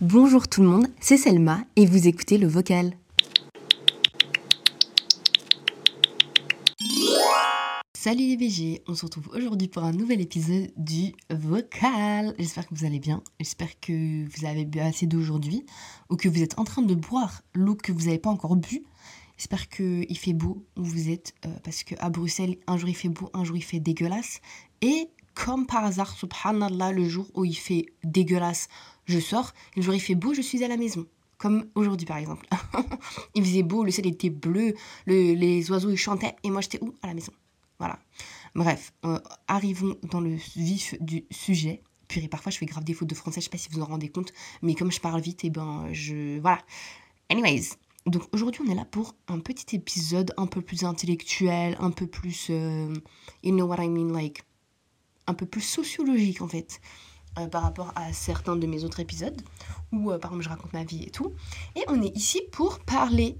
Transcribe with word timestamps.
Bonjour 0.00 0.48
tout 0.48 0.62
le 0.62 0.68
monde, 0.68 0.88
c'est 1.00 1.16
Selma 1.16 1.60
et 1.76 1.86
vous 1.86 2.08
écoutez 2.08 2.38
le 2.38 2.48
vocal. 2.48 2.92
Salut 7.94 8.26
les 8.26 8.36
BG, 8.36 8.82
on 8.88 8.96
se 8.96 9.04
retrouve 9.04 9.28
aujourd'hui 9.28 9.68
pour 9.68 9.84
un 9.84 9.92
nouvel 9.92 10.20
épisode 10.20 10.72
du 10.76 11.12
vocal. 11.30 12.34
J'espère 12.36 12.66
que 12.66 12.74
vous 12.74 12.84
allez 12.84 12.98
bien, 12.98 13.22
j'espère 13.38 13.78
que 13.78 14.24
vous 14.26 14.44
avez 14.44 14.64
bu 14.64 14.80
assez 14.80 15.06
d'eau 15.06 15.20
aujourd'hui 15.20 15.64
ou 16.10 16.16
que 16.16 16.28
vous 16.28 16.42
êtes 16.42 16.58
en 16.58 16.64
train 16.64 16.82
de 16.82 16.94
boire 16.94 17.42
l'eau 17.54 17.76
que 17.76 17.92
vous 17.92 18.06
n'avez 18.06 18.18
pas 18.18 18.30
encore 18.30 18.56
bu. 18.56 18.82
J'espère 19.38 19.68
qu'il 19.68 20.18
fait 20.18 20.32
beau 20.32 20.66
où 20.76 20.82
vous 20.82 21.10
êtes 21.10 21.32
euh, 21.44 21.50
parce 21.62 21.84
qu'à 21.84 22.10
Bruxelles, 22.10 22.56
un 22.66 22.76
jour 22.76 22.88
il 22.88 22.96
fait 22.96 23.08
beau, 23.08 23.30
un 23.34 23.44
jour 23.44 23.56
il 23.56 23.62
fait 23.62 23.80
dégueulasse. 23.80 24.40
Et 24.82 25.10
comme 25.36 25.66
par 25.66 25.84
hasard, 25.84 26.10
subhanallah, 26.12 26.92
le 26.92 27.08
jour 27.08 27.26
où 27.34 27.44
il 27.44 27.54
fait 27.54 27.86
dégueulasse, 28.02 28.68
je 29.06 29.18
sors. 29.18 29.52
Le 29.76 29.82
jour 29.82 29.94
il 29.94 30.00
fait 30.00 30.14
beau, 30.14 30.34
je 30.34 30.42
suis 30.42 30.62
à 30.62 30.68
la 30.68 30.76
maison. 30.76 31.06
Comme 31.38 31.66
aujourd'hui 31.74 32.06
par 32.06 32.18
exemple. 32.18 32.46
il 33.34 33.44
faisait 33.44 33.62
beau, 33.62 33.84
le 33.84 33.90
ciel 33.90 34.06
était 34.06 34.30
bleu, 34.30 34.74
les 35.06 35.70
oiseaux 35.70 35.90
ils 35.90 35.96
chantaient 35.96 36.36
et 36.44 36.50
moi 36.50 36.60
j'étais 36.60 36.82
où? 36.82 36.94
À 37.02 37.06
la 37.06 37.14
maison. 37.14 37.32
Voilà. 37.78 37.98
Bref, 38.54 38.94
euh, 39.04 39.18
arrivons 39.48 39.96
dans 40.10 40.20
le 40.20 40.34
vif 40.34 40.94
du 41.00 41.24
sujet. 41.30 41.82
Puis 42.08 42.26
parfois 42.28 42.50
je 42.50 42.58
fais 42.58 42.66
grave 42.66 42.84
des 42.84 42.94
fautes 42.94 43.08
de 43.08 43.14
français, 43.14 43.40
je 43.40 43.44
sais 43.44 43.50
pas 43.50 43.58
si 43.58 43.68
vous 43.70 43.82
en 43.82 43.86
rendez 43.86 44.08
compte, 44.08 44.32
mais 44.62 44.74
comme 44.74 44.92
je 44.92 45.00
parle 45.00 45.20
vite, 45.20 45.44
et 45.44 45.48
eh 45.48 45.50
ben 45.50 45.88
je. 45.92 46.38
Voilà. 46.38 46.62
Anyways, 47.28 47.70
donc 48.06 48.22
aujourd'hui 48.32 48.62
on 48.66 48.70
est 48.70 48.76
là 48.76 48.84
pour 48.84 49.16
un 49.28 49.40
petit 49.40 49.74
épisode 49.74 50.32
un 50.36 50.46
peu 50.46 50.60
plus 50.62 50.84
intellectuel, 50.84 51.76
un 51.80 51.90
peu 51.90 52.06
plus. 52.06 52.46
Euh, 52.50 52.94
you 53.42 53.52
know 53.52 53.66
what 53.66 53.82
I 53.82 53.88
mean, 53.88 54.12
like 54.12 54.44
un 55.26 55.34
peu 55.34 55.46
plus 55.46 55.62
sociologique 55.62 56.40
en 56.40 56.48
fait 56.48 56.80
euh, 57.38 57.46
par 57.46 57.62
rapport 57.62 57.92
à 57.96 58.12
certains 58.12 58.56
de 58.56 58.66
mes 58.66 58.84
autres 58.84 59.00
épisodes 59.00 59.40
où 59.92 60.10
euh, 60.10 60.18
par 60.18 60.30
exemple 60.30 60.44
je 60.44 60.48
raconte 60.48 60.72
ma 60.72 60.84
vie 60.84 61.04
et 61.04 61.10
tout. 61.10 61.34
Et 61.74 61.82
on 61.88 62.02
est 62.02 62.16
ici 62.16 62.40
pour 62.52 62.78
parler 62.80 63.36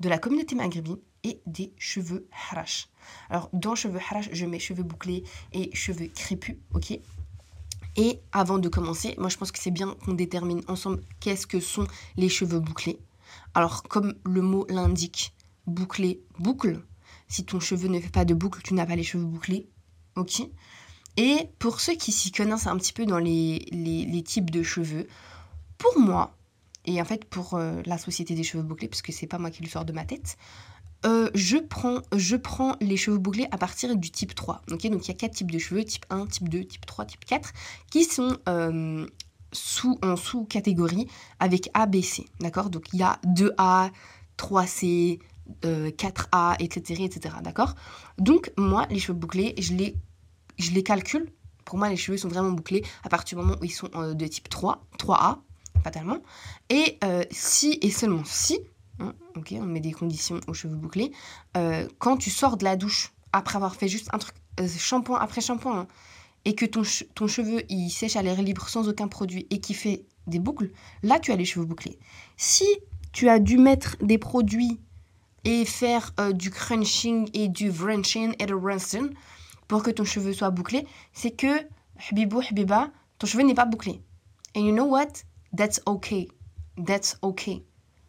de 0.00 0.08
la 0.08 0.18
communauté 0.18 0.54
maghrébine 0.54 0.98
et 1.24 1.40
des 1.46 1.72
cheveux 1.78 2.28
harash. 2.50 2.88
Alors 3.30 3.48
dans 3.52 3.74
cheveux 3.74 3.98
harash, 3.98 4.28
je 4.32 4.46
mets 4.46 4.58
cheveux 4.58 4.82
bouclés 4.82 5.24
et 5.52 5.74
cheveux 5.74 6.08
crépus, 6.08 6.56
ok? 6.74 6.98
Et 7.96 8.20
avant 8.32 8.58
de 8.58 8.68
commencer, 8.68 9.14
moi 9.18 9.28
je 9.28 9.36
pense 9.36 9.50
que 9.50 9.58
c'est 9.58 9.70
bien 9.70 9.96
qu'on 10.04 10.12
détermine 10.12 10.62
ensemble 10.68 11.00
qu'est-ce 11.20 11.46
que 11.46 11.58
sont 11.58 11.86
les 12.16 12.28
cheveux 12.28 12.60
bouclés. 12.60 12.98
Alors 13.54 13.82
comme 13.82 14.14
le 14.24 14.42
mot 14.42 14.66
l'indique, 14.68 15.34
bouclé, 15.66 16.20
boucle. 16.38 16.82
Si 17.28 17.44
ton 17.44 17.60
cheveu 17.60 17.88
ne 17.88 18.00
fait 18.00 18.08
pas 18.10 18.24
de 18.24 18.34
boucle, 18.34 18.62
tu 18.62 18.74
n'as 18.74 18.86
pas 18.86 18.96
les 18.96 19.02
cheveux 19.02 19.24
bouclés, 19.24 19.68
ok? 20.16 20.42
Et 21.18 21.50
pour 21.58 21.80
ceux 21.80 21.94
qui 21.94 22.12
s'y 22.12 22.30
connaissent 22.30 22.68
un 22.68 22.76
petit 22.76 22.92
peu 22.92 23.04
dans 23.04 23.18
les, 23.18 23.66
les, 23.72 24.22
types 24.22 24.50
de 24.50 24.62
cheveux, 24.62 25.08
pour 25.76 25.98
moi, 25.98 26.36
et 26.84 27.02
en 27.02 27.04
fait 27.04 27.24
pour 27.24 27.54
euh, 27.54 27.82
la 27.86 27.98
société 27.98 28.36
des 28.36 28.44
cheveux 28.44 28.62
bouclés, 28.62 28.86
puisque 28.86 29.12
c'est 29.12 29.26
pas 29.26 29.38
moi 29.38 29.50
qui 29.50 29.64
le 29.64 29.68
sors 29.68 29.84
de 29.84 29.92
ma 29.92 30.04
tête, 30.04 30.38
euh, 31.06 31.28
je, 31.34 31.56
prends, 31.56 32.02
je 32.16 32.36
prends 32.36 32.76
les 32.80 32.96
cheveux 32.96 33.18
bouclés 33.18 33.48
à 33.50 33.58
partir 33.58 33.96
du 33.96 34.12
type 34.12 34.36
3. 34.36 34.62
donc 34.68 34.84
il 34.84 34.92
y 34.92 35.10
a 35.10 35.14
quatre 35.14 35.34
types 35.34 35.50
de 35.50 35.58
cheveux, 35.58 35.84
type 35.84 36.06
1, 36.10 36.26
type 36.26 36.48
2, 36.48 36.64
type 36.64 36.86
3, 36.86 37.04
type 37.04 37.24
4, 37.24 37.52
qui 37.90 38.04
sont 38.04 38.38
euh, 38.48 39.04
sous, 39.50 39.98
en 40.02 40.14
sous-catégorie 40.14 41.08
avec 41.40 41.68
A, 41.74 41.86
B, 41.86 42.00
C. 42.00 42.26
D'accord? 42.38 42.70
Donc 42.70 42.84
il 42.92 43.00
y 43.00 43.02
a 43.02 43.18
2A, 43.26 43.90
3C, 44.38 45.18
4A, 45.62 46.62
etc. 46.62 47.02
etc. 47.02 47.34
D'accord? 47.42 47.74
Donc 48.18 48.52
moi, 48.56 48.86
les 48.90 49.00
cheveux 49.00 49.18
bouclés, 49.18 49.54
je 49.58 49.74
les 49.74 49.96
je 50.58 50.72
les 50.72 50.82
calcule. 50.82 51.30
Pour 51.64 51.78
moi, 51.78 51.88
les 51.88 51.96
cheveux 51.96 52.16
sont 52.16 52.28
vraiment 52.28 52.50
bouclés 52.50 52.82
à 53.04 53.08
partir 53.08 53.38
du 53.38 53.44
moment 53.44 53.58
où 53.60 53.64
ils 53.64 53.70
sont 53.70 53.90
euh, 53.94 54.14
de 54.14 54.26
type 54.26 54.48
3, 54.48 54.86
3A, 54.98 55.38
fatalement. 55.82 56.18
Et 56.70 56.98
euh, 57.04 57.24
si 57.30 57.78
et 57.82 57.90
seulement 57.90 58.24
si, 58.24 58.58
hein, 59.00 59.12
ok, 59.36 59.54
on 59.60 59.66
met 59.66 59.80
des 59.80 59.92
conditions 59.92 60.40
aux 60.46 60.54
cheveux 60.54 60.76
bouclés, 60.76 61.12
euh, 61.56 61.86
quand 61.98 62.16
tu 62.16 62.30
sors 62.30 62.56
de 62.56 62.64
la 62.64 62.76
douche 62.76 63.12
après 63.32 63.56
avoir 63.56 63.76
fait 63.76 63.88
juste 63.88 64.08
un 64.12 64.18
truc, 64.18 64.34
shampoing 64.78 65.18
après 65.18 65.40
shampoing, 65.40 65.80
hein, 65.80 65.88
et 66.44 66.54
que 66.54 66.64
ton, 66.64 66.82
ton 67.14 67.26
cheveu 67.26 67.62
il 67.68 67.90
sèche 67.90 68.16
à 68.16 68.22
l'air 68.22 68.40
libre 68.40 68.68
sans 68.68 68.88
aucun 68.88 69.08
produit 69.08 69.46
et 69.50 69.60
qui 69.60 69.74
fait 69.74 70.06
des 70.26 70.38
boucles, 70.38 70.70
là 71.02 71.18
tu 71.18 71.32
as 71.32 71.36
les 71.36 71.44
cheveux 71.44 71.66
bouclés. 71.66 71.98
Si 72.38 72.66
tu 73.12 73.28
as 73.28 73.38
dû 73.38 73.58
mettre 73.58 73.96
des 74.00 74.16
produits 74.16 74.80
et 75.44 75.66
faire 75.66 76.12
du 76.32 76.50
crunching 76.50 77.28
et 77.34 77.48
du 77.48 77.70
wrenching 77.70 78.34
et 78.38 78.46
du 78.46 78.54
rinsing, 78.54 79.10
pour 79.68 79.82
que 79.82 79.90
ton 79.90 80.04
cheveu 80.04 80.32
soit 80.32 80.50
bouclé, 80.50 80.86
c'est 81.12 81.30
que, 81.30 81.66
habibou, 82.10 82.40
habiba, 82.40 82.90
ton 83.18 83.26
cheveu 83.26 83.42
n'est 83.44 83.54
pas 83.54 83.66
bouclé. 83.66 84.02
And 84.56 84.60
you 84.60 84.72
know 84.72 84.86
what? 84.86 85.08
That's 85.56 85.80
okay. 85.86 86.28
That's 86.84 87.18
okay. 87.22 87.64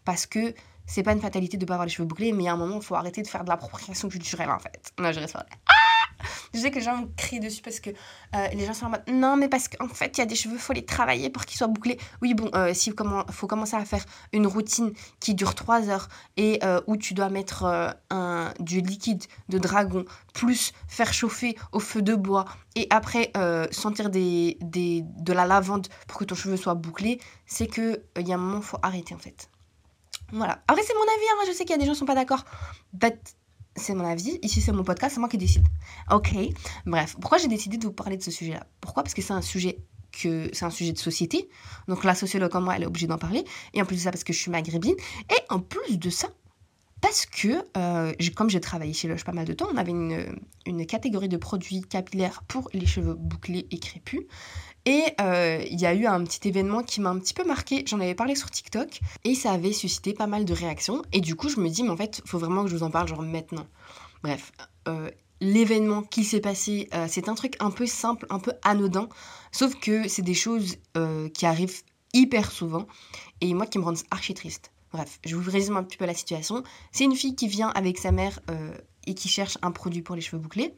Parce 0.06 0.26
que 0.26 0.54
c'est 0.86 1.04
pas 1.04 1.14
une 1.14 1.22
fatalité 1.22 1.58
de 1.58 1.66
pas 1.66 1.74
avoir 1.74 1.86
les 1.86 1.92
cheveux 1.92 2.08
bouclés, 2.08 2.32
mais 2.32 2.48
a 2.48 2.54
un 2.54 2.58
moment, 2.58 2.78
il 2.78 2.82
faut 2.82 2.96
arrêter 2.96 3.22
de 3.22 3.28
faire 3.28 3.44
de 3.44 3.50
l'appropriation 3.50 4.10
culturelle, 4.10 4.50
en 4.50 4.60
fait. 4.60 4.92
Non, 5.00 5.12
je 5.12 5.20
reste 5.20 5.34
pas. 5.34 5.46
Je 6.54 6.60
sais 6.60 6.72
que 6.72 6.76
les 6.76 6.82
gens 6.82 6.98
me 6.98 7.08
crient 7.16 7.40
dessus 7.40 7.62
parce 7.62 7.80
que 7.80 7.90
euh, 7.90 8.48
les 8.54 8.66
gens 8.66 8.74
sont 8.74 8.88
en 8.88 8.90
mode 8.90 9.04
non, 9.08 9.36
mais 9.38 9.50
parce 9.50 9.68
qu'en 9.68 9.88
fait, 9.88 10.18
il 10.18 10.20
y 10.20 10.22
a 10.22 10.26
des 10.26 10.36
cheveux, 10.36 10.56
il 10.56 10.60
faut 10.60 10.74
les 10.74 10.86
travailler 10.86 11.30
pour 11.30 11.46
qu'ils 11.46 11.58
soient 11.58 11.68
bouclés. 11.68 12.00
Oui, 12.22 12.34
bon, 12.34 12.50
euh, 12.56 12.74
s'il 12.74 12.94
faut 13.32 13.48
commencer 13.48 13.76
à 13.76 13.86
faire 13.86 14.06
une 14.34 14.48
routine 14.48 14.94
qui 15.20 15.36
dure 15.36 15.56
3 15.56 15.90
heures 15.90 16.10
et 16.38 16.60
euh, 16.64 16.82
où 16.88 16.98
tu 16.98 17.14
dois 17.14 17.30
mettre 17.30 17.96
un, 18.10 18.54
du 18.60 18.82
liquide 18.82 19.24
de 19.50 19.58
dragon, 19.58 20.06
plus 20.34 20.74
faire 20.88 21.14
chauffer 21.14 21.56
au 21.72 21.80
feu 21.80 22.02
de 22.02 22.16
bois 22.16 22.46
et 22.76 22.88
après 22.90 23.32
sentir 23.72 24.10
des, 24.10 24.58
de 24.62 25.34
la 25.34 25.46
lavande 25.46 25.88
pour 26.08 26.20
que 26.20 26.26
ton 26.26 26.36
cheveu 26.36 26.58
soit 26.58 26.76
bouclé, 26.76 27.20
c'est 27.46 27.68
qu'il 27.68 28.02
y 28.18 28.32
a 28.32 28.36
un 28.36 28.38
moment, 28.38 28.58
il 28.58 28.64
faut 28.64 28.80
arrêter 28.82 29.14
en 29.14 29.20
fait. 29.20 29.50
Voilà. 30.32 30.62
Après, 30.68 30.84
c'est 30.84 30.94
mon 30.94 31.02
avis, 31.02 31.26
hein, 31.32 31.46
je 31.48 31.54
sais 31.54 31.66
qu'il 31.66 31.72
y 31.72 31.74
a 31.74 31.78
des 31.78 31.86
gens 31.86 31.94
qui 31.94 32.00
sont 32.00 32.06
pas 32.06 32.16
d'accord. 32.16 32.46
C'est 33.80 33.96
mon 33.96 34.06
avis, 34.06 34.40
ici 34.44 34.62
c'est 34.62 34.72
mon 34.72 34.84
podcast, 34.84 35.16
c'est 35.16 35.20
moi 35.20 35.30
qui 35.30 35.38
décide. 35.38 35.66
Ok, 36.12 36.34
bref, 36.86 37.16
pourquoi 37.20 37.38
j'ai 37.38 37.48
décidé 37.48 37.78
de 37.78 37.86
vous 37.86 37.94
parler 37.94 38.18
de 38.18 38.24
ce 38.24 38.32
sujet-là? 38.32 38.66
Pourquoi? 38.82 39.04
Parce 39.04 39.14
que 39.14 39.22
c'est 39.22 39.34
un 39.34 39.42
sujet 39.42 39.80
que 40.12 40.50
c'est 40.54 40.66
un 40.66 40.70
sujet 40.70 40.92
de 40.92 40.98
société. 40.98 41.50
Donc 41.88 42.04
la 42.04 42.16
sociologue 42.16 42.52
comme 42.52 42.66
moi, 42.66 42.76
elle 42.76 42.84
est 42.84 42.88
obligée 42.88 43.08
d'en 43.08 43.18
parler. 43.18 43.44
Et 43.74 43.82
en 43.82 43.86
plus 43.86 43.98
de 43.98 44.02
ça, 44.02 44.12
parce 44.12 44.24
que 44.24 44.34
je 44.34 44.40
suis 44.40 44.52
maghrébine. 44.52 44.96
Et 45.30 45.42
en 45.50 45.60
plus 45.60 45.98
de 45.98 46.10
ça, 46.10 46.30
parce 47.02 47.26
que, 47.26 47.64
euh, 47.78 48.14
comme 48.36 48.50
j'ai 48.50 48.60
travaillé 48.60 48.94
chez 48.94 49.08
Loche 49.08 49.24
pas 49.24 49.32
mal 49.32 49.46
de 49.46 49.54
temps, 49.54 49.68
on 49.72 49.78
avait 49.78 49.92
une, 49.92 50.86
catégorie 50.86 51.30
de 51.30 51.38
produits 51.38 51.82
capillaires 51.82 52.44
pour 52.48 52.70
les 52.74 52.86
cheveux 52.86 53.14
bouclés 53.14 53.68
et 53.72 53.80
crépus. 53.80 54.22
Et 54.86 55.04
euh, 55.22 55.64
il 55.70 55.80
y 55.80 55.86
a 55.86 55.94
eu 55.94 56.06
un 56.06 56.24
petit 56.24 56.48
événement 56.48 56.84
qui 56.84 57.02
m'a 57.02 57.10
un 57.10 57.20
petit 57.20 57.34
peu 57.34 57.44
marqué. 57.44 57.84
J'en 57.86 58.00
avais 58.00 58.16
parlé 58.16 58.36
sur 58.36 58.50
TikTok 58.50 59.00
et 59.24 59.36
ça 59.36 59.52
avait 59.52 59.74
suscité 59.74 60.14
pas 60.14 60.28
mal 60.28 60.46
de 60.46 60.54
réactions. 60.54 61.02
Et 61.12 61.22
du 61.22 61.36
coup, 61.36 61.50
je 61.50 61.60
me 61.60 61.70
dis, 61.70 61.84
mais 61.84 61.90
en 61.90 61.98
fait, 61.98 62.22
faut 62.26 62.40
vraiment 62.40 62.64
que 62.64 62.70
je 62.70 62.76
vous 62.76 62.84
en 62.84 62.92
parle, 62.92 63.08
genre 63.08 63.22
maintenant. 63.22 63.68
Bref, 64.24 64.52
euh, 64.88 65.10
l'événement 65.42 66.02
qui 66.02 66.24
s'est 66.24 66.42
passé, 66.42 66.90
c'est 67.08 67.30
un 67.30 67.36
truc 67.36 67.56
un 67.60 67.72
peu 67.72 67.86
simple, 67.86 68.26
un 68.30 68.40
peu 68.40 68.54
anodin. 68.64 69.10
Sauf 69.52 69.76
que 69.76 70.08
c'est 70.08 70.22
des 70.22 70.34
choses 70.34 70.78
qui 71.34 71.46
arrivent 71.46 71.82
hyper 72.14 72.52
souvent 72.52 72.88
et 73.42 73.54
moi 73.54 73.66
qui 73.66 73.80
me 73.80 73.84
rendent 73.84 74.00
archi 74.12 74.34
triste. 74.34 74.72
Bref, 74.92 75.20
je 75.26 75.36
vous 75.36 75.50
résume 75.50 75.78
un 75.78 75.84
petit 75.84 75.98
peu 75.98 76.06
la 76.06 76.14
situation. 76.14 76.64
C'est 76.92 77.04
une 77.04 77.16
fille 77.16 77.36
qui 77.36 77.48
vient 77.48 77.70
avec 77.70 77.98
sa 77.98 78.12
mère 78.12 78.40
euh, 78.50 78.74
et 79.06 79.14
qui 79.14 79.30
cherche 79.30 79.58
un 79.62 79.72
produit 79.72 80.02
pour 80.02 80.16
les 80.16 80.22
cheveux 80.22 80.42
bouclés. 80.42 80.74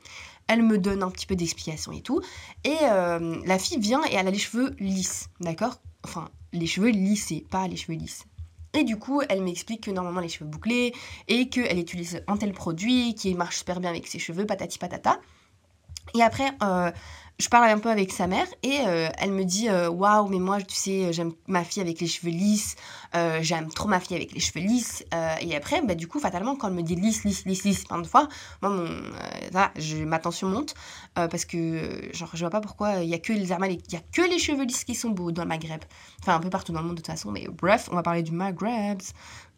Elle 0.48 0.64
me 0.64 0.78
donne 0.78 1.04
un 1.04 1.10
petit 1.10 1.26
peu 1.26 1.36
d'explication 1.36 1.92
et 1.92 2.02
tout. 2.02 2.22
Et 2.64 2.76
euh, 2.84 3.42
la 3.46 3.58
fille 3.58 3.80
vient 3.80 4.02
et 4.10 4.16
elle 4.16 4.28
a 4.28 4.32
les 4.32 4.38
cheveux 4.38 4.76
lisses, 4.80 5.30
d'accord? 5.40 5.80
Enfin, 6.04 6.30
les 6.52 6.68
cheveux 6.68 6.90
lissés, 6.90 7.46
pas 7.50 7.68
les 7.68 7.78
cheveux 7.78 7.98
lisses. 7.98 8.26
Et 8.74 8.84
du 8.84 8.98
coup, 8.98 9.22
elle 9.28 9.42
m'explique 9.44 9.82
que 9.84 9.92
normalement 9.92 10.22
les 10.22 10.30
cheveux 10.30 10.50
bouclés 10.50 10.94
et 11.28 11.50
qu'elle 11.50 11.78
utilise 11.78 12.24
un 12.28 12.38
tel 12.38 12.54
produit 12.54 13.16
qui 13.16 13.34
marche 13.36 13.58
super 13.58 13.80
bien 13.80 13.90
avec 13.90 14.08
ses 14.08 14.20
cheveux, 14.20 14.46
patati 14.46 14.78
patata. 14.78 15.20
Et 16.16 16.22
après, 16.22 16.52
euh, 16.64 16.92
je 17.42 17.50
parle 17.50 17.70
un 17.70 17.80
peu 17.80 17.90
avec 17.90 18.12
sa 18.12 18.28
mère 18.28 18.46
et 18.62 18.82
euh, 18.86 19.10
elle 19.18 19.32
me 19.32 19.44
dit 19.44 19.68
euh, 19.68 19.90
waouh 19.90 20.28
mais 20.28 20.38
moi 20.38 20.62
tu 20.62 20.76
sais 20.76 21.12
j'aime 21.12 21.34
ma 21.48 21.64
fille 21.64 21.82
avec 21.82 22.00
les 22.00 22.06
cheveux 22.06 22.30
lisses 22.30 22.76
euh, 23.16 23.40
j'aime 23.42 23.68
trop 23.70 23.90
ma 23.90 24.00
fille 24.00 24.16
avec 24.16 24.32
les 24.32 24.40
cheveux 24.40 24.60
lisses 24.60 25.04
et 25.42 25.56
après 25.56 25.82
bah, 25.82 25.96
du 25.96 26.08
coup 26.08 26.20
fatalement 26.20 26.56
quand 26.56 26.68
elle 26.68 26.76
me 26.76 26.84
dit 26.84 26.96
lisse 26.96 27.24
lisse 27.24 27.44
lisse 27.46 27.64
lisse 27.64 27.84
plein 27.86 28.00
de 28.00 28.06
fois 28.06 28.30
moi 28.62 28.70
mon 28.72 28.88
ma 30.06 30.20
tension 30.20 30.50
monte 30.50 30.76
parce 31.16 31.46
que 31.46 32.14
genre 32.14 32.30
je 32.34 32.40
vois 32.40 32.52
pas 32.52 32.62
pourquoi 32.62 32.98
il 32.98 33.10
y 33.10 33.16
a 33.16 33.20
que 33.20 33.34
les 33.34 33.52
il 33.52 33.94
y 33.94 33.96
a 33.96 34.02
que 34.12 34.22
les 34.22 34.38
cheveux 34.38 34.64
lisses 34.64 34.84
qui 34.84 34.94
sont 34.94 35.10
beaux 35.10 35.32
dans 35.32 35.42
le 35.42 35.48
Maghreb. 35.50 35.82
Enfin 36.22 36.36
un 36.36 36.40
peu 36.40 36.50
partout 36.50 36.72
dans 36.72 36.82
le 36.82 36.86
monde 36.86 36.96
de 36.98 37.02
toute 37.02 37.08
façon 37.08 37.32
mais 37.32 37.48
bref 37.48 37.90
on 37.92 37.96
va 37.96 38.04
parler 38.04 38.22
du 38.22 38.32
Maghreb 38.32 39.02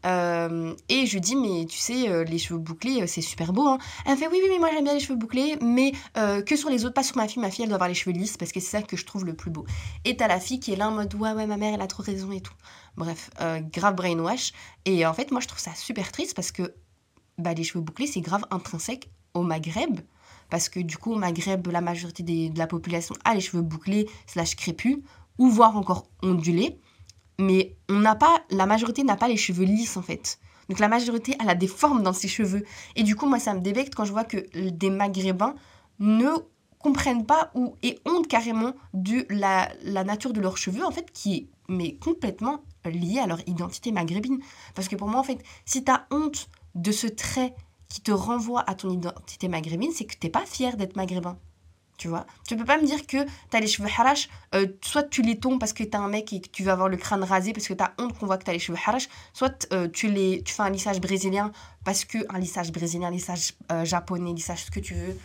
euh, 0.05 0.73
et 0.89 1.05
je 1.05 1.13
lui 1.13 1.21
dis, 1.21 1.35
mais 1.35 1.65
tu 1.65 1.77
sais, 1.77 2.09
euh, 2.09 2.23
les 2.23 2.37
cheveux 2.37 2.59
bouclés, 2.59 3.01
euh, 3.01 3.07
c'est 3.07 3.21
super 3.21 3.53
beau. 3.53 3.67
Hein. 3.67 3.77
Elle 4.05 4.17
fait, 4.17 4.27
oui, 4.27 4.39
oui, 4.41 4.49
mais 4.49 4.59
moi 4.59 4.69
j'aime 4.73 4.83
bien 4.83 4.93
les 4.93 4.99
cheveux 4.99 5.15
bouclés, 5.15 5.57
mais 5.61 5.93
que 6.45 6.55
sur 6.55 6.69
les 6.69 6.85
autres, 6.85 6.93
pas 6.93 7.03
sur 7.03 7.17
ma 7.17 7.27
fille. 7.27 7.41
Ma 7.41 7.51
fille, 7.51 7.63
elle 7.63 7.69
doit 7.69 7.75
avoir 7.75 7.89
les 7.89 7.95
cheveux 7.95 8.15
lisses 8.15 8.37
parce 8.37 8.51
que 8.51 8.59
c'est 8.59 8.77
ça 8.77 8.81
que 8.81 8.97
je 8.97 9.05
trouve 9.05 9.25
le 9.25 9.33
plus 9.33 9.51
beau. 9.51 9.65
Et 10.05 10.17
t'as 10.17 10.27
la 10.27 10.39
fille 10.39 10.59
qui 10.59 10.73
est 10.73 10.75
là 10.75 10.89
en 10.89 10.91
mode, 10.91 11.13
ouais, 11.15 11.31
ouais, 11.31 11.47
ma 11.47 11.57
mère, 11.57 11.73
elle 11.73 11.81
a 11.81 11.87
trop 11.87 12.03
raison 12.03 12.31
et 12.31 12.41
tout. 12.41 12.53
Bref, 12.97 13.29
grave 13.71 13.95
brainwash. 13.95 14.53
Et 14.85 15.05
en 15.05 15.13
fait, 15.13 15.31
moi, 15.31 15.41
je 15.41 15.47
trouve 15.47 15.59
ça 15.59 15.73
super 15.75 16.11
triste 16.11 16.35
parce 16.35 16.51
que 16.51 16.73
bah, 17.37 17.53
les 17.53 17.63
cheveux 17.63 17.83
bouclés, 17.83 18.07
c'est 18.07 18.21
grave 18.21 18.45
intrinsèque 18.51 19.09
au 19.33 19.41
Maghreb. 19.41 19.99
Parce 20.49 20.69
que 20.69 20.79
du 20.79 20.97
coup, 20.97 21.13
au 21.13 21.17
Maghreb, 21.17 21.67
la 21.67 21.81
majorité 21.81 22.21
de 22.23 22.57
la 22.57 22.67
population 22.67 23.15
a 23.25 23.33
les 23.33 23.41
cheveux 23.41 23.63
bouclés, 23.63 24.07
slash 24.27 24.55
crépus, 24.55 24.97
ou 25.37 25.49
voire 25.49 25.75
encore 25.75 26.07
ondulés. 26.21 26.79
Mais 27.39 27.75
on 27.89 27.99
n'a 27.99 28.15
pas, 28.15 28.43
la 28.49 28.65
majorité 28.65 29.03
n'a 29.03 29.15
pas 29.15 29.27
les 29.27 29.37
cheveux 29.37 29.65
lisses 29.65 29.97
en 29.97 30.01
fait. 30.01 30.39
Donc 30.69 30.79
la 30.79 30.87
majorité, 30.87 31.35
a 31.39 31.55
des 31.55 31.67
formes 31.67 32.03
dans 32.03 32.13
ses 32.13 32.27
cheveux. 32.27 32.63
Et 32.95 33.03
du 33.03 33.15
coup, 33.15 33.25
moi, 33.25 33.39
ça 33.39 33.53
me 33.53 33.59
débecte 33.59 33.95
quand 33.95 34.05
je 34.05 34.11
vois 34.11 34.23
que 34.23 34.47
des 34.69 34.89
Maghrébins 34.89 35.55
ne 35.99 36.29
comprennent 36.79 37.25
pas 37.25 37.51
ou 37.53 37.75
et 37.83 37.99
honte 38.05 38.27
carrément 38.27 38.73
de 38.93 39.25
la, 39.29 39.69
la 39.83 40.03
nature 40.03 40.33
de 40.33 40.41
leurs 40.41 40.57
cheveux, 40.57 40.85
en 40.85 40.91
fait, 40.91 41.11
qui 41.11 41.35
est 41.35 41.47
mais 41.69 41.95
complètement 41.95 42.63
liée 42.85 43.19
à 43.19 43.27
leur 43.27 43.47
identité 43.47 43.91
maghrébine. 43.91 44.39
Parce 44.75 44.87
que 44.87 44.95
pour 44.95 45.07
moi, 45.07 45.19
en 45.19 45.23
fait, 45.23 45.41
si 45.65 45.83
tu 45.83 45.91
as 45.91 46.05
honte 46.11 46.49
de 46.75 46.91
ce 46.91 47.07
trait 47.07 47.53
qui 47.87 48.01
te 48.01 48.11
renvoie 48.11 48.67
à 48.67 48.75
ton 48.75 48.89
identité 48.89 49.47
maghrébine, 49.47 49.91
c'est 49.91 50.05
que 50.05 50.15
t'es 50.15 50.29
pas 50.29 50.45
fier 50.45 50.75
d'être 50.75 50.95
maghrébin. 50.95 51.37
Tu 51.97 52.07
vois? 52.07 52.25
Tu 52.47 52.57
peux 52.57 52.65
pas 52.65 52.77
me 52.77 52.85
dire 52.85 53.05
que 53.05 53.23
tu 53.23 53.57
as 53.57 53.59
les 53.59 53.67
cheveux 53.67 53.87
harash, 53.87 54.27
euh, 54.55 54.67
soit 54.81 55.03
tu 55.03 55.21
les 55.21 55.39
tombes 55.39 55.59
parce 55.59 55.73
que 55.73 55.83
tu 55.83 55.95
un 55.95 56.07
mec 56.07 56.33
et 56.33 56.41
que 56.41 56.49
tu 56.49 56.63
vas 56.63 56.73
avoir 56.73 56.89
le 56.89 56.97
crâne 56.97 57.23
rasé 57.23 57.53
parce 57.53 57.67
que 57.67 57.73
tu 57.73 57.83
as 57.83 57.93
honte 57.99 58.17
qu'on 58.17 58.25
voit 58.25 58.37
que 58.37 58.45
tu 58.45 58.49
as 58.49 58.53
les 58.53 58.59
cheveux 58.59 58.77
harash, 58.85 59.07
soit 59.33 59.67
euh, 59.73 59.87
tu, 59.87 60.09
les, 60.09 60.41
tu 60.43 60.53
fais 60.53 60.63
un 60.63 60.69
lissage 60.69 60.99
brésilien 60.99 61.51
parce 61.83 62.03
que. 62.05 62.17
Un 62.29 62.39
lissage 62.39 62.71
brésilien, 62.71 63.09
un 63.09 63.11
lissage 63.11 63.53
euh, 63.71 63.85
japonais, 63.85 64.33
lissage 64.33 64.65
ce 64.65 64.71
que 64.71 64.79
tu 64.79 64.95
veux. 64.95 65.17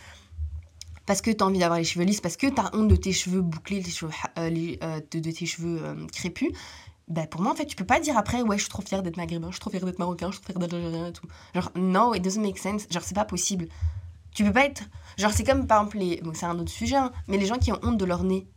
Parce 1.05 1.21
que 1.21 1.31
tu 1.31 1.43
as 1.43 1.47
envie 1.47 1.57
d'avoir 1.57 1.79
les 1.79 1.85
cheveux 1.85 2.05
lisses, 2.05 2.21
parce 2.21 2.37
que 2.37 2.45
tu 2.45 2.61
as 2.61 2.69
honte 2.75 2.87
de 2.87 2.95
tes 2.95 3.13
cheveux 3.13 3.41
bouclés, 3.41 3.79
de, 3.79 5.31
tes 5.31 5.45
cheveux 5.47 6.07
crépus. 6.13 6.51
Ben 7.09 7.25
pour 7.25 7.41
moi, 7.41 7.51
en 7.51 7.55
fait, 7.55 7.65
tu 7.65 7.75
peux 7.75 7.85
pas 7.85 7.99
dire 7.99 8.15
après, 8.17 8.43
ouais, 8.43 8.57
je 8.57 8.61
suis 8.61 8.69
trop 8.69 8.83
fière 8.83 9.01
d'être 9.01 9.17
maghrébin, 9.17 9.47
je 9.47 9.53
suis 9.53 9.59
trop 9.59 9.71
fière 9.71 9.83
d'être 9.83 9.97
marocain, 9.97 10.27
je 10.27 10.35
suis 10.35 10.43
trop 10.43 10.53
fière 10.53 10.67
d'être 10.67 11.07
et 11.07 11.13
tout. 11.13 11.27
Genre, 11.55 11.71
no, 11.75 12.13
it 12.13 12.21
doesn't 12.21 12.41
make 12.41 12.59
sense. 12.59 12.85
Genre, 12.91 13.03
c'est 13.03 13.15
pas 13.15 13.25
possible. 13.25 13.67
Tu 14.33 14.43
peux 14.43 14.53
pas 14.53 14.65
être. 14.65 14.83
Genre, 15.17 15.31
c'est 15.31 15.43
comme 15.43 15.67
par 15.67 15.81
exemple, 15.81 15.97
les... 15.97 16.21
bon, 16.21 16.33
c'est 16.33 16.45
un 16.45 16.57
autre 16.59 16.71
sujet, 16.71 16.95
hein, 16.95 17.11
mais 17.27 17.37
les 17.37 17.45
gens 17.45 17.57
qui 17.57 17.71
ont 17.71 17.79
honte 17.83 17.97
de 17.97 18.05
leur 18.05 18.23
nez. 18.23 18.47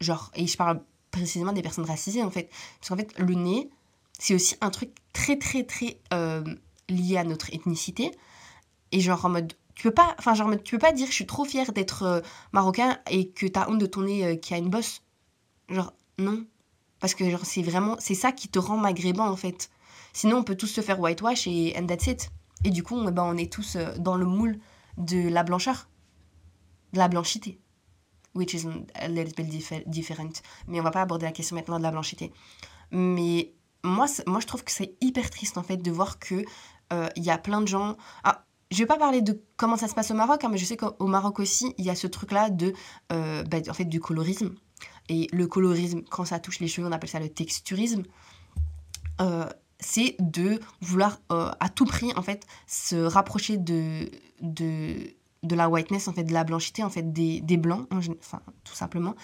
Genre, 0.00 0.30
et 0.34 0.46
je 0.46 0.56
parle 0.56 0.82
précisément 1.10 1.52
des 1.52 1.62
personnes 1.62 1.84
racisées 1.84 2.22
en 2.22 2.30
fait. 2.30 2.50
Parce 2.78 2.88
qu'en 2.90 2.96
fait, 2.96 3.18
le 3.18 3.34
nez, 3.34 3.70
c'est 4.18 4.34
aussi 4.34 4.56
un 4.60 4.70
truc 4.70 4.90
très, 5.12 5.38
très, 5.38 5.64
très 5.64 6.00
euh, 6.12 6.44
lié 6.88 7.16
à 7.16 7.24
notre 7.24 7.52
ethnicité. 7.52 8.10
Et 8.92 9.00
genre, 9.00 9.24
en 9.24 9.30
mode. 9.30 9.54
Tu 9.74 9.82
peux 9.82 9.94
pas, 9.94 10.14
enfin, 10.18 10.32
genre, 10.32 10.50
tu 10.64 10.76
peux 10.76 10.80
pas 10.80 10.92
dire 10.92 11.06
je 11.06 11.12
suis 11.12 11.26
trop 11.26 11.44
fière 11.44 11.72
d'être 11.72 12.02
euh, 12.04 12.20
marocain 12.52 12.98
et 13.10 13.28
que 13.28 13.46
t'as 13.46 13.68
honte 13.68 13.78
de 13.78 13.84
ton 13.84 14.02
nez 14.02 14.24
euh, 14.24 14.36
qui 14.36 14.54
a 14.54 14.58
une 14.58 14.70
bosse. 14.70 15.02
Genre, 15.68 15.92
non. 16.18 16.46
Parce 16.98 17.14
que 17.14 17.28
genre, 17.28 17.44
c'est 17.44 17.62
vraiment. 17.62 17.96
C'est 17.98 18.14
ça 18.14 18.32
qui 18.32 18.48
te 18.48 18.58
rend 18.58 18.78
maghrébin 18.78 19.28
en 19.28 19.36
fait. 19.36 19.70
Sinon, 20.14 20.38
on 20.38 20.44
peut 20.44 20.54
tous 20.54 20.68
se 20.68 20.80
faire 20.80 20.98
whitewash 20.98 21.46
et 21.46 21.74
and 21.78 21.86
that's 21.86 22.06
it. 22.06 22.30
Et 22.64 22.70
du 22.70 22.82
coup, 22.82 23.02
ben, 23.10 23.22
on 23.22 23.36
est 23.36 23.52
tous 23.52 23.76
euh, 23.76 23.94
dans 23.98 24.16
le 24.16 24.26
moule 24.26 24.58
de 24.96 25.28
la 25.28 25.42
blancheur, 25.42 25.88
de 26.92 26.98
la 26.98 27.08
blanchité. 27.08 27.60
Which 28.34 28.54
is 28.54 28.66
a 28.94 29.08
little 29.08 29.32
bit 29.34 29.48
different. 29.86 30.42
Mais 30.66 30.80
on 30.80 30.82
va 30.82 30.90
pas 30.90 31.02
aborder 31.02 31.24
la 31.24 31.32
question 31.32 31.56
maintenant 31.56 31.78
de 31.78 31.82
la 31.82 31.90
blanchité. 31.90 32.32
Mais 32.90 33.54
moi, 33.82 34.06
moi 34.26 34.40
je 34.40 34.46
trouve 34.46 34.62
que 34.62 34.70
c'est 34.70 34.96
hyper 35.00 35.30
triste 35.30 35.56
en 35.56 35.62
fait 35.62 35.78
de 35.78 35.90
voir 35.90 36.18
que 36.18 36.44
euh, 36.92 37.08
il 37.16 37.24
y 37.24 37.30
a 37.30 37.38
plein 37.38 37.60
de 37.60 37.68
gens. 37.68 37.96
Ah, 38.24 38.44
je 38.70 38.78
vais 38.78 38.86
pas 38.86 38.98
parler 38.98 39.22
de 39.22 39.40
comment 39.56 39.76
ça 39.76 39.88
se 39.88 39.94
passe 39.94 40.10
au 40.10 40.14
Maroc, 40.14 40.44
hein, 40.44 40.48
mais 40.50 40.58
je 40.58 40.64
sais 40.64 40.76
qu'au 40.76 41.06
Maroc 41.06 41.38
aussi, 41.38 41.74
il 41.78 41.84
y 41.84 41.90
a 41.90 41.94
ce 41.94 42.06
truc-là 42.06 42.50
de, 42.50 42.72
euh, 43.12 43.42
bah, 43.44 43.58
en 43.68 43.74
fait, 43.74 43.84
du 43.84 44.00
colorisme. 44.00 44.54
Et 45.08 45.28
le 45.32 45.46
colorisme, 45.46 46.02
quand 46.10 46.24
ça 46.24 46.40
touche 46.40 46.58
les 46.58 46.68
cheveux, 46.68 46.86
on 46.86 46.92
appelle 46.92 47.08
ça 47.08 47.20
le 47.20 47.28
texturisme. 47.28 48.02
Euh, 49.20 49.48
c'est 49.80 50.16
de 50.18 50.60
vouloir 50.80 51.18
euh, 51.32 51.50
à 51.60 51.68
tout 51.68 51.84
prix 51.84 52.12
en 52.16 52.22
fait 52.22 52.46
se 52.66 52.96
rapprocher 52.96 53.56
de, 53.56 54.10
de, 54.40 55.14
de 55.42 55.54
la 55.54 55.68
whiteness 55.68 56.08
en 56.08 56.12
fait 56.12 56.24
de 56.24 56.32
la 56.32 56.44
blanchité 56.44 56.82
en 56.82 56.90
fait 56.90 57.12
des, 57.12 57.40
des 57.40 57.56
blancs 57.56 57.86
enfin 57.92 58.40
tout 58.64 58.74
simplement. 58.74 59.14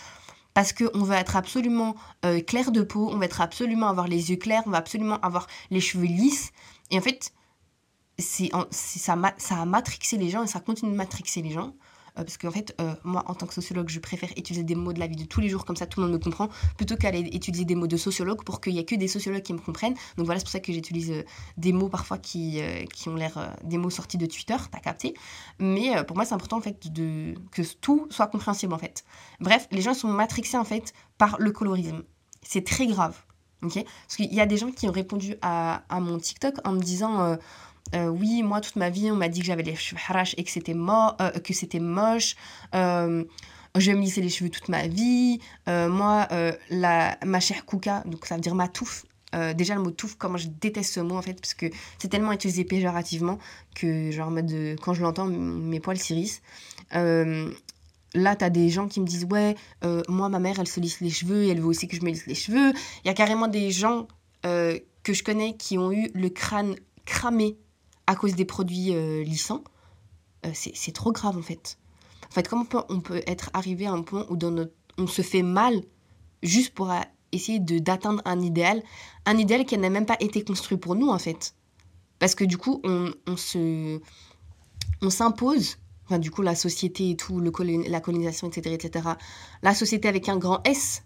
Parce 0.55 0.75
qu'on 0.75 1.03
veut 1.03 1.15
être 1.15 1.37
absolument 1.37 1.95
euh, 2.27 2.41
clair 2.41 2.73
de 2.73 2.83
peau 2.83 3.09
on 3.11 3.17
veut 3.17 3.25
être 3.25 3.41
absolument 3.41 3.89
avoir 3.89 4.07
les 4.09 4.31
yeux 4.31 4.37
clairs 4.37 4.63
on 4.67 4.71
va 4.71 4.79
absolument 4.79 5.19
avoir 5.21 5.47
les 5.71 5.81
cheveux 5.81 6.07
lisses. 6.07 6.53
Et 6.91 6.99
en 6.99 7.03
fait 7.03 7.33
c'est 8.19 8.51
ça, 8.71 9.17
ça 9.39 9.57
a 9.57 9.65
matrixé 9.65 10.19
les 10.19 10.29
gens 10.29 10.45
et 10.45 10.47
ça 10.47 10.61
continue 10.61 10.93
de 10.93 10.97
matrixer 10.97 11.41
les 11.41 11.51
gens 11.51 11.75
parce 12.15 12.37
qu'en 12.37 12.51
fait, 12.51 12.75
euh, 12.81 12.95
moi, 13.05 13.25
en 13.27 13.35
tant 13.35 13.47
que 13.47 13.55
sociologue, 13.55 13.89
je 13.89 14.01
préfère 14.01 14.31
utiliser 14.37 14.65
des 14.65 14.75
mots 14.75 14.93
de 14.93 15.01
la 15.01 15.07
vie 15.07 15.17
de 15.17 15.25
tous 15.25 15.41
les 15.41 15.49
jours, 15.49 15.65
comme 15.65 15.77
ça 15.77 15.87
tout 15.87 16.01
le 16.01 16.07
monde 16.07 16.15
me 16.15 16.19
comprend, 16.23 16.49
plutôt 16.77 16.97
qu'aller 16.97 17.21
utiliser 17.33 17.65
des 17.65 17.75
mots 17.75 17.87
de 17.87 17.97
sociologue 17.97 18.45
pour 18.45 18.61
qu'il 18.61 18.75
n'y 18.75 18.79
ait 18.79 18.85
que 18.85 18.95
des 18.95 19.09
sociologues 19.09 19.43
qui 19.43 19.53
me 19.53 19.59
comprennent. 19.59 19.95
Donc 20.17 20.27
voilà, 20.27 20.39
c'est 20.41 20.45
pour 20.45 20.53
ça 20.53 20.61
que 20.61 20.73
j'utilise 20.73 21.11
euh, 21.11 21.23
des 21.57 21.73
mots 21.73 21.89
parfois 21.89 22.19
qui, 22.19 22.61
qui 22.93 23.09
ont 23.09 23.15
l'air 23.15 23.57
des 23.65 23.79
mots 23.79 23.91
sortis 23.91 24.19
de 24.19 24.27
Twitter, 24.27 24.57
t'as 24.71 24.81
capté. 24.81 25.15
Mais 25.59 26.05
pour 26.05 26.17
moi, 26.17 26.25
c'est 26.25 26.35
important 26.35 26.59
en 26.59 26.61
fait 26.61 26.93
de, 26.93 27.35
que 27.51 27.63
tout 27.81 28.07
soit 28.11 28.27
compréhensible 28.27 28.73
en 28.75 28.79
fait. 28.79 29.05
Bref, 29.41 29.67
les 29.71 29.81
gens 29.81 29.95
sont 29.95 30.09
matrixés 30.09 30.57
en 30.57 30.65
fait 30.65 30.93
par 31.19 31.37
le 31.39 31.51
colorisme. 31.53 32.03
C'est 32.43 32.65
très 32.65 32.87
grave. 32.87 33.25
ok? 33.63 33.85
Parce 33.85 34.17
qu'il 34.17 34.33
y 34.33 34.41
a 34.41 34.47
des 34.47 34.57
gens 34.57 34.71
qui 34.71 34.89
ont 34.89 34.93
répondu 34.93 35.37
à, 35.43 35.83
à 35.89 36.01
mon 36.01 36.19
TikTok 36.19 36.55
en 36.65 36.73
me 36.73 36.81
disant 36.81 37.21
euh, 37.23 37.37
oui, 37.95 38.43
moi, 38.43 38.61
toute 38.61 38.77
ma 38.77 38.91
vie, 38.91 39.11
on 39.11 39.17
m'a 39.17 39.29
dit 39.29 39.41
que 39.41 39.47
j'avais 39.47 39.63
les 39.63 39.75
cheveux 39.75 40.01
harash 40.09 40.35
et 40.39 40.45
que 40.45 40.51
c'était, 40.51 40.75
euh, 40.75 41.31
que 41.31 41.53
c'était 41.53 41.81
moche. 41.81 42.37
Euh, 42.75 43.25
je 43.77 43.91
vais 43.91 43.97
me 43.97 44.03
lisser 44.03 44.21
les 44.21 44.29
cheveux 44.29 44.51
toute 44.51 44.69
ma 44.69 44.87
vie. 44.87 45.41
moi, 45.67 46.29
la, 46.71 47.19
ma 47.25 47.41
chère 47.41 47.65
Kouka, 47.65 48.03
donc 48.07 48.27
ça 48.27 48.35
veut 48.35 48.41
dire 48.41 48.55
ma 48.55 48.69
touffe. 48.69 49.05
déjà, 49.55 49.75
le 49.75 49.83
mot 49.83 49.91
touffe, 49.91 50.17
comment 50.17 50.37
je 50.37 50.49
déteste 50.49 50.93
ce 50.93 51.01
mot 51.01 51.17
en 51.17 51.23
fait, 51.23 51.35
parce 51.35 51.55
que 51.55 51.67
c'est 51.99 52.09
tellement 52.09 52.33
utilisé 52.33 52.65
péjorativement 52.65 53.39
que, 53.75 54.11
genre, 54.11 54.31
quand 54.83 54.93
je 54.93 55.03
l'entends, 55.03 55.25
mes 55.27 55.81
poils 55.81 55.97
s'irissent. 55.97 56.43
là, 56.93 58.37
t'as 58.37 58.51
des 58.51 58.69
gens 58.69 58.89
qui 58.89 59.01
me 59.01 59.07
disent 59.07 59.25
Ouais, 59.31 59.57
moi, 60.07 60.29
ma 60.29 60.39
mère, 60.39 60.61
elle 60.61 60.69
se 60.69 60.81
lisse 60.81 61.01
les 61.01 61.11
cheveux 61.11 61.45
et 61.45 61.49
elle 61.49 61.61
veut 61.61 61.69
aussi 61.69 61.89
que 61.89 61.97
je 61.97 62.03
me 62.03 62.11
lisse 62.11 62.27
les 62.27 62.35
cheveux. 62.35 62.75
Il 63.05 63.07
y 63.07 63.11
a 63.11 63.15
carrément 63.15 63.49
des 63.49 63.71
gens 63.71 64.07
que 64.43 65.13
je 65.13 65.23
connais 65.23 65.57
qui 65.57 65.79
ont 65.79 65.93
eu 65.93 66.11
le 66.15 66.29
crâne 66.29 66.77
cramé 67.05 67.57
à 68.07 68.17
cause 68.17 68.35
des 68.35 68.45
produits 68.45 68.95
euh, 68.95 69.23
lissants, 69.23 69.65
euh, 70.47 70.51
c'est 70.55 70.93
trop 70.93 71.13
grave 71.13 71.37
en 71.37 71.43
fait. 71.43 71.79
En 72.29 72.35
fait, 72.35 72.49
comment 72.49 72.67
on 72.89 73.01
peut, 73.01 73.23
être 73.27 73.51
arrivé 73.53 73.87
à 73.87 73.93
un 73.93 74.03
point 74.03 74.27
où 74.31 74.39
on 74.99 75.07
se 75.07 75.23
fait 75.23 75.43
mal 75.43 75.83
juste 76.43 76.75
pour 76.75 76.91
essayer 77.31 77.61
d'atteindre 77.61 78.23
un 78.25 78.41
idéal, 78.41 78.83
un 79.27 79.37
idéal 79.39 79.65
qui 79.65 79.77
n'a 79.79 79.91
même 79.91 80.07
pas 80.07 80.17
été 80.21 80.43
construit 80.43 80.79
pour 80.79 80.95
nous 80.95 81.09
en 81.09 81.19
fait. 81.19 81.55
Parce 82.19 82.35
que 82.35 82.45
du 82.45 82.57
coup, 82.57 82.81
on, 82.85 83.13
on 83.27 83.37
on 85.03 85.11
s'impose, 85.11 85.79
enfin 86.07 86.19
du 86.19 86.31
coup 86.31 86.43
la 86.43 86.55
société 86.55 87.11
et 87.11 87.17
tout, 87.17 87.41
le, 87.41 87.51
la 87.89 88.01
colonisation, 88.01 88.49
etc., 88.49 88.75
etc. 88.75 89.09
La 89.63 89.75
société 89.75 90.09
avec 90.09 90.29
un 90.29 90.37
grand 90.37 90.67
S, 90.67 91.03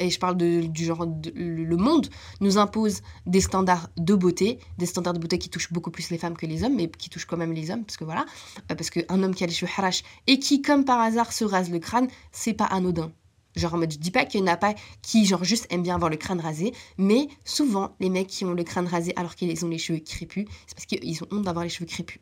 et 0.00 0.10
je 0.10 0.18
parle 0.18 0.36
du 0.36 0.84
genre, 0.84 1.06
le 1.34 1.76
monde 1.76 2.08
nous 2.40 2.58
impose 2.58 3.02
des 3.26 3.40
standards 3.40 3.90
de 3.96 4.14
beauté, 4.14 4.58
des 4.78 4.86
standards 4.86 5.12
de 5.12 5.18
beauté 5.18 5.38
qui 5.38 5.50
touchent 5.50 5.72
beaucoup 5.72 5.90
plus 5.90 6.10
les 6.10 6.18
femmes 6.18 6.36
que 6.36 6.46
les 6.46 6.64
hommes, 6.64 6.74
mais 6.74 6.88
qui 6.88 7.10
touchent 7.10 7.26
quand 7.26 7.36
même 7.36 7.52
les 7.52 7.70
hommes, 7.70 7.84
parce 7.84 7.96
que 7.96 8.04
voilà, 8.04 8.24
euh, 8.70 8.74
parce 8.74 8.90
qu'un 8.90 9.22
homme 9.22 9.34
qui 9.34 9.44
a 9.44 9.46
les 9.46 9.52
cheveux 9.52 9.70
harash 9.76 10.02
et 10.26 10.38
qui, 10.38 10.62
comme 10.62 10.84
par 10.84 11.00
hasard, 11.00 11.32
se 11.32 11.44
rase 11.44 11.70
le 11.70 11.78
crâne, 11.78 12.08
c'est 12.32 12.54
pas 12.54 12.64
anodin. 12.64 13.12
Genre, 13.56 13.74
en 13.74 13.78
mode, 13.78 13.92
je 13.92 13.98
dis 13.98 14.10
pas 14.10 14.24
qu'il 14.24 14.40
y 14.40 14.42
en 14.42 14.46
a 14.46 14.56
pas 14.56 14.74
qui, 15.02 15.26
genre, 15.26 15.44
juste 15.44 15.66
aiment 15.70 15.82
bien 15.82 15.96
avoir 15.96 16.10
le 16.10 16.16
crâne 16.16 16.40
rasé, 16.40 16.72
mais 16.98 17.28
souvent, 17.44 17.94
les 18.00 18.08
mecs 18.08 18.28
qui 18.28 18.44
ont 18.44 18.54
le 18.54 18.64
crâne 18.64 18.86
rasé 18.86 19.12
alors 19.16 19.34
qu'ils 19.34 19.64
ont 19.64 19.68
les 19.68 19.78
cheveux 19.78 19.98
crépus, 19.98 20.46
c'est 20.66 20.74
parce 20.74 20.86
qu'ils 20.86 21.22
ont 21.24 21.26
honte 21.30 21.42
d'avoir 21.42 21.64
les 21.64 21.70
cheveux 21.70 21.86
crépus. 21.86 22.20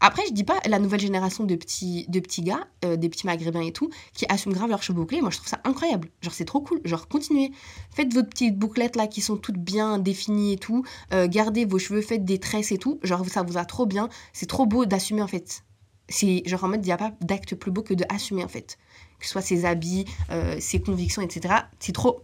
Après, 0.00 0.22
je 0.26 0.32
dis 0.32 0.44
pas 0.44 0.58
la 0.66 0.78
nouvelle 0.78 1.00
génération 1.00 1.44
de 1.44 1.54
petits, 1.56 2.06
de 2.08 2.20
petits 2.20 2.42
gars, 2.42 2.66
euh, 2.84 2.96
des 2.96 3.08
petits 3.08 3.26
maghrébins 3.26 3.62
et 3.62 3.72
tout, 3.72 3.90
qui 4.14 4.26
assument 4.28 4.54
grave 4.54 4.70
leurs 4.70 4.82
cheveux 4.82 4.98
bouclés. 4.98 5.20
Moi, 5.20 5.30
je 5.30 5.36
trouve 5.36 5.48
ça 5.48 5.60
incroyable. 5.64 6.08
Genre, 6.20 6.32
c'est 6.32 6.44
trop 6.44 6.60
cool. 6.60 6.80
Genre, 6.84 7.08
continuez. 7.08 7.52
Faites 7.94 8.12
vos 8.12 8.22
petites 8.22 8.58
bouclettes 8.58 8.96
là 8.96 9.06
qui 9.06 9.20
sont 9.20 9.36
toutes 9.36 9.58
bien 9.58 9.98
définies 9.98 10.52
et 10.54 10.58
tout. 10.58 10.84
Euh, 11.12 11.28
gardez 11.28 11.64
vos 11.64 11.78
cheveux, 11.78 12.02
faites 12.02 12.24
des 12.24 12.38
tresses 12.38 12.72
et 12.72 12.78
tout. 12.78 12.98
Genre, 13.02 13.24
ça 13.28 13.42
vous 13.42 13.58
a 13.58 13.64
trop 13.64 13.86
bien. 13.86 14.08
C'est 14.32 14.48
trop 14.48 14.66
beau 14.66 14.84
d'assumer 14.86 15.22
en 15.22 15.28
fait. 15.28 15.64
C'est 16.08 16.42
genre 16.46 16.64
en 16.64 16.68
mode, 16.68 16.84
il 16.84 16.88
n'y 16.88 16.92
a 16.92 16.98
pas 16.98 17.12
d'acte 17.20 17.54
plus 17.54 17.70
beau 17.70 17.82
que 17.82 17.94
de 17.94 18.04
assumer 18.08 18.44
en 18.44 18.48
fait. 18.48 18.78
Que 19.18 19.26
ce 19.26 19.32
soit 19.32 19.42
ses 19.42 19.64
habits, 19.64 20.04
euh, 20.30 20.56
ses 20.60 20.80
convictions, 20.80 21.22
etc. 21.22 21.54
C'est 21.78 21.92
trop. 21.92 22.22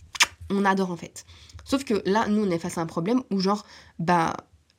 On 0.50 0.64
adore 0.64 0.90
en 0.90 0.96
fait. 0.96 1.24
Sauf 1.64 1.84
que 1.84 2.02
là, 2.04 2.26
nous, 2.26 2.44
on 2.44 2.50
est 2.50 2.58
face 2.58 2.78
à 2.78 2.80
un 2.80 2.86
problème 2.86 3.22
où, 3.30 3.38
genre, 3.38 3.64
bah, 4.00 4.36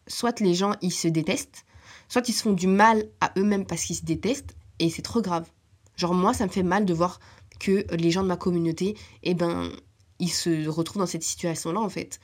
soit 0.08 0.42
les 0.42 0.54
gens, 0.54 0.74
ils 0.82 0.92
se 0.92 1.08
détestent 1.08 1.64
soit 2.12 2.28
ils 2.28 2.34
se 2.34 2.44
font 2.44 2.52
du 2.52 2.68
mal 2.68 3.06
à 3.22 3.32
eux-mêmes 3.38 3.66
parce 3.66 3.86
qu'ils 3.86 3.96
se 3.96 4.04
détestent, 4.04 4.54
et 4.80 4.90
c'est 4.90 5.02
trop 5.02 5.22
grave. 5.22 5.50
Genre 5.96 6.14
moi, 6.14 6.34
ça 6.34 6.46
me 6.46 6.52
fait 6.52 6.62
mal 6.62 6.84
de 6.84 6.94
voir 6.94 7.22
que 7.58 7.86
les 7.96 8.12
gens 8.12 8.22
de 8.22 8.28
ma 8.28 8.36
communauté, 8.36 8.98
eh 9.24 9.34
ben, 9.34 9.72
ils 10.20 10.30
se 10.30 10.68
retrouvent 10.68 11.02
dans 11.02 11.08
cette 11.08 11.24
situation-là, 11.24 11.80
en 11.80 11.88
fait. 11.88 12.20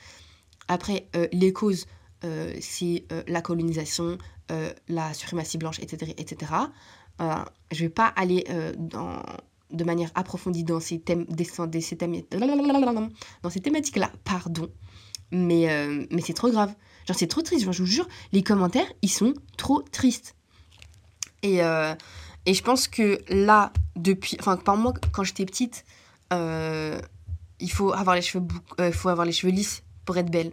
Après, 0.68 1.08
euh, 1.16 1.26
les 1.32 1.54
causes, 1.54 1.86
euh, 2.24 2.54
c'est 2.60 3.06
euh, 3.12 3.22
la 3.28 3.40
colonisation, 3.40 4.18
la 4.88 5.14
suprématie 5.14 5.56
blanche, 5.56 5.78
etc. 5.80 6.14
etc. 6.16 6.52
je 7.20 7.80
vais 7.80 7.90
pas 7.90 8.06
aller 8.06 8.44
dans, 8.78 9.22
de 9.70 9.84
manière 9.84 10.10
approfondie 10.14 10.64
dans 10.64 10.80
ces 10.80 11.00
thèmes, 11.00 11.26
ces, 11.38 11.96
thèmes, 11.96 12.22
dans 13.42 13.50
ces 13.50 13.60
thématiques-là, 13.60 14.10
pardon. 14.24 14.70
Mais, 15.32 16.06
mais 16.10 16.22
c'est 16.22 16.32
trop 16.32 16.50
grave. 16.50 16.74
Genre, 17.08 17.16
c'est 17.16 17.26
trop 17.26 17.40
triste. 17.40 17.62
je 17.72 17.82
vous 17.82 17.86
jure, 17.86 18.06
les 18.32 18.42
commentaires, 18.42 18.86
ils 19.00 19.08
sont 19.08 19.32
trop 19.56 19.80
tristes. 19.80 20.36
Et, 21.42 21.62
euh, 21.62 21.94
et 22.44 22.52
je 22.52 22.62
pense 22.62 22.86
que 22.86 23.18
là, 23.30 23.72
depuis. 23.96 24.36
Enfin, 24.40 24.58
par 24.58 24.76
moi, 24.76 24.92
quand 25.12 25.24
j'étais 25.24 25.46
petite, 25.46 25.86
euh, 26.34 27.00
il 27.60 27.72
faut 27.72 27.94
avoir 27.94 28.14
les 28.14 28.20
cheveux, 28.20 28.44
euh, 28.78 28.92
faut 28.92 29.08
avoir 29.08 29.24
les 29.24 29.32
cheveux 29.32 29.52
lisses 29.52 29.84
pour 30.04 30.18
être 30.18 30.30
belle. 30.30 30.52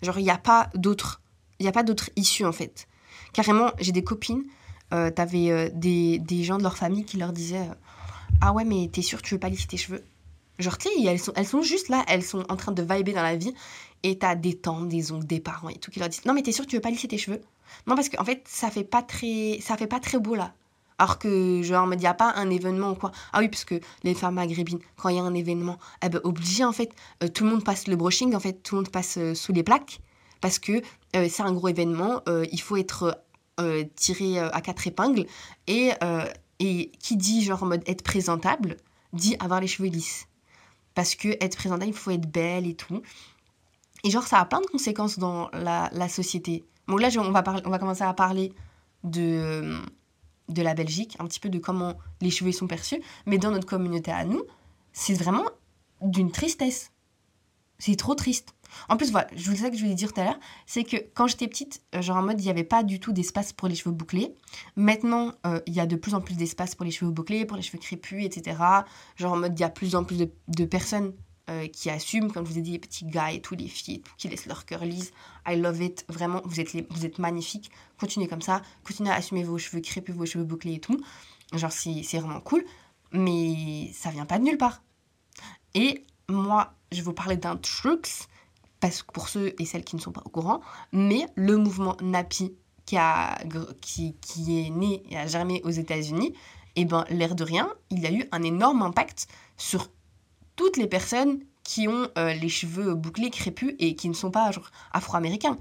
Genre, 0.00 0.18
il 0.18 0.22
n'y 0.24 0.30
a 0.30 0.38
pas 0.38 0.70
d'autre 0.74 1.20
il 1.58 1.66
y 1.66 1.68
a 1.68 1.72
pas 1.72 1.82
d'autre 1.82 2.08
issue, 2.16 2.46
en 2.46 2.52
fait. 2.52 2.88
Carrément, 3.34 3.70
j'ai 3.78 3.92
des 3.92 4.02
copines, 4.02 4.44
t'avais 4.90 5.70
des, 5.74 6.18
des, 6.18 6.42
gens 6.42 6.58
de 6.58 6.62
leur 6.62 6.76
famille 6.76 7.04
qui 7.04 7.18
leur 7.18 7.32
disaient 7.32 7.68
Ah 8.40 8.52
ouais, 8.52 8.64
mais 8.64 8.88
t'es 8.92 9.02
sûre 9.02 9.22
tu 9.22 9.34
veux 9.34 9.40
pas 9.40 9.48
lisser 9.48 9.68
tes 9.68 9.76
cheveux? 9.76 10.02
Genre, 10.62 10.78
tu 10.78 10.88
sais, 10.88 11.02
elles 11.04 11.18
sont, 11.18 11.32
elles 11.36 11.46
sont 11.46 11.62
juste 11.62 11.88
là, 11.88 12.04
elles 12.08 12.22
sont 12.22 12.44
en 12.48 12.56
train 12.56 12.72
de 12.72 12.82
vibrer 12.82 13.12
dans 13.12 13.22
la 13.22 13.36
vie. 13.36 13.54
Et 14.02 14.18
t'as 14.18 14.34
des 14.34 14.54
tantes, 14.54 14.88
des 14.88 15.12
oncles, 15.12 15.26
des 15.26 15.40
parents 15.40 15.68
et 15.68 15.76
tout 15.76 15.90
qui 15.90 16.00
leur 16.00 16.08
disent 16.08 16.24
Non, 16.24 16.34
mais 16.34 16.42
t'es 16.42 16.52
sûre 16.52 16.66
tu 16.66 16.76
veux 16.76 16.82
pas 16.82 16.90
lisser 16.90 17.08
tes 17.08 17.18
cheveux? 17.18 17.40
Non, 17.86 17.94
parce 17.94 18.08
qu'en 18.08 18.24
fait, 18.24 18.42
ça 18.48 18.70
fait 18.70 18.84
pas 18.84 19.02
très, 19.02 19.58
ça 19.60 19.76
fait 19.76 19.86
pas 19.86 20.00
très 20.00 20.18
beau 20.18 20.34
là. 20.34 20.52
Alors 20.98 21.18
que, 21.18 21.62
genre, 21.62 21.92
il 21.92 21.98
n'y 21.98 22.06
a 22.06 22.14
pas 22.14 22.32
un 22.36 22.48
événement 22.50 22.92
ou 22.92 22.94
quoi. 22.94 23.10
Ah 23.32 23.40
oui, 23.40 23.48
parce 23.48 23.64
que 23.64 23.80
les 24.04 24.14
femmes 24.14 24.34
maghrébines, 24.34 24.78
quand 24.96 25.08
il 25.08 25.16
y 25.16 25.18
a 25.18 25.22
un 25.22 25.34
événement, 25.34 25.78
eh 26.04 26.08
ben, 26.08 26.20
obligé, 26.22 26.64
en 26.64 26.72
fait, 26.72 26.92
euh, 27.22 27.28
tout 27.28 27.44
le 27.44 27.50
monde 27.50 27.64
passe 27.64 27.88
le 27.88 27.96
brushing, 27.96 28.34
en 28.34 28.40
fait, 28.40 28.62
tout 28.62 28.76
le 28.76 28.82
monde 28.82 28.90
passe 28.90 29.16
euh, 29.18 29.34
sous 29.34 29.52
les 29.52 29.62
plaques. 29.64 30.00
Parce 30.40 30.58
que 30.58 30.80
euh, 31.16 31.28
c'est 31.28 31.42
un 31.42 31.52
gros 31.52 31.68
événement, 31.68 32.20
il 32.52 32.60
faut 32.60 32.76
être 32.76 33.20
tiré 33.94 34.38
à 34.38 34.60
quatre 34.60 34.86
épingles. 34.86 35.26
Et, 35.68 35.90
et 36.58 36.90
qui 36.98 37.16
dit, 37.16 37.44
genre, 37.44 37.62
en 37.62 37.66
mode 37.66 37.82
être 37.86 38.02
présentable, 38.02 38.76
dit 39.12 39.36
avoir 39.38 39.60
les 39.60 39.68
cheveux 39.68 39.88
lisses. 39.88 40.26
Parce 40.94 41.14
que 41.14 41.28
être 41.40 41.56
présentable, 41.56 41.90
il 41.90 41.96
faut 41.96 42.10
être 42.10 42.30
belle 42.30 42.66
et 42.66 42.74
tout. 42.74 43.02
Et 44.04 44.10
genre, 44.10 44.26
ça 44.26 44.40
a 44.40 44.44
plein 44.44 44.60
de 44.60 44.66
conséquences 44.66 45.18
dans 45.18 45.48
la, 45.52 46.08
société. 46.08 46.64
Bon, 46.88 46.96
là, 46.96 47.08
on 47.18 47.30
va, 47.30 47.44
on 47.64 47.70
va 47.70 47.78
commencer 47.78 48.02
à 48.02 48.12
parler 48.12 48.52
de 49.04 49.80
de 50.48 50.62
la 50.62 50.74
Belgique, 50.74 51.16
un 51.18 51.26
petit 51.26 51.40
peu 51.40 51.48
de 51.48 51.58
comment 51.58 51.94
les 52.20 52.30
cheveux 52.30 52.52
sont 52.52 52.66
perçus, 52.66 53.00
mais 53.26 53.38
dans 53.38 53.50
notre 53.50 53.66
communauté 53.66 54.10
à 54.10 54.24
nous, 54.24 54.42
c'est 54.92 55.14
vraiment 55.14 55.44
d'une 56.00 56.30
tristesse. 56.30 56.90
C'est 57.78 57.96
trop 57.96 58.14
triste. 58.14 58.54
En 58.88 58.96
plus, 58.96 59.10
voilà, 59.10 59.28
je 59.34 59.50
vous 59.50 59.56
sais 59.56 59.70
que 59.70 59.76
je 59.76 59.82
voulais 59.82 59.94
dire 59.94 60.12
tout 60.12 60.20
à 60.20 60.24
l'heure, 60.24 60.38
c'est 60.66 60.84
que 60.84 60.96
quand 61.14 61.26
j'étais 61.26 61.48
petite, 61.48 61.82
euh, 61.94 62.02
genre 62.02 62.16
en 62.16 62.22
mode, 62.22 62.40
il 62.40 62.44
n'y 62.44 62.50
avait 62.50 62.64
pas 62.64 62.82
du 62.82 63.00
tout 63.00 63.12
d'espace 63.12 63.52
pour 63.52 63.68
les 63.68 63.74
cheveux 63.74 63.94
bouclés. 63.94 64.34
Maintenant, 64.76 65.32
euh, 65.46 65.60
il 65.66 65.74
y 65.74 65.80
a 65.80 65.86
de 65.86 65.96
plus 65.96 66.14
en 66.14 66.20
plus 66.20 66.36
d'espace 66.36 66.74
pour 66.74 66.84
les 66.84 66.90
cheveux 66.90 67.10
bouclés, 67.10 67.44
pour 67.44 67.56
les 67.56 67.62
cheveux 67.62 67.78
crépus, 67.78 68.24
etc. 68.24 68.56
Genre 69.16 69.32
en 69.32 69.36
mode, 69.36 69.58
il 69.58 69.62
y 69.62 69.64
a 69.64 69.70
plus 69.70 69.94
en 69.94 70.04
plus 70.04 70.18
de, 70.18 70.64
personnes 70.64 71.12
euh, 71.50 71.66
qui 71.66 71.90
assument, 71.90 72.30
comme 72.30 72.46
je 72.46 72.52
vous 72.52 72.58
ai 72.58 72.62
dit, 72.62 72.72
les 72.72 72.78
petits 72.78 73.04
gars 73.04 73.32
et 73.32 73.40
tous 73.40 73.54
les 73.54 73.68
filles 73.68 74.02
qui 74.18 74.28
laissent 74.28 74.46
leur 74.46 74.64
cœur 74.64 74.84
lisse. 74.84 75.12
I 75.46 75.56
love 75.56 75.82
it, 75.82 76.04
vraiment, 76.08 76.40
vous 76.44 76.60
êtes, 76.60 76.72
les, 76.72 76.86
vous 76.90 77.04
êtes 77.04 77.18
magnifiques. 77.18 77.70
Continuez 77.98 78.28
comme 78.28 78.42
ça, 78.42 78.62
continuez 78.84 79.10
à 79.10 79.14
assumer 79.14 79.44
vos 79.44 79.58
cheveux 79.58 79.80
crépus, 79.80 80.14
vos 80.14 80.26
cheveux 80.26 80.44
bouclés 80.44 80.74
et 80.74 80.80
tout. 80.80 80.98
Genre, 81.52 81.72
c'est 81.72 82.18
vraiment 82.18 82.40
cool, 82.40 82.64
mais 83.12 83.90
ça 83.92 84.10
vient 84.10 84.24
pas 84.24 84.38
de 84.38 84.44
nulle 84.44 84.56
part. 84.56 84.82
Et 85.74 86.04
moi, 86.28 86.74
je 86.90 87.02
vous 87.02 87.12
parler 87.12 87.36
d'un 87.36 87.56
truc, 87.56 88.08
parce 88.82 89.04
pour 89.04 89.28
ceux 89.28 89.54
et 89.60 89.64
celles 89.64 89.84
qui 89.84 89.94
ne 89.94 90.00
sont 90.00 90.10
pas 90.10 90.22
au 90.24 90.28
courant, 90.28 90.60
mais 90.90 91.24
le 91.36 91.56
mouvement 91.56 91.96
Nappy 92.02 92.52
qui, 92.84 92.96
est 92.96 94.70
né 94.70 95.04
et 95.08 95.16
a 95.16 95.26
germé 95.28 95.62
aux 95.64 95.70
États-Unis, 95.70 96.34
eh 96.74 96.84
ben 96.84 97.04
l'air 97.08 97.36
de 97.36 97.44
rien, 97.44 97.72
il 97.90 98.04
a 98.04 98.10
eu 98.10 98.24
un 98.32 98.42
énorme 98.42 98.82
impact 98.82 99.28
sur 99.56 99.88
toutes 100.56 100.76
les 100.76 100.88
personnes 100.88 101.38
qui 101.62 101.86
ont 101.86 102.08
euh, 102.18 102.34
les 102.34 102.48
cheveux 102.48 102.94
bouclés, 102.94 103.30
crépus 103.30 103.76
et 103.78 103.94
qui 103.94 104.08
ne 104.08 104.14
sont 104.14 104.32
pas 104.32 104.50
afro-américains. 104.92 105.58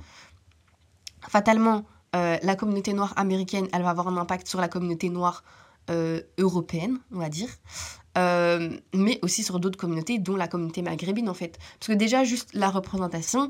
Fatalement, 1.30 1.86
euh, 2.16 2.40
la 2.42 2.56
communauté 2.56 2.92
noire 2.94 3.13
américaine, 3.18 3.68
elle 3.72 3.84
va 3.84 3.92
avoir 3.92 4.08
un 4.08 4.18
impact 4.18 4.48
sur 4.48 4.60
la 4.60 4.68
communauté 4.68 5.10
noire 5.12 5.44
euh, 5.91 6.21
européenne, 6.38 7.00
on 7.12 7.19
va 7.19 7.29
dire, 7.29 7.50
mais 8.15 9.19
aussi 9.21 9.43
sur 9.43 9.60
d'autres 9.60 9.77
communautés, 9.77 10.19
dont 10.19 10.36
la 10.36 10.48
communauté 10.48 10.81
maghrébine 10.81 11.29
en 11.29 11.33
fait. 11.33 11.57
Parce 11.79 11.88
que 11.88 11.93
déjà, 11.93 12.24
juste 12.24 12.50
la 12.53 12.69
représentation, 12.69 13.48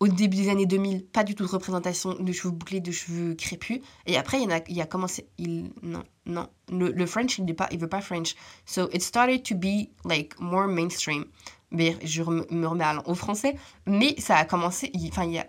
au 0.00 0.08
début 0.08 0.38
des 0.38 0.48
années 0.48 0.66
2000, 0.66 1.04
pas 1.04 1.24
du 1.24 1.34
tout 1.34 1.44
de 1.44 1.50
représentation 1.50 2.14
de 2.14 2.32
cheveux 2.32 2.52
bouclés, 2.52 2.80
de 2.80 2.90
cheveux 2.90 3.34
crépus. 3.34 3.80
Et 4.06 4.16
après, 4.16 4.38
il 4.38 4.44
y, 4.44 4.46
en 4.46 4.56
a, 4.56 4.60
il 4.66 4.74
y 4.74 4.80
a 4.80 4.86
commencé. 4.86 5.28
Non, 5.38 6.02
non. 6.24 6.48
Le, 6.72 6.90
le 6.90 7.06
French, 7.06 7.36
il 7.38 7.44
ne 7.44 7.78
veut 7.78 7.88
pas 7.88 8.00
French. 8.00 8.34
So 8.64 8.88
it 8.94 9.02
started 9.02 9.42
to 9.44 9.54
be 9.54 9.90
like 10.06 10.40
more 10.40 10.66
mainstream. 10.66 11.26
Mais 11.70 11.96
je 12.02 12.22
me 12.22 12.66
remets 12.66 12.84
à 12.84 13.06
au 13.06 13.14
français. 13.14 13.56
Mais 13.86 14.14
ça 14.18 14.36
a 14.36 14.46
commencé. 14.46 14.90
Enfin, 15.08 15.24
il, 15.24 15.32
y 15.32 15.38
a, 15.38 15.46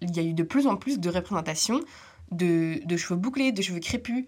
il 0.00 0.16
y 0.16 0.20
a 0.20 0.22
eu 0.22 0.32
de 0.32 0.44
plus 0.44 0.68
en 0.68 0.76
plus 0.76 1.00
de 1.00 1.10
représentations 1.10 1.80
de 2.30 2.96
cheveux 2.96 3.18
bouclés, 3.18 3.50
de 3.50 3.62
cheveux 3.62 3.80
crépus. 3.80 4.26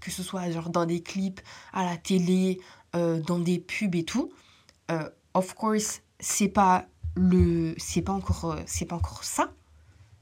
Que 0.00 0.10
ce 0.10 0.22
soit 0.22 0.50
genre 0.50 0.70
dans 0.70 0.86
des 0.86 1.02
clips, 1.02 1.40
à 1.72 1.84
la 1.84 1.96
télé, 1.96 2.60
euh, 2.96 3.20
dans 3.20 3.38
des 3.38 3.58
pubs 3.58 3.94
et 3.94 4.04
tout. 4.04 4.32
Euh, 4.90 5.10
of 5.34 5.54
course, 5.54 6.00
c'est 6.18 6.48
pas 6.48 6.86
le 7.14 7.74
c'est 7.78 8.00
pas 8.00 8.12
encore 8.12 8.52
euh, 8.52 8.60
c'est 8.66 8.84
pas 8.86 8.96
encore 8.96 9.24
ça 9.24 9.52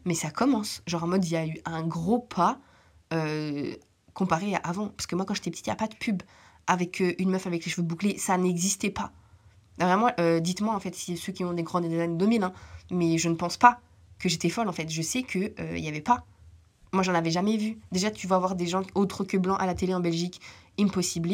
mais 0.04 0.14
ça 0.14 0.30
commence. 0.30 0.82
Genre 0.86 1.04
en 1.04 1.06
mode 1.06 1.24
il 1.24 1.32
y 1.32 1.36
a 1.36 1.46
eu 1.46 1.60
un 1.64 1.82
gros 1.82 2.18
pas 2.18 2.58
comparé 4.12 4.56
à 4.56 4.58
avant. 4.58 4.88
Parce 4.88 5.06
que 5.06 5.14
moi 5.14 5.24
quand 5.24 5.34
j'étais 5.34 5.50
petite 5.50 5.66
il 5.66 5.70
y 5.70 5.72
a 5.72 5.76
pas 5.76 5.86
de 5.86 5.94
pub 5.94 6.22
avec 6.66 7.00
une 7.00 7.30
meuf 7.30 7.46
avec 7.46 7.64
les 7.64 7.70
cheveux 7.70 7.86
bouclés. 7.86 8.18
Ça 8.18 8.36
n'existait 8.36 8.90
pas. 8.90 9.12
Vraiment 9.78 10.10
dites-moi 10.40 10.74
en 10.74 10.80
fait 10.80 10.94
si 10.94 11.16
ceux 11.16 11.32
qui 11.32 11.44
ont 11.44 11.52
des 11.52 11.62
grandes 11.62 11.88
des 11.88 12.00
années 12.00 12.16
2000 12.16 12.42
hein, 12.42 12.52
mais 12.90 13.18
je 13.18 13.28
ne 13.28 13.34
pense 13.34 13.56
pas 13.56 13.80
que 14.18 14.28
j'étais 14.28 14.48
folle 14.48 14.68
en 14.68 14.72
fait. 14.72 14.90
Je 14.90 15.02
sais 15.02 15.22
que 15.22 15.54
il 15.74 15.84
y 15.84 15.88
avait 15.88 16.00
pas 16.00 16.24
moi 16.94 17.02
j'en 17.02 17.14
avais 17.14 17.30
jamais 17.30 17.56
vu 17.56 17.78
déjà 17.92 18.10
tu 18.10 18.26
vas 18.26 18.38
voir 18.38 18.54
des 18.54 18.66
gens 18.66 18.82
autres 18.94 19.24
que 19.24 19.36
blancs 19.36 19.60
à 19.60 19.66
la 19.66 19.74
télé 19.74 19.94
en 19.94 20.00
Belgique 20.00 20.40
impossible 20.78 21.30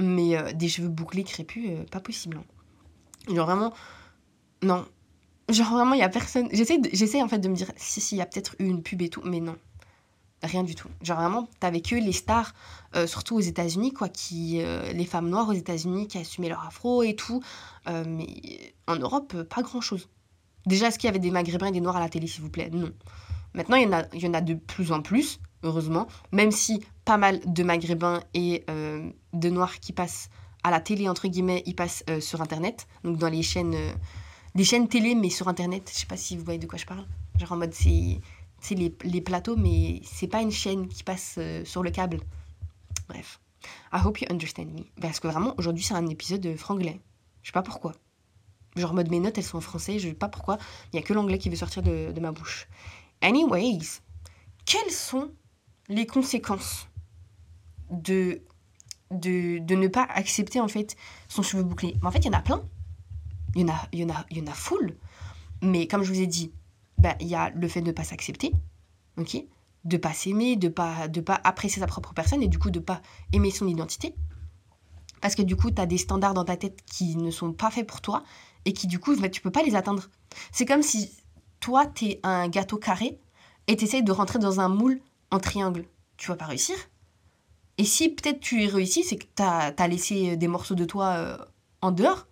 mais 0.00 0.52
des 0.54 0.68
cheveux 0.68 0.88
bouclés 0.88 1.24
crépus 1.24 1.70
pas 1.90 2.00
possible 2.00 2.38
hein. 2.38 3.34
genre 3.34 3.46
vraiment 3.46 3.72
non. 4.62 4.86
Genre 5.48 5.70
vraiment, 5.70 5.94
il 5.94 6.00
y 6.00 6.02
a 6.02 6.08
personne. 6.08 6.48
J'essaie, 6.52 7.22
en 7.22 7.28
fait 7.28 7.38
de 7.38 7.48
me 7.48 7.54
dire, 7.54 7.70
si, 7.76 8.00
si, 8.00 8.16
il 8.16 8.18
y 8.18 8.22
a 8.22 8.26
peut-être 8.26 8.56
eu 8.58 8.66
une 8.66 8.82
pub 8.82 9.02
et 9.02 9.08
tout, 9.08 9.22
mais 9.24 9.40
non. 9.40 9.56
Rien 10.42 10.64
du 10.64 10.74
tout. 10.74 10.88
Genre 11.02 11.18
vraiment, 11.18 11.48
t'avais 11.60 11.80
que 11.80 11.94
les 11.94 12.12
stars, 12.12 12.52
euh, 12.94 13.06
surtout 13.06 13.36
aux 13.36 13.40
États-Unis, 13.40 13.92
quoi, 13.92 14.08
qui. 14.08 14.60
Euh, 14.60 14.92
les 14.92 15.04
femmes 15.04 15.28
noires 15.28 15.48
aux 15.48 15.52
États-Unis 15.52 16.08
qui 16.08 16.18
assumaient 16.18 16.48
leur 16.48 16.66
afro 16.66 17.02
et 17.02 17.14
tout. 17.14 17.42
Euh, 17.88 18.04
mais 18.06 18.74
en 18.86 18.96
Europe, 18.96 19.42
pas 19.44 19.62
grand-chose. 19.62 20.08
Déjà, 20.66 20.88
est-ce 20.88 20.98
qu'il 20.98 21.06
y 21.06 21.10
avait 21.10 21.20
des 21.20 21.30
maghrébins 21.30 21.68
et 21.68 21.72
des 21.72 21.80
noirs 21.80 21.96
à 21.96 22.00
la 22.00 22.08
télé, 22.08 22.26
s'il 22.26 22.42
vous 22.42 22.50
plaît? 22.50 22.70
Non. 22.72 22.90
Maintenant, 23.56 23.76
il 23.76 23.84
y, 24.22 24.26
en 24.28 24.34
a, 24.34 24.40
de 24.40 24.54
plus 24.54 24.92
en 24.92 25.02
plus, 25.02 25.40
heureusement, 25.64 26.06
même 26.30 26.52
si 26.52 26.84
pas 27.04 27.16
mal 27.16 27.40
de 27.44 27.62
maghrébins 27.64 28.22
et 28.34 28.64
de 28.68 29.50
noirs 29.50 29.80
qui 29.80 29.92
passent 29.92 30.30
à 30.62 30.70
la 30.70 30.80
télé, 30.80 31.08
entre 31.08 31.26
guillemets, 31.26 31.62
ils 31.66 31.74
passent 31.74 32.04
sur 32.20 32.42
Internet, 32.42 32.86
donc 33.02 33.16
dans 33.16 33.28
les 33.28 33.42
chaînes 33.42 33.74
des 34.56 34.64
chaînes 34.64 34.88
télé, 34.88 35.14
mais 35.14 35.30
sur 35.30 35.48
Internet. 35.48 35.90
Je 35.92 36.00
sais 36.00 36.06
pas 36.06 36.16
si 36.16 36.36
vous 36.36 36.42
voyez 36.42 36.58
de 36.58 36.66
quoi 36.66 36.78
je 36.78 36.86
parle. 36.86 37.06
Genre 37.38 37.52
en 37.52 37.56
mode, 37.56 37.74
c'est 37.74 38.20
les, 38.74 39.20
plateaux, 39.20 39.54
mais 39.54 40.00
c'est 40.02 40.26
pas 40.26 40.40
une 40.40 40.50
chaîne 40.50 40.88
qui 40.88 41.04
passe 41.04 41.34
euh, 41.38 41.64
sur 41.64 41.82
le 41.82 41.90
câble. 41.90 42.20
Bref. 43.08 43.38
I 43.92 44.00
hope 44.04 44.20
you 44.20 44.26
understand 44.30 44.66
me. 44.66 44.84
Parce 45.00 45.20
que 45.20 45.28
vraiment, 45.28 45.54
aujourd'hui, 45.58 45.84
c'est 45.84 45.94
un 45.94 46.06
épisode 46.06 46.56
franglais. 46.56 47.00
Je 47.42 47.48
sais 47.48 47.52
pas 47.52 47.62
pourquoi. 47.62 47.92
Genre 48.76 48.90
en 48.90 48.94
mode, 48.94 49.10
mes 49.10 49.20
notes, 49.20 49.36
elles 49.38 49.44
sont 49.44 49.58
en 49.58 49.62
français. 49.62 49.98
Je 49.98 50.08
sais 50.08 50.14
pas 50.14 50.28
pourquoi. 50.28 50.58
Il 50.92 50.96
y 50.96 50.98
a 50.98 51.02
que 51.02 51.12
l'anglais 51.12 51.38
qui 51.38 51.50
veut 51.50 51.56
sortir 51.56 51.82
de 51.82 52.20
ma 52.20 52.32
bouche. 52.32 52.66
Anyways, 53.26 54.02
quelles 54.66 54.92
sont 54.92 55.32
les 55.88 56.06
conséquences 56.06 56.88
de, 57.90 58.40
de, 59.10 59.58
de 59.58 59.74
ne 59.74 59.88
pas 59.88 60.04
accepter 60.04 60.60
en 60.60 60.68
fait 60.68 60.94
son 61.26 61.42
cheveu 61.42 61.64
bouclé? 61.64 61.96
En 62.04 62.12
fait, 62.12 62.20
il 62.20 62.26
y 62.26 62.28
en 62.28 62.38
a 62.38 62.40
plein. 62.40 62.62
Il 63.56 63.62
y 63.62 63.64
en 63.64 63.74
a, 63.74 63.88
il 63.90 63.98
y 63.98 64.04
en 64.04 64.10
a, 64.10 64.24
il 64.30 64.38
y 64.38 64.40
en 64.42 64.46
a 64.46 64.54
full. 64.54 64.96
Mais 65.60 65.88
comme 65.88 66.04
je 66.04 66.12
vous 66.12 66.20
ai 66.20 66.28
dit, 66.28 66.52
ben, 66.98 67.16
il 67.18 67.26
y 67.26 67.34
a 67.34 67.50
le 67.50 67.66
fait 67.66 67.80
de 67.80 67.88
ne 67.88 67.92
pas 67.92 68.04
s'accepter, 68.04 68.52
ok? 69.16 69.38
De 69.84 69.96
pas 69.96 70.12
s'aimer, 70.12 70.54
de 70.54 70.68
pas 70.68 71.08
de 71.08 71.20
pas 71.20 71.40
apprécier 71.42 71.80
sa 71.80 71.88
propre 71.88 72.14
personne 72.14 72.44
et 72.44 72.48
du 72.48 72.60
coup 72.60 72.70
de 72.70 72.78
pas 72.78 73.02
aimer 73.32 73.50
son 73.50 73.66
identité. 73.66 74.14
Parce 75.20 75.34
que 75.34 75.42
du 75.42 75.56
coup, 75.56 75.72
tu 75.72 75.82
as 75.82 75.86
des 75.86 75.98
standards 75.98 76.34
dans 76.34 76.44
ta 76.44 76.56
tête 76.56 76.80
qui 76.86 77.16
ne 77.16 77.32
sont 77.32 77.52
pas 77.52 77.72
faits 77.72 77.88
pour 77.88 78.00
toi 78.00 78.22
et 78.66 78.72
qui 78.72 78.86
du 78.86 79.00
coup, 79.00 79.16
ben, 79.16 79.28
tu 79.28 79.40
peux 79.40 79.50
pas 79.50 79.64
les 79.64 79.74
atteindre. 79.74 80.04
C'est 80.52 80.64
comme 80.64 80.82
si 80.82 81.10
toi, 81.60 81.86
tu 81.86 82.06
es 82.06 82.20
un 82.22 82.48
gâteau 82.48 82.76
carré 82.76 83.18
et 83.66 83.76
tu 83.76 83.84
essayes 83.84 84.02
de 84.02 84.12
rentrer 84.12 84.38
dans 84.38 84.60
un 84.60 84.68
moule 84.68 85.00
en 85.30 85.38
triangle. 85.38 85.84
Tu 86.16 86.28
vas 86.28 86.36
pas 86.36 86.46
réussir. 86.46 86.76
Et 87.78 87.84
si 87.84 88.08
peut-être 88.08 88.40
tu 88.40 88.62
y 88.62 88.66
réussis, 88.68 89.04
c'est 89.04 89.16
que 89.16 89.26
tu 89.36 89.42
as, 89.42 89.88
laissé 89.88 90.36
des 90.36 90.48
morceaux 90.48 90.74
de 90.74 90.84
toi 90.84 91.06
euh, 91.08 91.36
en 91.82 91.92
dehors 91.92 92.26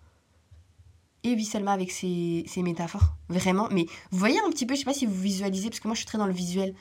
et 1.33 1.43
Selma 1.43 1.71
avec 1.71 1.91
ses, 1.91 2.45
métaphores. 2.57 3.15
Vraiment. 3.29 3.67
Mais 3.71 3.85
vous 4.11 4.17
voyez 4.17 4.39
un 4.45 4.49
petit 4.49 4.65
peu, 4.65 4.75
je 4.75 4.79
sais 4.79 4.85
pas 4.85 4.93
si 4.93 5.05
vous 5.05 5.19
visualisez, 5.19 5.69
parce 5.69 5.79
que 5.79 5.87
moi 5.87 5.95
je 5.95 5.99
suis 5.99 6.05
très 6.05 6.17
dans 6.17 6.27
le 6.27 6.33
visuel. 6.33 6.75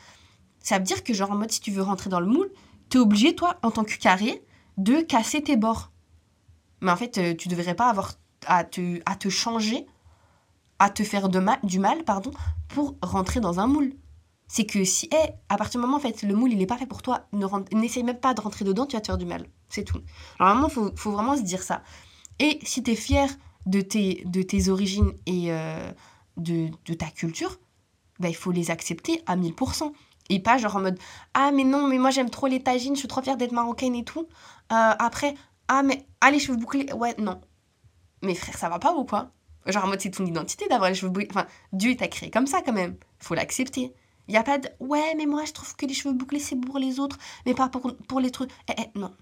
Ça 0.60 0.78
veut 0.78 0.84
dire 0.84 1.02
que, 1.02 1.12
genre, 1.12 1.30
en 1.30 1.36
mode, 1.36 1.50
si 1.50 1.60
tu 1.60 1.70
veux 1.70 1.82
rentrer 1.82 2.10
dans 2.10 2.20
le 2.20 2.26
moule, 2.26 2.50
tu 2.90 2.98
es 2.98 3.00
obligé, 3.00 3.34
toi, 3.34 3.58
en 3.62 3.70
tant 3.70 3.84
que 3.84 3.96
carré, 3.96 4.42
de 4.76 5.00
casser 5.00 5.42
tes 5.42 5.56
bords. 5.56 5.90
Mais 6.80 6.90
en 6.90 6.96
fait, 6.96 7.18
euh, 7.18 7.34
tu 7.34 7.48
devrais 7.48 7.74
pas 7.74 7.88
avoir 7.88 8.12
à 8.46 8.64
te, 8.64 9.00
à 9.06 9.16
te 9.16 9.28
changer, 9.28 9.86
à 10.78 10.90
te 10.90 11.02
faire 11.02 11.28
du 11.28 11.78
mal, 11.78 12.04
pardon, 12.04 12.30
pour 12.68 12.96
rentrer 13.02 13.40
dans 13.40 13.60
un 13.60 13.66
moule. 13.66 13.92
C'est 14.46 14.66
que 14.66 14.84
si, 14.84 15.08
hey, 15.10 15.30
à 15.48 15.56
partir 15.56 15.80
du 15.80 15.86
moment, 15.86 15.96
en 15.96 16.00
fait, 16.00 16.22
le 16.22 16.34
moule, 16.34 16.52
il 16.52 16.60
est 16.60 16.66
pas 16.66 16.76
fait 16.76 16.86
pour 16.86 17.02
toi, 17.02 17.26
n'essaye 17.72 18.02
même 18.02 18.18
pas 18.18 18.34
de 18.34 18.40
rentrer 18.40 18.64
dedans, 18.64 18.86
tu 18.86 18.96
vas 18.96 19.00
te 19.00 19.06
faire 19.06 19.18
du 19.18 19.24
mal. 19.24 19.46
C'est 19.68 19.84
tout. 19.84 20.00
Alors, 20.38 20.54
vraiment, 20.54 20.68
il 20.68 20.98
faut, 20.98 21.10
vraiment 21.10 21.36
se 21.36 21.42
dire 21.42 21.62
ça. 21.62 21.82
Et 22.38 22.58
si 22.62 22.82
tu 22.82 22.92
es 22.92 22.94
fier 22.94 23.28
de 23.66 23.80
tes, 23.80 24.68
origines 24.68 25.12
et 25.26 25.50
euh, 25.50 25.90
de, 26.36 26.70
ta 26.94 27.06
culture, 27.06 27.58
bah, 28.20 28.28
il 28.28 28.36
faut 28.36 28.52
les 28.52 28.70
accepter 28.70 29.22
à 29.26 29.36
1000%. 29.36 29.92
Et 30.30 30.40
pas 30.40 30.56
genre 30.56 30.76
en 30.76 30.80
mode 30.80 30.98
Ah, 31.34 31.50
mais 31.52 31.64
non, 31.64 31.86
mais 31.86 31.98
moi 31.98 32.10
j'aime 32.10 32.30
trop 32.30 32.46
les 32.46 32.62
tagines, 32.62 32.94
je 32.94 33.00
suis 33.00 33.08
trop 33.08 33.20
fière 33.22 33.36
d'être 33.36 33.52
marocaine 33.52 33.94
et 33.94 34.04
tout. 34.04 34.26
Euh, 34.72 34.92
après, 34.98 35.34
ah, 35.68 35.82
mais 35.82 36.06
les 36.30 36.38
cheveux 36.38 36.56
bouclés, 36.56 36.90
ouais, 36.92 37.14
non. 37.18 37.40
Mais 38.22 38.34
frère, 38.34 38.56
ça 38.56 38.68
va 38.68 38.78
pas 38.78 38.94
ou 38.94 39.04
quoi? 39.04 39.32
Genre 39.66 39.84
en 39.84 39.88
mode 39.88 40.00
c'est 40.00 40.10
ton 40.10 40.26
identité 40.26 40.66
d'avoir 40.68 40.90
les 40.90 40.96
cheveux 40.96 41.10
bouclés. 41.10 41.28
Enfin, 41.30 41.46
Dieu 41.72 41.96
t'a 41.96 42.08
créé 42.08 42.30
comme 42.30 42.46
ça 42.46 42.62
quand 42.62 42.72
même. 42.72 42.96
Faut 43.18 43.34
l'accepter. 43.34 43.94
Il 44.28 44.32
n'y 44.32 44.38
a 44.38 44.42
pas 44.42 44.58
de 44.58 44.68
ouais, 44.80 45.14
mais 45.16 45.26
moi 45.26 45.44
je 45.44 45.52
trouve 45.52 45.74
que 45.76 45.86
les 45.86 45.94
cheveux 45.94 46.14
bouclés 46.14 46.38
c'est 46.38 46.56
pour 46.56 46.78
les 46.78 47.00
autres, 47.00 47.18
mais 47.46 47.54
pas 47.54 47.68
pour, 47.68 47.94
pour 48.08 48.20
les 48.20 48.30
trucs. 48.30 48.50
Eh, 48.68 48.74
eh, 48.78 48.98
non. 48.98 49.14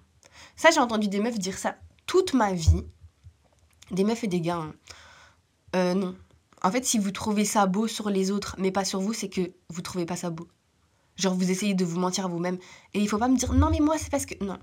Ça, 0.57 0.71
j'ai 0.71 0.81
entendu 0.81 1.09
des 1.09 1.21
meufs 1.21 1.39
dire 1.39 1.59
ça 1.59 1.77
toute 2.07 2.35
ma 2.35 2.53
vie. 2.53 2.85
Des 3.91 4.05
meufs 4.05 4.25
et 4.25 4.29
des 4.29 4.41
gars. 4.41 4.57
Hein. 4.57 4.75
Euh, 5.77 5.95
non. 5.95 6.17
En 6.63 6.71
fait, 6.71 6.85
si 6.85 6.99
vous 6.99 7.11
trouvez 7.11 7.45
ça 7.45 7.67
beau 7.67 7.89
sur 7.89 8.11
les 8.11 8.31
autres, 8.31 8.55
mais 8.59 8.71
pas 8.71 8.85
sur 8.85 9.01
vous, 9.01 9.13
c'est 9.13 9.29
que 9.29 9.53
vous 9.69 9.83
trouvez 9.83 10.07
pas 10.07 10.17
ça 10.17 10.31
beau. 10.31 10.47
Genre, 11.17 11.35
vous 11.35 11.51
essayez 11.51 11.75
de 11.75 11.85
vous 11.85 11.99
mentir 11.99 12.27
à 12.27 12.29
vous-même. 12.29 12.59
Et 12.95 13.01
il 13.01 13.09
faut 13.09 13.19
pas 13.19 13.29
me 13.29 13.37
dire 13.37 13.53
non, 13.53 13.71
mais 13.71 13.81
moi, 13.81 13.99
c'est 13.99 14.11
parce 14.11 14.27
que. 14.27 14.43
Non. 14.43 14.59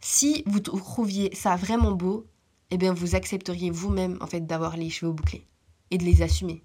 Si 0.00 0.44
vous 0.46 0.60
trouviez 0.60 1.34
ça 1.34 1.56
vraiment 1.56 1.92
beau, 1.92 2.26
eh 2.70 2.78
bien, 2.78 2.92
vous 2.92 3.14
accepteriez 3.14 3.70
vous-même, 3.70 4.18
en 4.20 4.26
fait, 4.26 4.40
d'avoir 4.40 4.76
les 4.76 4.90
cheveux 4.90 5.12
bouclés. 5.12 5.46
Et 5.90 5.98
de 5.98 6.04
les 6.04 6.22
assumer. 6.22 6.62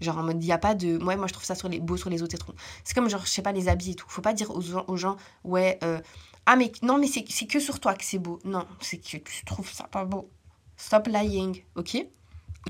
Genre 0.00 0.18
en 0.18 0.22
mode, 0.22 0.42
il 0.42 0.46
n'y 0.46 0.52
a 0.52 0.58
pas 0.58 0.74
de. 0.74 1.02
Ouais, 1.04 1.16
moi 1.16 1.26
je 1.26 1.32
trouve 1.32 1.44
ça 1.44 1.54
sur 1.54 1.68
les, 1.68 1.78
beau 1.78 1.96
sur 1.96 2.10
les 2.10 2.22
autres, 2.22 2.36
c'est 2.36 2.54
C'est 2.82 2.94
comme, 2.94 3.08
genre, 3.08 3.24
je 3.24 3.30
sais 3.30 3.42
pas, 3.42 3.52
les 3.52 3.68
habits 3.68 3.92
et 3.92 3.94
tout. 3.94 4.06
Faut 4.08 4.22
pas 4.22 4.32
dire 4.32 4.50
aux, 4.50 4.74
aux 4.74 4.96
gens, 4.96 5.16
ouais, 5.44 5.78
euh, 5.84 6.00
ah, 6.46 6.56
mais 6.56 6.72
non, 6.82 6.98
mais 6.98 7.06
c'est 7.06 7.24
que 7.24 7.60
sur 7.60 7.80
toi 7.80 7.94
que 7.94 8.04
c'est 8.04 8.18
beau. 8.18 8.38
Non, 8.44 8.66
c'est 8.80 8.98
que 8.98 9.16
tu 9.18 9.44
trouves 9.46 9.70
ça 9.70 9.84
pas 9.84 10.04
beau. 10.04 10.30
Stop 10.76 11.06
lying, 11.06 11.62
ok? 11.76 12.06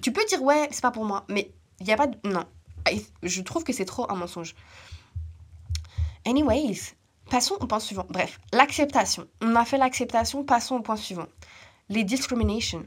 Tu 0.02 0.12
peux 0.12 0.24
dire, 0.26 0.42
ouais, 0.42 0.68
c'est 0.70 0.82
pas 0.82 0.90
pour 0.90 1.04
moi, 1.04 1.24
mais 1.28 1.52
il 1.80 1.86
n'y 1.86 1.92
a 1.92 1.96
pas 1.96 2.06
de. 2.06 2.16
Non. 2.28 2.44
Je 3.22 3.40
trouve 3.40 3.64
que 3.64 3.72
c'est 3.72 3.84
trop 3.84 4.10
un 4.10 4.14
mensonge. 4.14 4.54
Anyways, 6.26 6.94
passons 7.30 7.56
au 7.60 7.66
point 7.66 7.80
suivant. 7.80 8.06
Bref, 8.10 8.40
l'acceptation. 8.52 9.26
On 9.40 9.56
a 9.56 9.64
fait 9.64 9.78
l'acceptation, 9.78 10.44
passons 10.44 10.76
au 10.76 10.82
point 10.82 10.96
suivant. 10.96 11.26
Les 11.88 12.04
discriminations. 12.04 12.86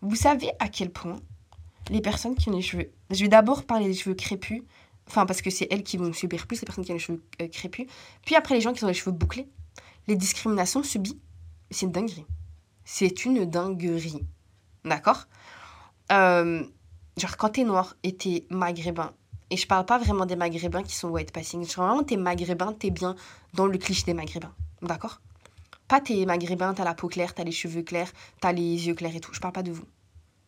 Vous 0.00 0.16
savez 0.16 0.50
à 0.58 0.68
quel 0.68 0.90
point 0.90 1.16
les 1.90 2.00
personnes 2.00 2.34
qui 2.34 2.48
ont 2.48 2.56
les 2.56 2.62
cheveux. 2.62 2.90
Je 3.10 3.22
vais 3.22 3.28
d'abord 3.28 3.64
parler 3.64 3.86
des 3.86 3.94
cheveux 3.94 4.14
crépus. 4.14 4.62
Enfin, 5.06 5.24
parce 5.24 5.40
que 5.40 5.50
c'est 5.50 5.66
elles 5.70 5.82
qui 5.82 5.96
vont 5.96 6.12
subir 6.12 6.46
plus, 6.46 6.60
les 6.60 6.66
personnes 6.66 6.84
qui 6.84 6.90
ont 6.90 6.94
les 6.94 7.00
cheveux 7.00 7.22
euh, 7.40 7.48
crépus. 7.48 7.86
Puis 8.26 8.34
après, 8.34 8.54
les 8.54 8.60
gens 8.60 8.72
qui 8.74 8.84
ont 8.84 8.88
les 8.88 8.94
cheveux 8.94 9.12
bouclés. 9.12 9.48
Les 10.06 10.16
discriminations 10.16 10.82
subies, 10.82 11.18
c'est 11.70 11.86
une 11.86 11.92
dinguerie. 11.92 12.26
C'est 12.84 13.24
une 13.24 13.44
dinguerie. 13.44 14.26
D'accord? 14.84 15.26
Euh, 16.12 16.64
Genre, 17.18 17.36
quand 17.36 17.48
t'es 17.48 17.64
noir 17.64 17.96
et 18.04 18.14
t'es 18.14 18.46
maghrébin, 18.48 19.12
et 19.50 19.56
je 19.56 19.66
parle 19.66 19.84
pas 19.84 19.98
vraiment 19.98 20.24
des 20.24 20.36
maghrébins 20.36 20.84
qui 20.84 20.94
sont 20.94 21.08
white 21.08 21.32
passing, 21.32 21.68
genre 21.68 21.86
vraiment 21.86 22.04
t'es 22.04 22.16
maghrébin, 22.16 22.72
t'es 22.72 22.90
bien 22.90 23.16
dans 23.54 23.66
le 23.66 23.76
cliché 23.76 24.04
des 24.04 24.14
maghrébins. 24.14 24.54
D'accord? 24.82 25.20
Pas 25.88 26.00
t'es 26.00 26.26
maghrébin, 26.26 26.74
t'as 26.74 26.84
la 26.84 26.94
peau 26.94 27.08
claire, 27.08 27.34
t'as 27.34 27.44
les 27.44 27.52
cheveux 27.52 27.82
clairs, 27.82 28.12
t'as 28.40 28.52
les 28.52 28.86
yeux 28.86 28.94
clairs 28.94 29.16
et 29.16 29.20
tout. 29.20 29.32
Je 29.32 29.40
parle 29.40 29.54
pas 29.54 29.62
de 29.62 29.72
vous. 29.72 29.86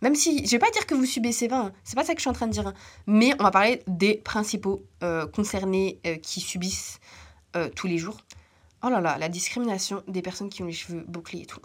Même 0.02 0.14
si, 0.14 0.47
je 0.47 0.50
vais 0.52 0.59
pas 0.59 0.70
dire 0.70 0.87
que 0.87 0.94
vous 0.94 1.04
subissez 1.04 1.40
ces 1.40 1.49
vins, 1.49 1.73
c'est 1.85 1.94
pas 1.94 2.04
ça 2.04 2.14
que 2.14 2.18
je 2.18 2.23
suis 2.23 2.30
en 2.30 2.35
train 2.35 2.47
de 2.47 2.52
dire. 2.52 2.66
Hein. 2.66 2.75
Mais 3.06 3.32
on 3.38 3.42
va 3.42 3.50
parler 3.50 3.82
des 3.87 4.14
principaux 4.14 4.82
euh, 5.02 5.26
concernés 5.26 6.00
euh, 6.06 6.16
qui 6.16 6.40
subissent 6.40 7.00
euh, 7.56 7.68
tous 7.75 7.87
les 7.87 7.99
jours. 7.99 8.16
Oh 8.82 8.88
là 8.88 9.00
là, 9.00 9.18
la 9.18 9.28
discrimination 9.28 10.02
des 10.09 10.23
personnes 10.23 10.49
qui 10.49 10.62
ont 10.62 10.66
les 10.66 10.73
cheveux 10.73 11.04
bouclés 11.06 11.40
et 11.40 11.47
tout. 11.47 11.61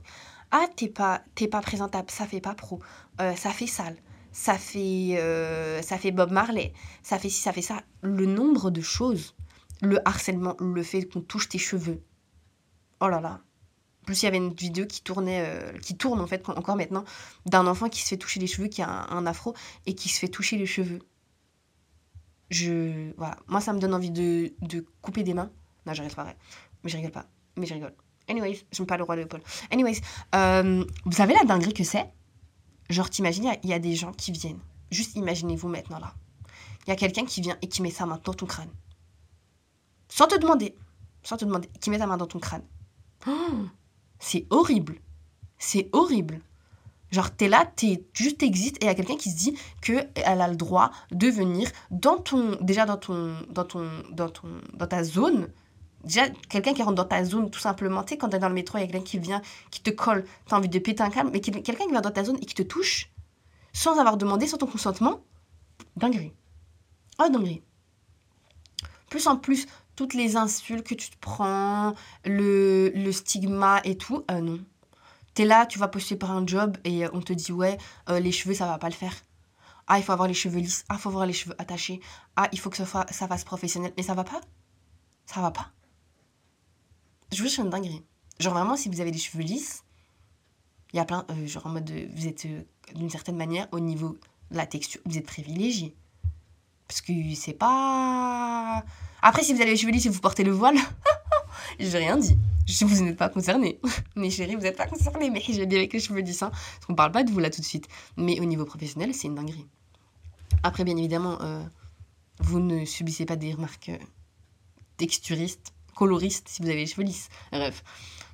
Ah, 0.52 0.66
t'es 0.76 0.90
pas, 0.90 1.22
t'es 1.34 1.48
pas 1.48 1.62
présentable, 1.62 2.12
ça 2.12 2.28
fait 2.28 2.42
pas 2.42 2.56
pro, 2.56 2.80
ça 3.18 3.52
fait 3.52 3.68
sale, 3.68 3.96
ça 4.32 4.58
fait, 4.58 5.18
ça 5.82 5.98
fait 5.98 6.12
Bob 6.12 6.32
Marley, 6.32 6.74
ça 7.04 7.18
fait 7.18 7.30
ci, 7.30 7.42
ça 7.42 7.52
fait 7.52 7.62
ça. 7.62 7.82
Le 8.02 8.26
nombre 8.26 8.70
de 8.70 8.82
choses, 8.82 9.36
le 9.82 10.00
harcèlement, 10.08 10.56
le 10.60 10.84
fait 10.84 11.04
qu'on 11.06 11.22
touche 11.22 11.50
tes 11.50 11.58
cheveux. 11.58 12.04
Oh 13.00 13.08
là 13.08 13.22
là, 13.22 13.42
plus, 14.06 14.22
il 14.22 14.26
y 14.26 14.28
avait 14.28 14.38
une 14.38 14.54
vidéo 14.54 14.86
qui 14.86 15.02
tournait, 15.02 15.44
euh, 15.46 15.78
qui 15.80 15.98
tourne 15.98 16.20
en 16.20 16.28
fait 16.28 16.48
encore 16.50 16.76
maintenant, 16.76 17.04
d'un 17.46 17.68
enfant 17.68 17.90
qui 17.90 18.02
se 18.02 18.10
fait 18.10 18.18
toucher 18.18 18.40
les 18.40 18.48
cheveux, 18.48 18.68
qui 18.68 18.82
a 18.82 18.90
un, 18.90 19.26
afro 19.26 19.54
et 19.86 19.96
qui 19.96 20.10
se 20.10 20.20
fait 20.20 20.28
toucher 20.28 20.58
les 20.58 20.66
cheveux. 20.66 21.00
Je, 22.50 23.12
voilà, 23.18 23.38
moi 23.48 23.60
ça 23.60 23.74
me 23.74 23.80
donne 23.80 23.94
envie 23.94 24.12
de, 24.12 24.54
de 24.62 24.86
couper 25.02 25.24
des 25.24 25.34
mains. 25.34 25.52
Non, 25.86 25.94
je 25.94 26.02
rigole 26.02 26.16
pas, 26.16 26.36
mais 26.84 26.90
je 26.90 26.96
rigole 26.96 27.12
pas, 27.12 27.26
mais 27.58 27.66
je 27.66 27.74
rigole. 27.74 27.94
Anyways, 28.28 28.66
je 28.72 28.82
me 28.82 28.88
parle 28.88 29.00
le 29.00 29.06
roi 29.06 29.16
Léopold. 29.16 29.44
Anyways, 29.72 30.02
euh, 30.34 30.84
vous 31.06 31.12
savez 31.12 31.34
la 31.34 31.44
dinguerie 31.44 31.74
que 31.74 31.84
c'est? 31.84 32.12
Genre, 32.90 33.10
t'imagines, 33.10 33.52
il 33.64 33.70
y, 33.70 33.74
a 33.74 33.80
des 33.80 33.96
gens 33.96 34.12
qui 34.12 34.32
viennent. 34.32 34.60
Juste 34.92 35.16
imaginez-vous 35.16 35.68
maintenant 35.68 36.00
là. 36.00 36.14
Il 36.86 36.90
y 36.90 36.94
a 36.94 36.96
quelqu'un 36.96 37.26
qui 37.26 37.42
vient 37.42 37.58
et 37.62 37.68
qui 37.68 37.82
met 37.82 37.90
sa 37.90 38.06
main 38.06 38.20
dans 38.24 38.34
ton 38.34 38.46
crâne. 38.46 38.70
Sans 40.08 40.28
te 40.28 40.38
demander. 40.38 40.76
Sans 41.24 41.38
te 41.38 41.46
demander. 41.46 41.68
Qui 41.82 41.90
met 41.90 41.98
sa 41.98 42.06
main 42.06 42.18
dans 42.18 42.28
ton 42.28 42.40
crâne. 42.40 42.64
Oh 43.28 43.66
c'est 44.20 44.48
horrible. 44.50 44.96
C'est 45.58 45.90
horrible. 45.94 46.42
Genre, 47.12 47.32
t'es 47.32 47.48
là, 47.48 47.66
t'es 47.76 48.04
juste 48.14 48.44
existes 48.44 48.78
et 48.82 48.86
il 48.86 48.88
y 48.88 48.90
a 48.90 48.96
quelqu'un 48.96 49.16
qui 49.16 49.32
se 49.32 49.38
dit 49.38 49.58
qu'elle 49.82 50.10
a 50.16 50.48
le 50.48 50.56
droit 50.56 50.92
de 51.12 51.28
venir 51.28 51.70
dans 51.92 52.18
ton. 52.18 52.58
Déjà 52.62 52.86
dans 52.86 52.98
ton. 52.98 53.36
Dans 53.50 53.64
ton. 53.64 53.90
Dans 54.12 54.30
ton. 54.30 54.50
Dans 54.74 54.88
ta 54.88 55.04
zone. 55.04 55.48
Déjà, 56.04 56.30
quelqu'un 56.50 56.74
qui 56.74 56.84
rentre 56.84 56.96
dans 56.96 57.06
ta 57.06 57.24
zone, 57.24 57.50
tout 57.50 57.60
simplement. 57.60 58.04
Tu 58.04 58.10
sais, 58.10 58.18
quand 58.18 58.30
t'es 58.30 58.38
dans 58.40 58.50
le 58.50 58.54
métro, 58.54 58.78
il 58.78 58.82
y 58.82 58.84
a 58.84 58.88
quelqu'un 58.88 59.04
qui 59.04 59.18
vient, 59.18 59.42
qui 59.72 59.82
te 59.82 59.90
colle, 59.90 60.24
t'as 60.46 60.58
envie 60.58 60.70
de 60.70 60.78
péter 60.78 61.02
un 61.02 61.10
câble, 61.10 61.32
mais 61.34 61.40
quelqu'un 61.40 61.62
qui 61.62 61.90
vient 61.90 62.02
dans 62.02 62.12
ta 62.12 62.24
zone 62.24 62.38
et 62.42 62.46
qui 62.46 62.54
te 62.54 62.62
touche, 62.62 63.10
sans 63.74 63.98
avoir 63.98 64.16
demandé, 64.16 64.46
sans 64.46 64.58
ton 64.58 64.68
consentement, 64.68 65.22
dinguerie. 65.96 66.34
Oh, 67.18 67.28
dinguerie. 67.28 67.64
Plus 69.10 69.26
en 69.26 69.36
plus, 69.36 69.66
toutes 69.96 70.14
les 70.14 70.36
insultes 70.36 70.86
que 70.86 70.96
tu 70.96 71.10
te 71.10 71.18
prends, 71.20 71.94
le, 72.26 72.92
le 72.94 73.12
stigma 73.12 73.82
et 73.84 73.98
tout, 73.98 74.24
euh, 74.32 74.42
non. 74.42 74.60
T'es 75.34 75.46
là, 75.46 75.66
tu 75.66 75.80
vas 75.80 75.88
poster 75.88 76.16
par 76.16 76.32
un 76.32 76.46
job 76.48 76.78
et 76.84 77.06
euh, 77.06 77.10
on 77.14 77.22
te 77.22 77.34
dit 77.34 77.52
ouais, 77.52 77.78
euh, 78.10 78.20
les 78.20 78.32
cheveux 78.32 78.54
ça 78.54 78.66
va 78.68 78.78
pas 78.78 78.88
le 78.88 78.94
faire. 78.94 79.14
Ah, 79.88 80.00
il 80.00 80.04
faut 80.04 80.14
avoir 80.14 80.28
les 80.28 80.34
cheveux 80.34 80.60
lisses. 80.60 80.86
Ah, 80.90 80.96
il 80.98 81.00
faut 81.00 81.10
avoir 81.10 81.26
les 81.26 81.34
cheveux 81.34 81.56
attachés. 81.60 82.00
Ah, 82.36 82.48
il 82.52 82.60
faut 82.60 82.70
que 82.70 82.78
ça, 82.78 82.86
fasse, 82.86 83.44
professionnel. 83.44 83.94
Mais 83.98 84.04
ça 84.04 84.16
va 84.16 84.24
pas 84.24 84.42
Ça 85.28 85.42
va 85.42 85.52
pas 85.52 85.72
Je 87.32 87.44
vous 87.44 87.50
dis, 87.50 87.56
une 87.58 87.70
dinguerie. 87.70 88.04
Genre 88.40 88.54
vraiment, 88.54 88.78
si 88.78 88.90
vous 88.90 89.00
avez 89.00 89.12
des 89.12 89.20
cheveux 89.20 89.44
lisses, 89.44 89.84
il 90.92 90.98
y 90.98 91.00
a 91.00 91.06
plein, 91.06 91.26
genre 91.46 91.68
en 91.68 91.70
mode, 91.70 91.92
vous 92.16 92.28
êtes 92.28 92.48
d'une 92.96 93.10
certaine 93.10 93.36
manière 93.36 93.68
au 93.72 93.80
niveau 93.80 94.18
de 94.50 94.58
la 94.58 94.66
texture, 94.66 95.02
vous 95.06 95.18
êtes 95.18 95.26
privilégié. 95.26 95.96
Parce 96.88 97.02
que 97.02 97.14
c'est 97.36 97.54
pas 97.54 98.84
après, 99.28 99.42
si 99.42 99.54
vous 99.54 99.60
cheveux 99.60 99.92
lisses 99.92 100.06
et 100.06 100.10
vous 100.10 100.20
portez 100.20 100.44
le 100.44 100.52
voile, 100.52 100.78
j'ai 101.80 101.98
rien 101.98 102.16
dit. 102.16 102.38
Je, 102.68 102.86
vous 102.86 103.04
n'êtes 103.04 103.18
pas 103.18 103.28
concerné. 103.28 103.80
Mes 104.16 104.30
chéris, 104.30 104.54
vous 104.54 104.62
n'êtes 104.62 104.78
pas 104.78 104.86
concernés. 104.86 105.32
Mais 105.32 105.42
j'ai 105.42 105.66
bien 105.66 105.80
avec 105.80 105.94
les 105.94 106.00
cheveux 106.00 106.20
lisses. 106.20 106.44
Hein, 106.44 106.52
parce 106.52 106.86
qu'on 106.86 106.94
parle 106.94 107.12
pas 107.12 107.24
de 107.24 107.32
vous 107.32 107.40
là 107.40 107.50
tout 107.50 107.60
de 107.60 107.66
suite. 107.66 107.88
Mais 108.18 108.40
au 108.40 108.46
niveau 108.46 108.66
professionnel, 108.66 109.16
c'est 109.16 109.26
une 109.26 109.34
dinguerie. 109.34 109.66
Après, 110.62 110.84
bien 110.84 110.96
évidemment, 110.96 111.42
euh, 111.42 111.64
vous 112.40 112.60
ne 112.60 112.86
subissez 112.86 113.26
pas 113.26 113.36
des 113.36 113.52
remarques 113.52 113.90
euh, 113.90 113.98
texturistes, 114.98 115.74
coloristes, 115.96 116.48
si 116.48 116.62
vous 116.62 116.70
avez 116.70 116.82
les 116.82 116.86
cheveux 116.86 117.02
lisses. 117.02 117.30
Bref. 117.52 117.84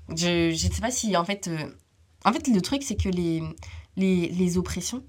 Je 0.09 0.49
ne 0.49 0.73
sais 0.73 0.81
pas 0.81 0.91
si, 0.91 1.15
en 1.15 1.23
fait... 1.23 1.47
Euh, 1.47 1.73
en 2.25 2.33
fait, 2.33 2.49
le 2.49 2.59
truc, 2.59 2.83
c'est 2.83 3.01
que 3.01 3.07
les, 3.07 3.41
les, 3.95 4.27
les 4.27 4.57
oppressions 4.57 5.05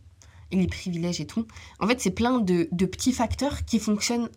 et 0.53 0.57
les 0.57 0.69
privilèges 0.69 1.21
et 1.21 1.27
tout, 1.27 1.45
en 1.81 1.89
fait, 1.89 2.01
c'est 2.01 2.13
plein 2.13 2.39
de, 2.39 2.69
de 2.71 2.87
petits 2.87 3.13
facteurs 3.13 3.65
qui 3.65 3.81
fonctionnent 3.81 4.29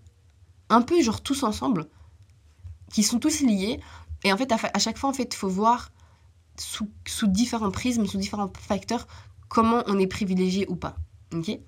un 0.70 0.82
peu 0.82 1.02
genre 1.02 1.22
tous 1.22 1.44
ensemble, 1.44 1.88
qui 2.92 3.04
sont 3.04 3.20
tous 3.20 3.42
liés. 3.42 3.80
Et 4.24 4.34
en 4.34 4.38
fait, 4.38 4.52
à, 4.52 4.80
chaque 4.80 4.98
fois, 4.98 5.10
en 5.10 5.14
fait, 5.14 5.34
il 5.34 5.38
faut 5.38 5.50
voir 5.50 5.92
sous, 6.58 6.88
différents 7.28 7.72
prismes, 7.72 8.06
sous 8.06 8.18
différents 8.18 8.52
facteurs, 8.60 9.08
comment 9.50 9.84
on 9.88 10.00
est 10.00 10.08
privilégié 10.08 10.66
ou 10.70 10.76
pas. 10.76 10.96
Ok? 11.34 11.60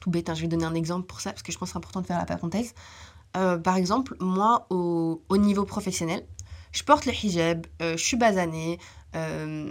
Tout 0.00 0.10
bête, 0.10 0.28
hein, 0.28 0.34
je 0.34 0.42
vais 0.42 0.48
donner 0.48 0.64
un 0.64 0.74
exemple 0.74 1.06
pour 1.06 1.20
ça, 1.20 1.30
parce 1.30 1.42
que 1.42 1.52
je 1.52 1.58
pense 1.58 1.68
que 1.68 1.72
c'est 1.72 1.78
important 1.78 2.00
de 2.00 2.06
faire 2.06 2.18
la 2.18 2.26
parenthèse. 2.26 2.74
Euh, 3.36 3.58
par 3.58 3.76
exemple, 3.76 4.16
moi, 4.20 4.66
au, 4.70 5.36
niveau 5.36 5.64
professionnel, 5.64 6.26
je 6.72 6.82
porte 6.82 7.06
le 7.06 7.12
hijab, 7.12 7.66
euh, 7.82 7.96
je 7.96 8.04
suis 8.04 8.16
basanée, 8.16 8.78
euh, 9.14 9.70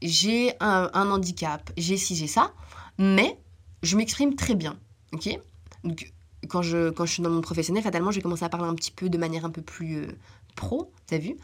j'ai 0.00 0.54
un, 0.60 1.10
handicap, 1.10 1.70
j'ai 1.76 1.96
ci, 1.96 2.16
j'ai 2.16 2.26
ça, 2.26 2.52
mais 2.98 3.38
je 3.82 3.96
m'exprime 3.96 4.34
très 4.34 4.54
bien. 4.54 4.78
Ok? 5.12 5.38
Quand 6.48 6.62
je, 6.62 6.90
quand 6.90 7.06
je 7.06 7.12
suis 7.12 7.22
dans 7.22 7.30
mon 7.30 7.40
professionnel, 7.40 7.82
fatalement, 7.82 8.10
j'ai 8.10 8.22
commencé 8.22 8.44
à 8.44 8.48
parler 8.48 8.66
un 8.66 8.74
petit 8.74 8.90
peu 8.90 9.08
de 9.08 9.18
manière 9.18 9.44
un 9.44 9.50
peu 9.50 9.62
plus 9.62 9.98
euh, 9.98 10.06
pro, 10.56 10.90
t'as 11.06 11.18
vu 11.18 11.36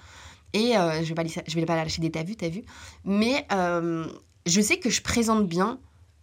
Et 0.53 0.77
euh, 0.77 1.03
je 1.03 1.09
vais 1.09 1.15
pas, 1.15 1.25
je 1.25 1.55
vais 1.55 1.67
pas 1.67 1.77
lâcher 1.77 2.01
des 2.01 2.11
t'as 2.11 2.23
vu, 2.23 2.37
t'as 2.37 2.49
vu 2.49 2.63
Mais 3.05 3.47
euh, 3.53 4.07
je 4.47 4.61
sais 4.61 4.79
que 4.79 4.91
je 4.91 5.03
présente 5.03 5.49
bien 5.49 5.79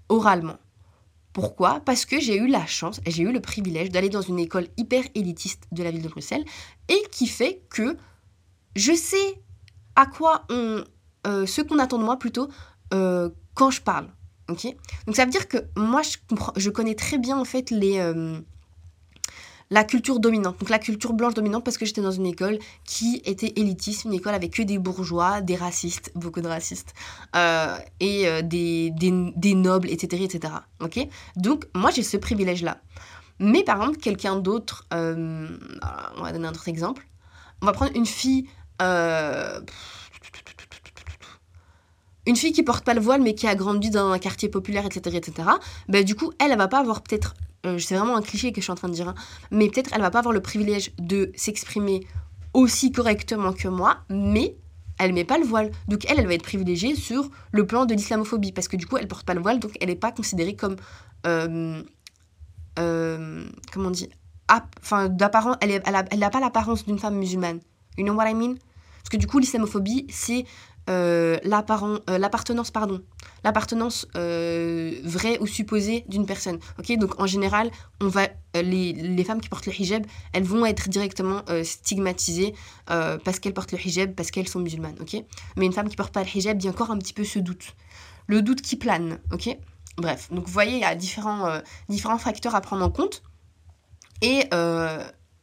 oralement. 0.09 0.57
Pourquoi? 1.33 1.81
Parce 1.81 2.05
que 2.05 2.19
j'ai 2.19 2.37
eu 2.37 2.47
la 2.47 2.65
chance, 2.65 3.01
j'ai 3.05 3.23
eu 3.23 3.31
le 3.31 3.41
privilège 3.41 3.89
d'aller 3.89 4.09
dans 4.09 4.21
une 4.21 4.39
école 4.39 4.67
hyper 4.77 5.03
élitiste 5.15 5.67
de 5.71 5.83
la 5.83 5.91
ville 5.91 6.01
de 6.01 6.07
Bruxelles, 6.07 6.45
et 6.87 7.01
qui 7.11 7.27
fait 7.27 7.61
que 7.69 7.97
je 8.75 8.93
sais 8.93 9.41
à 9.95 10.05
quoi 10.05 10.45
on, 10.49 10.83
euh, 11.27 11.45
ce 11.45 11.61
qu'on 11.61 11.79
attend 11.79 11.97
de 11.97 12.03
moi 12.03 12.17
plutôt 12.17 12.47
euh, 12.93 13.29
quand 13.53 13.69
je 13.69 13.81
parle. 13.81 14.07
Ok? 14.47 14.65
Donc 15.07 15.15
ça 15.15 15.25
veut 15.25 15.31
dire 15.31 15.47
que 15.47 15.57
moi, 15.75 16.03
je, 16.03 16.17
je 16.55 16.69
connais 16.69 16.95
très 16.95 17.17
bien 17.17 17.37
en 17.37 17.45
fait 17.45 17.69
les, 17.71 17.99
la 19.69 19.83
culture 19.83 20.19
dominante. 20.19 20.59
Donc 20.59 20.69
la 20.69 20.79
culture 20.79 21.13
blanche 21.13 21.33
dominante 21.33 21.63
parce 21.63 21.77
que 21.77 21.85
j'étais 21.85 22.01
dans 22.01 22.11
une 22.11 22.25
école 22.25 22.59
qui 22.83 23.21
était 23.25 23.53
élitiste, 23.55 24.05
une 24.05 24.13
école 24.13 24.33
avec 24.33 24.53
que 24.53 24.61
des 24.61 24.77
bourgeois, 24.77 25.41
des 25.41 25.55
racistes, 25.55 26.11
beaucoup 26.15 26.41
de 26.41 26.47
racistes, 26.47 26.93
et 27.99 28.41
des, 28.43 28.91
des, 28.91 29.31
des, 29.35 29.55
nobles, 29.55 29.89
etc. 29.89 30.23
etc. 30.23 30.53
Ok? 30.81 31.07
Donc 31.35 31.65
moi, 31.73 31.91
j'ai 31.91 32.03
ce 32.03 32.17
privilège-là. 32.17 32.77
Mais 33.39 33.63
par 33.63 33.81
exemple, 33.81 33.97
quelqu'un 33.97 34.35
d'autre, 34.37 34.85
on 34.91 36.21
va 36.21 36.31
donner 36.31 36.47
un 36.47 36.51
autre 36.51 36.69
exemple. 36.69 37.07
On 37.61 37.65
va 37.65 37.73
prendre 37.73 37.95
une 37.95 38.05
fille 38.05 38.47
une 42.25 42.35
fille 42.35 42.51
qui 42.51 42.63
porte 42.63 42.83
pas 42.83 42.93
le 42.93 43.01
voile 43.01 43.21
mais 43.21 43.35
qui 43.35 43.47
a 43.47 43.55
grandi 43.55 43.89
dans 43.89 44.11
un 44.11 44.19
quartier 44.19 44.49
populaire, 44.49 44.85
etc., 44.85 45.15
etc., 45.17 45.49
ben, 45.87 46.03
du 46.03 46.15
coup, 46.15 46.31
elle, 46.39 46.51
elle 46.51 46.57
va 46.57 46.67
pas 46.67 46.79
avoir 46.79 47.01
peut-être, 47.01 47.35
euh, 47.65 47.79
c'est 47.79 47.95
vraiment 47.95 48.15
un 48.15 48.21
cliché 48.21 48.51
que 48.51 48.61
je 48.61 48.65
suis 48.65 48.71
en 48.71 48.75
train 48.75 48.89
de 48.89 48.93
dire, 48.93 49.09
hein, 49.09 49.15
mais 49.51 49.69
peut-être 49.69 49.91
elle 49.93 50.01
va 50.01 50.11
pas 50.11 50.19
avoir 50.19 50.33
le 50.33 50.41
privilège 50.41 50.91
de 50.97 51.31
s'exprimer 51.35 52.05
aussi 52.53 52.91
correctement 52.91 53.53
que 53.53 53.67
moi, 53.67 53.97
mais 54.09 54.55
elle 54.97 55.13
met 55.13 55.25
pas 55.25 55.37
le 55.37 55.45
voile. 55.45 55.71
Donc 55.87 56.05
elle, 56.09 56.19
elle 56.19 56.27
va 56.27 56.33
être 56.33 56.43
privilégiée 56.43 56.95
sur 56.95 57.29
le 57.51 57.65
plan 57.65 57.85
de 57.85 57.93
l'islamophobie, 57.93 58.51
parce 58.51 58.67
que 58.67 58.77
du 58.77 58.87
coup, 58.87 58.97
elle 58.97 59.07
porte 59.07 59.25
pas 59.25 59.33
le 59.33 59.41
voile, 59.41 59.59
donc 59.59 59.73
elle 59.81 59.89
n'est 59.89 59.95
pas 59.95 60.11
considérée 60.11 60.55
comme, 60.55 60.75
euh, 61.25 61.81
euh, 62.79 63.45
comment 63.73 63.89
on 63.89 63.91
dit, 63.91 64.09
enfin, 64.81 65.09
d'apparence, 65.09 65.57
elle 65.61 65.81
n'a 66.19 66.29
pas 66.29 66.39
l'apparence 66.39 66.85
d'une 66.85 66.99
femme 66.99 67.15
musulmane. 67.15 67.59
You 67.97 68.05
know 68.05 68.13
what 68.13 68.29
I 68.29 68.33
mean? 68.33 68.55
Parce 68.97 69.09
que 69.09 69.17
du 69.17 69.27
coup, 69.27 69.39
l'islamophobie, 69.39 70.07
c'est 70.09 70.45
euh, 70.87 71.37
euh, 71.43 72.17
l'appartenance 72.19 72.69
pardon 72.69 73.01
l'appartenance 73.43 74.07
euh, 74.15 74.99
vraie 75.03 75.39
ou 75.39 75.47
supposée 75.47 76.05
d'une 76.07 76.27
personne 76.27 76.59
ok? 76.77 76.97
Donc 76.97 77.19
en 77.19 77.25
général 77.25 77.71
on 78.01 78.07
va 78.07 78.27
les, 78.53 78.93
les, 78.93 79.23
femmes 79.23 79.41
qui 79.41 79.49
portent 79.49 79.65
le 79.65 79.73
hijab 79.73 80.05
elles 80.33 80.43
vont 80.43 80.65
être 80.65 80.87
directement 80.89 81.41
stigmatisées 81.63 82.53
parce 82.85 83.39
qu'elles 83.39 83.53
portent 83.53 83.71
le 83.71 83.79
hijab 83.79 84.13
parce 84.13 84.29
qu'elles 84.29 84.47
sont 84.47 84.59
musulmanes 84.59 84.95
ok? 85.01 85.23
Mais 85.57 85.65
une 85.65 85.73
femme 85.73 85.89
qui 85.89 85.95
porte 85.95 86.13
pas 86.13 86.23
le 86.23 86.29
hijab 86.29 86.61
il 86.61 86.65
y 86.65 86.67
a 86.67 86.71
encore 86.71 86.91
un 86.91 86.97
petit 86.97 87.13
peu 87.13 87.23
ce 87.23 87.39
doute. 87.39 87.73
Le 88.27 88.41
doute 88.41 88.61
qui 88.61 88.75
plane 88.75 89.19
ok? 89.31 89.57
Bref 89.97 90.29
donc 90.31 90.45
vous 90.45 90.53
voyez 90.53 90.73
il 90.73 90.81
y 90.81 90.85
a 90.85 90.93
différents 90.93 91.61
différents 91.89 92.19
facteurs 92.19 92.53
à 92.53 92.61
prendre 92.61 92.85
en 92.85 92.91
compte. 92.91 93.23
Et 94.21 94.47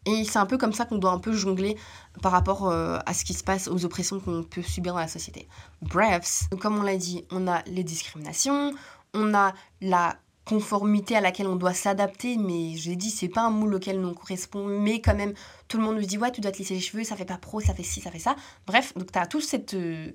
et 0.07 0.25
c'est 0.25 0.38
un 0.38 0.47
peu 0.47 0.59
comme 0.59 0.73
ça 0.73 0.85
qu'on 0.85 0.99
doit 0.99 1.12
un 1.12 1.19
peu 1.19 1.33
jongler 1.33 1.77
par 2.23 2.33
rapport 2.33 2.69
euh, 2.69 2.99
à 3.07 3.15
ce 3.15 3.25
qui 3.25 3.35
se 3.35 3.45
passe, 3.45 3.69
aux 3.69 3.85
oppressions 3.85 4.19
qu'on 4.21 4.43
peut 4.43 4.62
subir 4.62 4.95
dans 4.95 4.99
la 4.99 5.09
société. 5.09 5.49
Bref, 5.81 6.45
comme 6.61 6.79
on 6.79 6.83
l'a 6.83 6.97
dit, 6.97 7.25
on 7.31 7.47
a 7.47 7.62
les 7.67 7.85
discriminations, 7.85 8.75
on 9.15 9.35
a 9.35 9.53
la 9.81 10.17
conformité 10.45 11.17
à 11.17 11.21
laquelle 11.21 11.47
on 11.47 11.55
doit 11.55 11.73
s'adapter, 11.73 12.37
mais 12.37 12.75
j'ai 12.77 12.97
dit, 12.97 13.11
c'est 13.11 13.29
pas 13.29 13.43
un 13.43 13.51
moule 13.51 13.75
auquel 13.75 14.05
on 14.05 14.12
correspond, 14.12 14.67
mais 14.67 15.01
quand 15.01 15.15
même, 15.15 15.35
tout 15.69 15.79
le 15.79 15.85
monde 15.85 15.97
nous 15.97 16.05
dit, 16.05 16.19
ouais, 16.19 16.33
tu 16.33 16.41
dois 16.41 16.51
te 16.51 16.59
lisser 16.59 16.75
les 16.75 16.81
cheveux, 16.81 17.05
ça 17.05 17.15
fait 17.15 17.25
pas 17.25 17.38
pro, 17.38 17.61
ça 17.61 17.75
fait 17.75 17.85
ci, 17.85 18.01
ça 18.01 18.11
fait 18.11 18.19
ça. 18.19 18.35
Bref, 18.67 18.93
donc 18.97 19.12
tu 19.12 19.19
as 19.19 19.27
tout, 19.27 19.41
cette, 19.41 19.75
euh, 19.75 20.11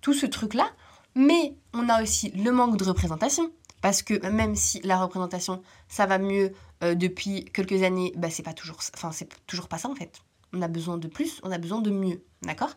tout 0.00 0.14
ce 0.14 0.26
truc-là, 0.26 0.68
mais 1.14 1.54
on 1.74 1.88
a 1.88 2.02
aussi 2.02 2.30
le 2.30 2.50
manque 2.50 2.76
de 2.76 2.84
représentation. 2.84 3.50
Parce 3.82 4.02
que 4.02 4.24
même 4.28 4.54
si 4.54 4.80
la 4.82 4.96
représentation, 4.96 5.60
ça 5.88 6.06
va 6.06 6.18
mieux 6.18 6.52
euh, 6.82 6.94
depuis 6.94 7.44
quelques 7.46 7.82
années, 7.82 8.12
bah, 8.16 8.30
c'est 8.30 8.42
pas 8.42 8.52
toujours, 8.52 8.78
enfin, 8.94 9.12
c'est 9.12 9.28
toujours 9.46 9.68
pas 9.68 9.78
ça 9.78 9.88
en 9.88 9.94
fait. 9.94 10.20
On 10.52 10.62
a 10.62 10.68
besoin 10.68 10.98
de 10.98 11.08
plus, 11.08 11.40
on 11.42 11.50
a 11.50 11.58
besoin 11.58 11.80
de 11.80 11.90
mieux, 11.90 12.22
d'accord? 12.42 12.70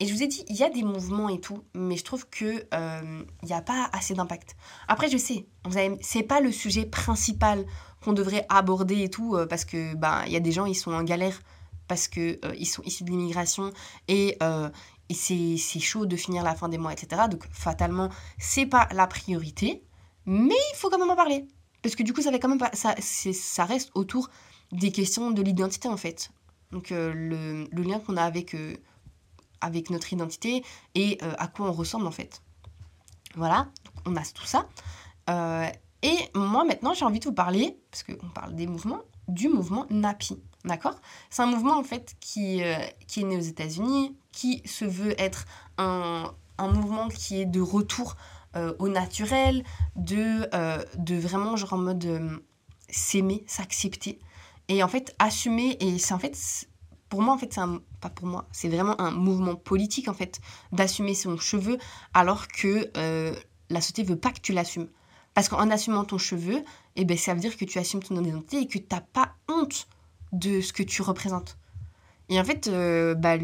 Et 0.00 0.06
je 0.06 0.12
vous 0.12 0.22
ai 0.22 0.26
dit, 0.26 0.44
il 0.48 0.56
y 0.56 0.64
a 0.64 0.70
des 0.70 0.82
mouvements 0.82 1.28
et 1.28 1.38
tout, 1.38 1.62
mais 1.74 1.96
je 1.96 2.02
trouve 2.02 2.28
que 2.28 2.44
il 2.44 2.68
euh, 2.74 3.22
n'y 3.44 3.52
a 3.52 3.62
pas 3.62 3.88
assez 3.92 4.14
d'impact. 4.14 4.56
Après, 4.88 5.08
je 5.08 5.16
sais, 5.16 5.46
c'est 6.00 6.24
pas 6.24 6.40
le 6.40 6.50
sujet 6.50 6.84
principal 6.84 7.64
qu'on 8.02 8.12
devrait 8.12 8.44
aborder 8.48 9.02
et 9.02 9.10
tout, 9.10 9.36
euh, 9.36 9.46
parce 9.46 9.64
que 9.64 9.94
bah, 9.94 10.22
il 10.26 10.32
y 10.32 10.36
a 10.36 10.40
des 10.40 10.52
gens, 10.52 10.66
ils 10.66 10.74
sont 10.74 10.92
en 10.92 11.04
galère 11.04 11.40
parce 11.86 12.08
que 12.08 12.40
ils 12.58 12.66
sont 12.66 12.82
issus 12.84 13.04
de 13.04 13.10
l'immigration 13.10 13.70
et 14.08 14.38
et 15.10 15.14
c'est 15.14 15.80
chaud 15.80 16.06
de 16.06 16.16
finir 16.16 16.42
la 16.42 16.54
fin 16.54 16.68
des 16.68 16.78
mois, 16.78 16.92
etc. 16.92 17.22
Donc 17.30 17.44
fatalement, 17.52 18.08
c'est 18.38 18.66
pas 18.66 18.88
la 18.92 19.06
priorité. 19.06 19.84
Mais 20.26 20.54
il 20.72 20.76
faut 20.76 20.88
quand 20.88 20.98
même 20.98 21.10
en 21.10 21.16
parler. 21.16 21.46
Parce 21.84 21.96
que 21.96 22.02
du 22.02 22.14
coup, 22.14 22.22
ça, 22.22 23.64
reste 23.66 23.90
autour 23.94 24.30
des 24.72 24.90
questions 24.90 25.32
de 25.32 25.42
l'identité, 25.42 25.86
en 25.86 25.98
fait. 25.98 26.30
Donc, 26.72 26.90
euh, 26.90 27.12
le, 27.12 27.82
lien 27.82 28.00
qu'on 28.00 28.16
a 28.16 28.22
avec, 28.22 28.54
euh, 28.54 28.74
notre 29.90 30.10
identité 30.10 30.64
et 30.94 31.18
euh, 31.22 31.34
à 31.36 31.46
quoi 31.46 31.66
on 31.68 31.72
ressemble, 31.72 32.06
en 32.06 32.10
fait. 32.10 32.40
Voilà, 33.36 33.68
on 34.06 34.16
a 34.16 34.22
tout 34.22 34.46
ça. 34.46 34.66
et 36.02 36.16
moi, 36.34 36.64
maintenant, 36.64 36.94
j'ai 36.94 37.04
envie 37.04 37.20
de 37.20 37.26
vous 37.26 37.34
parler, 37.34 37.76
parce 37.90 38.02
qu'on 38.02 38.30
parle 38.30 38.54
des 38.54 38.66
mouvements, 38.66 39.02
du 39.28 39.50
mouvement 39.50 39.84
NAPI. 39.90 40.42
D'accord? 40.64 40.98
C'est 41.28 41.42
un 41.42 41.46
mouvement, 41.48 41.78
en 41.78 41.84
fait, 41.84 42.16
qui, 42.18 42.62
qui 43.06 43.20
est 43.20 43.24
né 43.24 43.36
aux 43.36 43.40
États-Unis, 43.40 44.16
qui 44.32 44.62
se 44.64 44.86
veut 44.86 45.20
être 45.20 45.44
un, 45.76 46.32
un 46.56 46.68
mouvement 46.68 47.08
qui 47.08 47.42
est 47.42 47.46
de 47.46 47.60
retour 47.60 48.16
euh, 48.56 48.72
au 48.78 48.88
naturel, 48.88 49.64
de, 49.96 50.48
euh, 50.54 50.84
de 50.96 51.16
vraiment 51.16 51.56
genre 51.56 51.72
en 51.72 51.78
mode 51.78 52.04
euh, 52.04 52.38
s'aimer, 52.88 53.44
s'accepter. 53.48 54.20
Et 54.68 54.82
en 54.82 54.88
fait, 54.88 55.14
assumer, 55.18 55.76
et 55.80 55.98
c'est 55.98 56.14
en 56.14 56.18
fait, 56.20 56.38
pour 57.08 57.20
moi, 57.20 57.34
en 57.34 57.38
fait, 57.38 57.52
c'est 57.52 57.60
un, 57.60 57.80
pas 58.00 58.10
pour 58.10 58.26
moi, 58.26 58.46
c'est 58.52 58.68
vraiment 58.68 59.00
un 59.00 59.10
mouvement 59.10 59.56
politique, 59.56 60.08
en 60.08 60.14
fait, 60.14 60.40
d'assumer 60.72 61.14
son 61.14 61.36
cheveu, 61.36 61.78
alors 62.14 62.48
que 62.48 62.90
la 63.70 63.80
société 63.80 64.04
veut 64.04 64.18
pas 64.18 64.30
que 64.30 64.40
tu 64.40 64.52
l'assumes. 64.52 64.88
Parce 65.34 65.48
qu'en 65.48 65.68
assumant 65.70 66.04
ton 66.04 66.18
cheveu, 66.18 66.62
eh 66.96 67.04
ben, 67.04 67.16
ça 67.16 67.34
veut 67.34 67.40
dire 67.40 67.56
que 67.56 67.64
tu 67.64 67.78
assumes 67.78 68.02
ton 68.02 68.22
identité 68.22 68.60
et 68.60 68.66
que 68.68 68.78
tu 68.78 68.86
n'as 68.90 69.00
pas 69.00 69.34
honte 69.48 69.88
de 70.32 70.60
ce 70.60 70.72
que 70.72 70.82
tu 70.82 71.02
représentes. 71.02 71.58
Et 72.28 72.40
en 72.40 72.44
fait, 72.44 72.70
bah, 73.18 73.36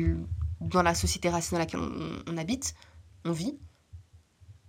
dans 0.61 0.83
la 0.83 0.95
société 0.95 1.29
racine 1.29 1.57
dans 1.57 1.59
laquelle 1.59 1.81
on 2.27 2.37
habite, 2.39 2.75
on 3.25 3.33
vit, 3.33 3.59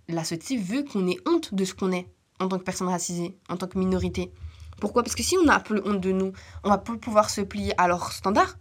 la 0.08 0.24
société 0.24 0.56
veut 0.56 0.84
qu'on 0.84 1.06
ait 1.08 1.18
honte 1.26 1.54
de 1.54 1.64
ce 1.64 1.74
qu'on 1.74 1.92
est 1.92 2.08
en 2.40 2.48
tant 2.48 2.58
que 2.58 2.64
personne 2.64 2.88
racisée, 2.88 3.36
en 3.48 3.56
tant 3.56 3.66
que 3.66 3.78
minorité. 3.78 4.32
Pourquoi? 4.80 5.02
Parce 5.02 5.14
que 5.14 5.22
si 5.22 5.36
on 5.38 5.48
a 5.48 5.60
peu 5.60 5.80
honte 5.84 6.00
de 6.00 6.12
nous, 6.12 6.32
on 6.64 6.68
va 6.68 6.78
plus 6.78 6.98
pouvoir 6.98 7.30
se 7.30 7.40
plier 7.40 7.72
à 7.78 7.88
leurs 7.88 8.12
standards. 8.12 8.56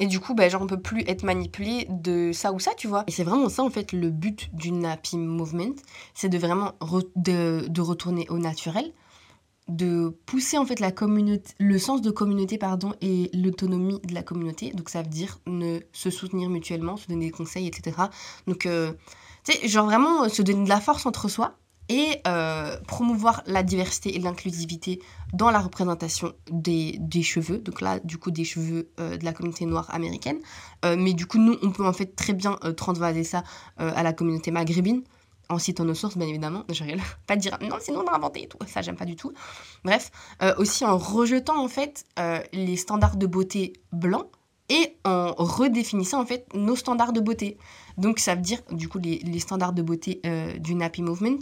Et 0.00 0.06
du 0.06 0.18
coup, 0.18 0.34
ben, 0.34 0.50
genre, 0.50 0.62
on 0.62 0.66
peut 0.66 0.80
plus 0.80 1.04
être 1.06 1.22
manipulé 1.24 1.86
de 1.90 2.32
ça 2.32 2.52
ou 2.52 2.58
ça, 2.58 2.72
tu 2.74 2.88
vois. 2.88 3.04
Et 3.06 3.10
c'est 3.10 3.22
vraiment 3.22 3.50
ça, 3.50 3.62
en 3.62 3.68
fait, 3.68 3.92
le 3.92 4.08
but 4.08 4.48
du 4.54 4.72
Nappy 4.72 5.18
Movement. 5.18 5.74
C'est 6.14 6.30
de 6.30 6.38
vraiment 6.38 6.72
de, 7.16 7.68
de, 7.68 7.80
retourner 7.82 8.26
au 8.30 8.38
naturel, 8.38 8.94
de 9.68 10.08
pousser, 10.24 10.56
en 10.56 10.64
fait, 10.64 10.80
la 10.80 10.90
communauté, 10.90 11.52
le 11.58 11.78
sens 11.78 12.00
de 12.00 12.10
communauté, 12.10 12.56
pardon, 12.56 12.94
et 13.02 13.30
l'autonomie 13.34 14.00
de 14.00 14.14
la 14.14 14.22
communauté. 14.22 14.70
Donc, 14.70 14.88
ça 14.88 15.02
veut 15.02 15.08
dire 15.08 15.38
ne 15.46 15.80
se 15.92 16.08
soutenir 16.08 16.48
mutuellement, 16.48 16.96
se 16.96 17.06
donner 17.06 17.26
des 17.26 17.30
conseils, 17.30 17.66
etc. 17.66 17.94
Donc, 18.46 18.64
euh, 18.64 18.94
tu 19.44 19.52
sais, 19.52 19.68
genre 19.68 19.86
vraiment 19.86 20.24
euh, 20.24 20.28
se 20.28 20.42
donner 20.42 20.64
de 20.64 20.68
la 20.68 20.80
force 20.80 21.06
entre 21.06 21.28
soi 21.28 21.56
et 21.88 22.20
euh, 22.26 22.76
promouvoir 22.86 23.42
la 23.46 23.62
diversité 23.64 24.14
et 24.14 24.20
l'inclusivité 24.20 25.00
dans 25.32 25.50
la 25.50 25.58
représentation 25.58 26.34
des, 26.48 26.96
des, 27.00 27.22
cheveux, 27.22 27.58
donc 27.58 27.80
là, 27.80 27.98
du 28.00 28.16
coup, 28.16 28.30
des 28.30 28.44
cheveux 28.44 28.90
euh, 29.00 29.16
de 29.16 29.24
la 29.24 29.32
communauté 29.32 29.66
noire 29.66 29.92
américaine. 29.92 30.38
mais 30.84 31.14
du 31.14 31.26
coup, 31.26 31.38
nous, 31.38 31.56
on 31.62 31.72
peut 31.72 31.84
en 31.84 31.92
fait 31.92 32.14
très 32.14 32.32
bien 32.32 32.56
transvaser 32.76 33.24
ça 33.24 33.42
à 33.76 34.02
la 34.04 34.12
communauté 34.12 34.52
maghrébine, 34.52 35.02
en 35.48 35.58
citant 35.58 35.84
nos 35.84 35.94
sources, 35.94 36.16
bien 36.16 36.28
évidemment. 36.28 36.62
Je 36.68 36.84
rigole. 36.84 37.00
Pas 37.26 37.34
dire 37.34 37.58
non, 37.60 37.76
sinon 37.80 38.04
on 38.06 38.06
a 38.06 38.14
inventé 38.14 38.44
et 38.44 38.46
tout. 38.46 38.58
Ça, 38.68 38.82
j'aime 38.82 38.96
pas 38.96 39.04
du 39.04 39.16
tout. 39.16 39.32
Bref, 39.84 40.12
aussi 40.58 40.84
en 40.84 40.96
rejetant 40.96 41.62
en 41.62 41.68
fait 41.68 42.04
les 42.52 42.76
standards 42.76 43.16
de 43.16 43.26
beauté 43.26 43.72
blancs 43.92 44.28
et 44.68 44.96
en 45.04 45.32
redéfinissant 45.36 46.20
en 46.22 46.26
fait 46.26 46.46
nos 46.54 46.76
standards 46.76 47.12
de 47.12 47.20
beauté. 47.20 47.58
Donc 48.00 48.18
ça 48.18 48.34
veut 48.34 48.40
dire 48.40 48.60
du 48.72 48.88
coup 48.88 48.98
les, 48.98 49.38
standards 49.38 49.74
de 49.74 49.82
beauté 49.82 50.20
euh, 50.24 50.56
du 50.58 50.74
Nappy 50.74 51.02
Movement 51.02 51.38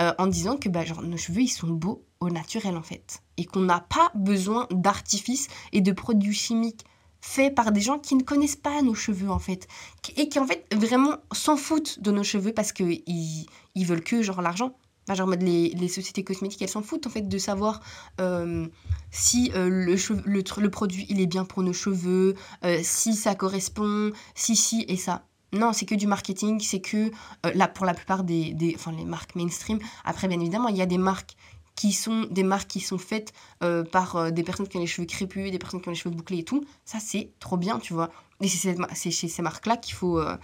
euh, 0.00 0.12
en 0.18 0.26
disant 0.26 0.56
que 0.56 0.68
bah, 0.68 0.84
genre, 0.84 1.00
nos 1.02 1.16
cheveux 1.16 1.42
ils 1.42 1.48
sont 1.48 1.68
beaux 1.68 2.04
au 2.18 2.28
naturel 2.28 2.76
en 2.76 2.82
fait. 2.82 3.22
Et 3.36 3.44
qu'on 3.44 3.60
n'a 3.60 3.80
pas 3.80 4.10
besoin 4.14 4.66
d'artifices 4.72 5.46
et 5.72 5.80
de 5.80 5.92
produits 5.92 6.34
chimiques 6.34 6.84
faits 7.20 7.54
par 7.54 7.70
des 7.70 7.80
gens 7.80 8.00
qui 8.00 8.16
ne 8.16 8.22
connaissent 8.24 8.56
pas 8.56 8.82
nos 8.82 8.94
cheveux 8.94 9.30
en 9.30 9.38
fait. 9.38 9.68
Et 10.16 10.28
qui 10.28 10.40
en 10.40 10.46
fait 10.46 10.66
vraiment 10.74 11.18
s'en 11.30 11.56
foutent 11.56 12.02
de 12.02 12.10
nos 12.10 12.24
cheveux 12.24 12.52
parce 12.52 12.72
qu'ils 12.72 13.02
ils 13.06 13.86
veulent 13.86 14.02
que 14.02 14.22
genre 14.22 14.42
l'argent. 14.42 14.74
Genre 15.12 15.30
les, 15.30 15.70
les, 15.70 15.88
sociétés 15.88 16.22
cosmétiques, 16.22 16.62
elles 16.62 16.68
s'en 16.68 16.82
foutent 16.82 17.06
en 17.06 17.10
fait 17.10 17.28
de 17.28 17.38
savoir 17.38 17.80
euh, 18.20 18.66
si 19.10 19.50
le, 19.54 19.94
le, 19.94 20.42
le, 20.60 20.70
produit 20.70 21.06
il 21.08 21.20
est 21.20 21.26
bien 21.26 21.44
pour 21.44 21.62
nos 21.64 21.72
cheveux, 21.72 22.34
si 22.82 23.14
ça 23.14 23.34
correspond, 23.34 24.12
si 24.34 24.56
si 24.56 24.84
et 24.86 24.96
ça. 24.96 25.26
Non, 25.52 25.72
c'est 25.72 25.84
que 25.84 25.94
du 25.94 26.06
marketing, 26.06 26.60
c'est 26.60 26.80
que 26.80 27.10
là 27.54 27.68
pour 27.68 27.84
la 27.84 27.94
plupart 27.94 28.24
des, 28.24 28.76
marques 29.06 29.34
mainstream. 29.34 29.78
Après 30.04 30.28
bien 30.28 30.40
évidemment 30.40 30.68
il 30.68 30.76
y 30.76 30.82
a 30.82 30.86
des 30.86 30.98
marques 30.98 31.36
qui 31.74 31.92
sont 31.92 32.26
des 32.30 32.42
marques 32.42 32.68
qui 32.68 32.80
sont 32.80 32.98
faites 32.98 33.32
euh, 33.62 33.82
par 33.84 34.16
euh, 34.16 34.30
des 34.30 34.42
personnes 34.42 34.68
qui 34.68 34.76
ont 34.76 34.80
les 34.80 34.86
cheveux 34.86 35.06
crépus, 35.06 35.50
des 35.50 35.58
personnes 35.58 35.80
qui 35.80 35.88
ont 35.88 35.92
les 35.92 35.96
cheveux 35.96 36.14
bouclés 36.14 36.38
et 36.38 36.44
tout, 36.44 36.64
ça 36.84 36.98
c'est 37.00 37.32
trop 37.40 37.56
bien, 37.56 37.78
tu 37.78 37.92
vois. 37.94 38.10
Et 38.40 38.48
c'est 38.48 39.10
chez 39.10 39.28
ces 39.28 39.42
marques-là 39.42 39.76
qu'il 39.76 39.94
faut, 39.94 40.18
euh, 40.18 40.36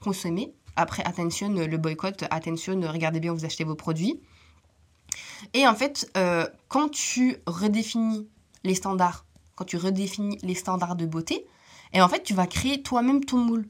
consommer. 0.00 0.54
Après, 0.76 1.02
attention, 1.04 1.50
le 1.50 1.76
boycott, 1.76 2.24
attention, 2.30 2.80
regardez 2.80 3.20
bien 3.20 3.32
où 3.32 3.36
vous 3.36 3.44
achetez 3.44 3.64
vos 3.64 3.74
produits. 3.74 4.20
Et 5.54 5.66
en 5.66 5.74
fait, 5.74 6.10
quand 6.68 6.90
tu 6.90 7.38
redéfinis 7.46 8.28
les 8.64 8.74
standards, 8.74 9.26
quand 9.56 9.64
tu 9.64 9.78
redéfinis 9.78 10.38
les 10.42 10.54
standards 10.54 10.96
de 10.96 11.06
beauté, 11.06 11.46
et 11.92 12.00
en 12.00 12.08
fait, 12.08 12.22
tu 12.22 12.34
vas 12.34 12.46
créer 12.46 12.82
toi-même 12.82 13.24
ton 13.24 13.38
moule. 13.38 13.66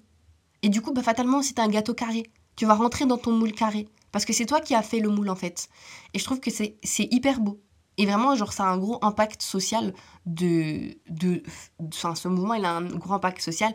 Et 0.63 0.69
du 0.69 0.83
coup, 0.83 0.93
bah, 0.93 1.03
fatalement, 1.03 1.43
c'est 1.43 1.59
un 1.59 1.69
gâteau 1.69 1.95
carré. 1.95 2.25
Tu 2.57 2.67
vas 2.67 2.75
rentrer 2.75 3.07
dans 3.07 3.19
ton 3.19 3.33
moule 3.33 3.53
carré. 3.53 3.89
Parce 4.13 4.25
que 4.25 4.33
c'est 4.33 4.47
toi 4.47 4.61
qui 4.61 4.75
as 4.75 4.83
fait 4.83 5.01
le 5.01 5.09
moule 5.09 5.31
en 5.31 5.37
fait. 5.37 5.69
Et 6.15 6.19
je 6.19 6.25
trouve 6.25 6.41
que 6.41 6.51
c'est 6.51 6.79
hyper 7.11 7.41
beau. 7.41 7.61
Et 7.97 8.07
vraiment, 8.07 8.35
genre, 8.35 8.53
ça 8.53 8.65
a 8.65 8.69
un 8.69 8.79
gros 8.79 8.99
impact 9.03 9.43
social 9.43 9.93
de... 10.25 10.97
de 11.09 11.43
enfin, 11.79 12.15
ce 12.15 12.29
mouvement, 12.29 12.55
il 12.55 12.65
a 12.65 12.73
un 12.77 12.85
gros 12.85 13.13
impact 13.13 13.41
social. 13.43 13.73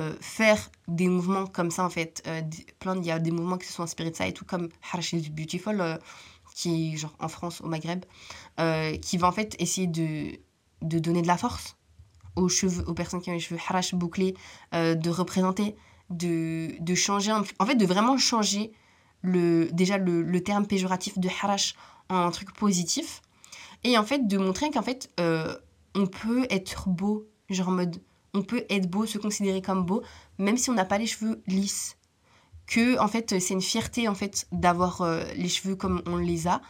Euh, 0.00 0.14
faire 0.20 0.70
des 0.88 1.08
mouvements 1.08 1.46
comme 1.46 1.70
ça, 1.70 1.84
en 1.84 1.90
fait. 1.90 2.22
Euh, 2.26 2.40
il 2.96 3.04
y 3.04 3.10
a 3.10 3.18
des 3.18 3.30
mouvements 3.30 3.58
qui 3.58 3.66
se 3.66 3.72
sont 3.72 3.82
inspirés 3.82 4.10
de 4.10 4.16
ça 4.16 4.26
et 4.26 4.32
tout, 4.32 4.44
comme 4.44 4.68
Harash 4.90 5.12
is 5.12 5.30
Beautiful, 5.30 5.80
euh, 5.80 5.96
qui 6.54 6.94
est 6.94 6.96
genre 6.96 7.14
en 7.18 7.28
France, 7.28 7.60
au 7.60 7.68
Maghreb, 7.68 8.04
qui 9.02 9.18
va 9.18 9.28
en 9.28 9.32
fait 9.32 9.56
essayer 9.58 9.86
de, 9.86 10.38
de 10.82 10.98
donner 10.98 11.22
de 11.22 11.26
la 11.26 11.36
force 11.36 11.76
aux 12.34 12.48
cheveux, 12.48 12.84
aux 12.88 12.94
personnes 12.94 13.20
qui 13.20 13.30
ont 13.30 13.34
les 13.34 13.40
cheveux 13.40 13.60
harash 13.68 13.94
bouclés, 13.94 14.34
de 14.72 15.10
représenter, 15.10 15.76
de, 16.10 16.76
de 16.80 16.94
changer, 16.94 17.32
en 17.32 17.66
fait, 17.66 17.74
de 17.74 17.86
vraiment 17.86 18.16
changer 18.18 18.72
le, 19.22 19.68
déjà 19.72 19.98
le, 19.98 20.42
terme 20.42 20.66
péjoratif 20.66 21.18
de 21.18 21.28
harash 21.28 21.74
en 22.08 22.16
un 22.16 22.30
truc 22.30 22.52
positif. 22.52 23.22
Et 23.84 23.98
en 23.98 24.04
fait, 24.04 24.26
de 24.26 24.38
montrer 24.38 24.70
qu'en 24.70 24.82
fait, 24.82 25.10
euh, 25.20 25.56
on 25.94 26.06
peut 26.06 26.46
être 26.50 26.88
beau, 26.88 27.26
genre 27.50 27.68
en 27.68 27.72
mode, 27.72 28.00
on 28.34 28.42
peut 28.42 28.64
être 28.70 28.88
beau, 28.88 29.06
se 29.06 29.18
considérer 29.18 29.62
comme 29.62 29.84
beau, 29.84 30.02
même 30.38 30.56
si 30.56 30.70
on 30.70 30.74
n'a 30.74 30.84
pas 30.84 30.98
les 30.98 31.06
cheveux 31.06 31.42
lisses. 31.46 31.96
Que, 32.66 32.98
en 32.98 33.06
fait, 33.06 33.38
c'est 33.38 33.54
une 33.54 33.62
fierté, 33.62 34.08
en 34.08 34.14
fait, 34.14 34.48
d'avoir 34.50 35.02
euh, 35.02 35.22
les 35.36 35.48
cheveux 35.48 35.76
comme 35.76 36.02
on 36.06 36.16
les 36.16 36.48
a. 36.48 36.60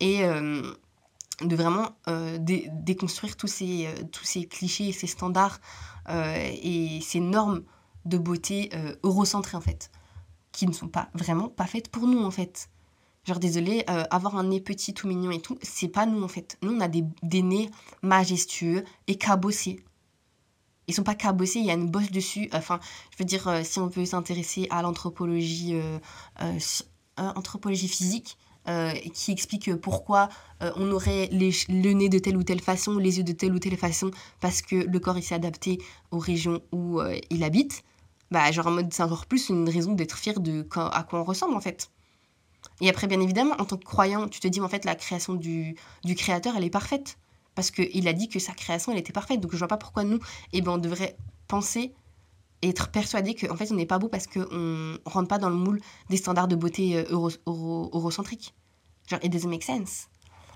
Et 0.00 0.24
euh, 0.24 0.62
de 1.42 1.54
vraiment 1.54 1.90
déconstruire 2.38 3.36
tous 3.36 3.46
ces, 3.46 3.88
tous 4.10 4.24
ces 4.24 4.46
clichés, 4.46 4.90
ces 4.92 5.06
standards 5.06 5.60
et 6.08 6.98
ces 7.02 7.20
normes 7.20 7.62
de 8.06 8.18
beauté 8.18 8.70
eurocentrées, 9.02 9.56
en 9.56 9.60
fait 9.60 9.90
qui 10.56 10.66
ne 10.66 10.72
sont 10.72 10.88
pas 10.88 11.10
vraiment 11.12 11.48
pas 11.48 11.66
faites 11.66 11.88
pour 11.88 12.06
nous 12.06 12.24
en 12.24 12.30
fait. 12.30 12.70
Genre 13.24 13.38
désolé, 13.38 13.84
euh, 13.90 14.04
avoir 14.10 14.36
un 14.36 14.44
nez 14.44 14.60
petit 14.60 14.94
tout 14.94 15.06
mignon 15.06 15.30
et 15.30 15.40
tout, 15.40 15.58
c'est 15.60 15.88
pas 15.88 16.06
nous 16.06 16.22
en 16.22 16.28
fait. 16.28 16.56
Nous 16.62 16.72
on 16.72 16.80
a 16.80 16.88
des, 16.88 17.04
des 17.22 17.42
nez 17.42 17.70
majestueux 18.02 18.84
et 19.06 19.16
cabossés. 19.16 19.84
Ils 20.88 20.94
sont 20.94 21.02
pas 21.02 21.14
cabossés, 21.14 21.58
il 21.58 21.66
y 21.66 21.70
a 21.70 21.74
une 21.74 21.90
bosse 21.90 22.10
dessus. 22.10 22.48
Enfin, 22.52 22.80
je 23.10 23.18
veux 23.18 23.26
dire, 23.26 23.46
euh, 23.48 23.62
si 23.64 23.80
on 23.80 23.88
veut 23.88 24.06
s'intéresser 24.06 24.66
à 24.70 24.80
l'anthropologie 24.80 25.74
euh, 25.74 25.98
anthropologie 27.18 27.88
physique, 27.88 28.38
qui 29.14 29.30
explique 29.30 29.72
pourquoi 29.76 30.28
on 30.60 30.90
aurait 30.90 31.28
les, 31.30 31.50
le 31.68 31.92
nez 31.92 32.08
de 32.08 32.18
telle 32.18 32.36
ou 32.36 32.42
telle 32.42 32.60
façon, 32.60 32.98
les 32.98 33.18
yeux 33.18 33.22
de 33.22 33.30
telle 33.30 33.54
ou 33.54 33.60
telle 33.60 33.76
façon, 33.76 34.10
parce 34.40 34.60
que 34.60 34.74
le 34.74 34.98
corps 34.98 35.16
il 35.16 35.22
s'est 35.22 35.36
adapté 35.36 35.78
aux 36.10 36.18
régions 36.18 36.60
où 36.72 37.00
il 37.30 37.44
habite 37.44 37.84
bah, 38.30 38.50
genre 38.52 38.66
en 38.66 38.72
mode, 38.72 38.92
c'est 38.92 39.02
encore 39.02 39.26
plus 39.26 39.48
une 39.48 39.68
raison 39.68 39.92
d'être 39.92 40.16
fier 40.16 40.40
de 40.40 40.66
à 40.74 41.02
quoi 41.04 41.20
on 41.20 41.24
ressemble 41.24 41.54
en 41.54 41.60
fait. 41.60 41.90
Et 42.80 42.88
après, 42.90 43.06
bien 43.06 43.20
évidemment, 43.20 43.54
en 43.58 43.64
tant 43.64 43.76
que 43.76 43.84
croyant, 43.84 44.28
tu 44.28 44.40
te 44.40 44.48
dis 44.48 44.60
en 44.60 44.68
fait, 44.68 44.84
la 44.84 44.94
création 44.94 45.34
du, 45.34 45.76
du 46.04 46.14
créateur, 46.14 46.54
elle 46.56 46.64
est 46.64 46.70
parfaite. 46.70 47.18
Parce 47.54 47.70
qu'il 47.70 48.06
a 48.06 48.12
dit 48.12 48.28
que 48.28 48.38
sa 48.38 48.52
création, 48.52 48.92
elle 48.92 48.98
était 48.98 49.12
parfaite. 49.12 49.40
Donc 49.40 49.52
je 49.52 49.56
vois 49.56 49.68
pas 49.68 49.78
pourquoi 49.78 50.04
nous, 50.04 50.18
eh 50.52 50.60
ben, 50.60 50.72
on 50.72 50.78
devrait 50.78 51.16
penser 51.48 51.94
et 52.62 52.68
être 52.68 52.88
persuadé 52.88 53.34
qu'en 53.34 53.56
fait, 53.56 53.70
on 53.70 53.74
n'est 53.74 53.86
pas 53.86 53.98
beau 53.98 54.08
parce 54.08 54.26
qu'on 54.26 54.98
rentre 55.04 55.28
pas 55.28 55.38
dans 55.38 55.48
le 55.48 55.56
moule 55.56 55.80
des 56.10 56.16
standards 56.16 56.48
de 56.48 56.56
beauté 56.56 56.96
euh, 56.96 57.04
euro, 57.10 57.30
euro, 57.46 57.90
eurocentriques. 57.92 58.54
Genre, 59.08 59.20
it 59.22 59.32
doesn't 59.32 59.48
make 59.48 59.62
sense. 59.62 60.08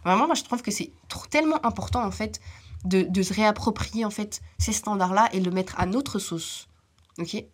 Vraiment, 0.05 0.27
moi, 0.27 0.35
je 0.35 0.43
trouve 0.43 0.63
que 0.63 0.71
c'est 0.71 0.93
tellement 1.31 1.65
important, 1.65 2.05
en 2.05 2.11
fait, 2.11 2.41
de, 2.85 3.03
de 3.03 3.23
se 3.23 3.33
réapproprier, 3.35 4.05
en 4.05 4.11
fait, 4.11 4.41
ces 4.59 4.73
standards-là 4.73 5.29
et 5.33 5.41
le 5.41 5.51
mettre 5.51 5.79
à 5.79 5.87
notre 5.87 6.19
sauce. 6.19 6.69
Ok? 7.19 7.45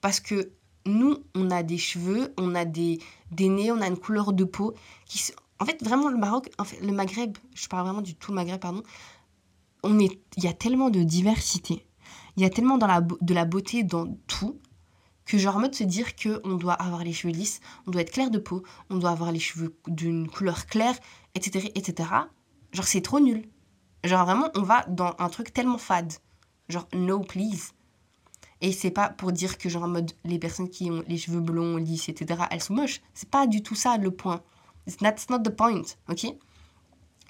Parce 0.00 0.20
que 0.20 0.52
nous, 0.86 1.18
on 1.34 1.50
a 1.50 1.62
des 1.62 1.78
cheveux, 1.78 2.32
on 2.38 2.54
a 2.54 2.64
des, 2.64 3.00
des 3.30 3.48
nez, 3.48 3.70
on 3.70 3.80
a 3.80 3.86
une 3.86 3.98
couleur 3.98 4.32
de 4.32 4.44
peau 4.44 4.74
qui... 5.06 5.20
En 5.58 5.66
fait, 5.66 5.82
vraiment, 5.82 6.08
le 6.08 6.16
Maroc, 6.16 6.50
en 6.58 6.64
fait, 6.64 6.80
le 6.80 6.90
Maghreb, 6.90 7.36
je 7.54 7.68
parle 7.68 7.84
vraiment 7.84 8.00
du 8.00 8.14
tout 8.14 8.32
le 8.32 8.36
Maghreb, 8.36 8.60
pardon, 8.60 8.82
on 9.82 9.98
est, 9.98 10.18
il 10.36 10.44
y 10.44 10.48
a 10.48 10.54
tellement 10.54 10.88
de 10.88 11.02
diversité, 11.02 11.86
il 12.36 12.42
y 12.42 12.46
a 12.46 12.50
tellement 12.50 12.78
dans 12.78 12.86
la, 12.86 13.02
de 13.02 13.34
la 13.34 13.44
beauté 13.44 13.82
dans 13.82 14.06
tout, 14.26 14.58
que 15.26 15.38
genre 15.38 15.56
en 15.56 15.60
mode 15.60 15.74
se 15.74 15.84
dire 15.84 16.16
qu'on 16.16 16.54
doit 16.54 16.72
avoir 16.72 17.04
les 17.04 17.12
cheveux 17.12 17.32
lisses, 17.32 17.60
on 17.86 17.90
doit 17.90 18.00
être 18.00 18.12
clair 18.12 18.30
de 18.30 18.38
peau, 18.38 18.62
on 18.88 18.96
doit 18.96 19.10
avoir 19.10 19.32
les 19.32 19.38
cheveux 19.38 19.76
d'une 19.86 20.28
couleur 20.28 20.66
claire, 20.66 20.98
etc., 21.34 21.70
etc., 21.74 22.08
genre 22.72 22.86
c'est 22.86 23.02
trop 23.02 23.20
nul. 23.20 23.46
Genre 24.02 24.24
vraiment, 24.24 24.48
on 24.56 24.62
va 24.62 24.84
dans 24.88 25.14
un 25.18 25.28
truc 25.28 25.52
tellement 25.52 25.78
fade. 25.78 26.14
Genre, 26.68 26.88
no 26.94 27.20
please. 27.20 27.72
Et 28.60 28.72
c'est 28.72 28.90
pas 28.90 29.08
pour 29.08 29.32
dire 29.32 29.58
que, 29.58 29.68
genre, 29.68 29.84
en 29.84 29.88
mode, 29.88 30.12
les 30.24 30.38
personnes 30.38 30.68
qui 30.68 30.90
ont 30.90 31.02
les 31.08 31.16
cheveux 31.16 31.40
blonds, 31.40 31.76
lisses, 31.76 32.08
etc., 32.08 32.42
elles 32.50 32.62
sont 32.62 32.74
moches. 32.74 33.00
C'est 33.14 33.30
pas 33.30 33.46
du 33.46 33.62
tout 33.62 33.74
ça 33.74 33.96
le 33.96 34.10
point. 34.10 34.42
That's 34.98 35.30
not 35.30 35.40
the 35.40 35.50
point, 35.50 35.82
ok? 36.08 36.26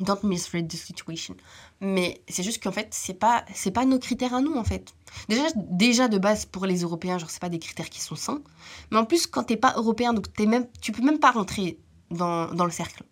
Don't 0.01 0.25
misread 0.25 0.67
the 0.67 0.77
situation. 0.77 1.37
Mais 1.81 2.23
c'est 2.27 2.43
juste 2.43 2.63
qu'en 2.63 2.73
fait, 2.73 2.89
c'est 2.93 3.15
pas, 3.15 3.45
c'est 3.55 3.71
pas 3.71 3.85
nos 3.85 3.99
critères 3.99 4.35
à 4.35 4.41
nous, 4.41 4.55
en 4.55 4.65
fait. 4.65 4.95
Déjà, 5.29 5.43
déjà 5.57 6.09
de 6.09 6.19
base, 6.19 6.47
pour 6.47 6.67
les 6.67 6.81
Européens, 6.81 7.19
genre, 7.19 7.31
c'est 7.31 7.41
pas 7.41 7.51
des 7.51 7.59
critères 7.59 7.91
qui 7.91 8.01
sont 8.01 8.17
sains. 8.17 8.43
Mais 8.91 8.99
en 8.99 9.05
plus, 9.05 9.27
quand 9.27 9.45
t'es 9.45 9.57
pas 9.57 9.75
européen, 9.77 10.15
donc 10.15 10.33
t'es 10.33 10.47
même, 10.47 10.67
tu 10.81 10.91
peux 10.91 11.03
même 11.03 11.19
pas 11.19 11.33
rentrer 11.33 11.79
dans, 12.11 12.53
dans 12.55 12.65
le 12.65 12.71
cercle. 12.71 13.05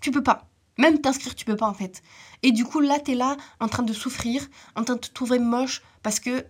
Tu 0.00 0.10
peux 0.10 0.22
pas. 0.22 0.48
Même 0.78 1.00
t'inscrire, 1.00 1.34
tu 1.34 1.44
peux 1.44 1.56
pas, 1.56 1.68
en 1.68 1.74
fait. 1.74 2.02
Et 2.42 2.52
du 2.52 2.64
coup, 2.64 2.80
là, 2.80 2.98
t'es 2.98 3.14
là, 3.14 3.36
en 3.60 3.68
train 3.68 3.82
de 3.82 3.92
souffrir, 3.92 4.48
en 4.74 4.84
train 4.84 4.94
de 4.94 5.00
te 5.00 5.10
trouver 5.12 5.38
moche, 5.38 5.82
parce 6.02 6.20
que 6.20 6.46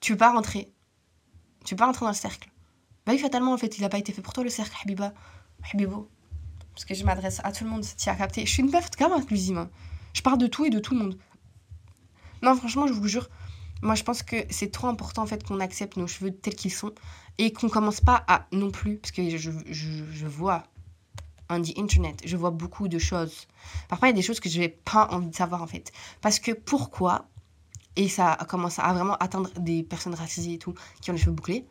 tu 0.00 0.12
peux 0.12 0.18
pas 0.18 0.32
rentrer. 0.32 0.72
Tu 1.64 1.74
peux 1.74 1.80
pas 1.80 1.86
rentrer 1.86 2.04
dans 2.04 2.10
le 2.10 2.16
cercle. 2.16 2.50
Bah 3.06 3.12
oui, 3.12 3.18
fatalement, 3.18 3.52
en 3.52 3.58
fait, 3.58 3.78
il 3.78 3.84
a 3.84 3.88
pas 3.88 3.98
été 3.98 4.12
fait 4.12 4.22
pour 4.22 4.32
toi 4.32 4.44
le 4.44 4.50
cercle, 4.50 4.76
Habiba. 4.82 5.12
Habibo. 5.72 6.08
Parce 6.74 6.84
que 6.84 6.94
je 6.94 7.04
m'adresse 7.04 7.40
à 7.42 7.52
tout 7.52 7.64
le 7.64 7.70
monde, 7.70 7.84
tu 7.96 8.08
as 8.08 8.14
capté. 8.14 8.46
Je 8.46 8.52
suis 8.52 8.62
une 8.62 8.70
meuf 8.70 8.90
grave 8.92 9.12
inclusive. 9.12 9.68
Je 10.12 10.22
parle 10.22 10.38
de 10.38 10.46
tout 10.46 10.64
et 10.64 10.70
de 10.70 10.78
tout 10.78 10.94
le 10.94 11.00
monde. 11.00 11.18
Non, 12.42 12.54
franchement, 12.54 12.86
je 12.86 12.92
vous 12.92 13.08
jure, 13.08 13.28
moi 13.82 13.96
je 13.96 14.04
pense 14.04 14.22
que 14.22 14.36
c'est 14.48 14.70
trop 14.70 14.86
important 14.86 15.22
en 15.22 15.26
fait 15.26 15.42
qu'on 15.42 15.58
accepte 15.58 15.96
nos 15.96 16.06
cheveux 16.06 16.30
tels 16.30 16.54
qu'ils 16.54 16.72
sont 16.72 16.92
et 17.38 17.52
qu'on 17.52 17.68
commence 17.68 18.00
pas 18.00 18.24
à 18.28 18.46
non 18.52 18.70
plus, 18.70 18.98
parce 18.98 19.10
que 19.10 19.36
je, 19.36 19.50
je, 19.66 20.04
je 20.12 20.26
vois 20.26 20.64
on 21.50 21.62
the 21.62 21.78
internet, 21.78 22.20
je 22.24 22.36
vois 22.36 22.50
beaucoup 22.50 22.88
de 22.88 22.98
choses. 22.98 23.46
Parfois, 23.88 24.08
il 24.08 24.10
y 24.10 24.14
a 24.14 24.16
des 24.16 24.22
choses 24.22 24.40
que 24.40 24.48
je 24.48 24.60
n'ai 24.60 24.68
pas 24.68 25.08
envie 25.10 25.30
de 25.30 25.34
savoir 25.34 25.62
en 25.62 25.66
fait. 25.66 25.92
Parce 26.20 26.38
que 26.38 26.52
pourquoi 26.52 27.26
et 27.96 28.08
ça 28.08 28.36
commence 28.48 28.78
à 28.78 28.92
vraiment 28.92 29.16
atteindre 29.16 29.50
des 29.58 29.82
personnes 29.82 30.14
racisées 30.14 30.54
et 30.54 30.58
tout, 30.58 30.74
qui 31.00 31.10
ont 31.10 31.14
les 31.14 31.18
cheveux 31.18 31.32
bouclés, 31.32 31.66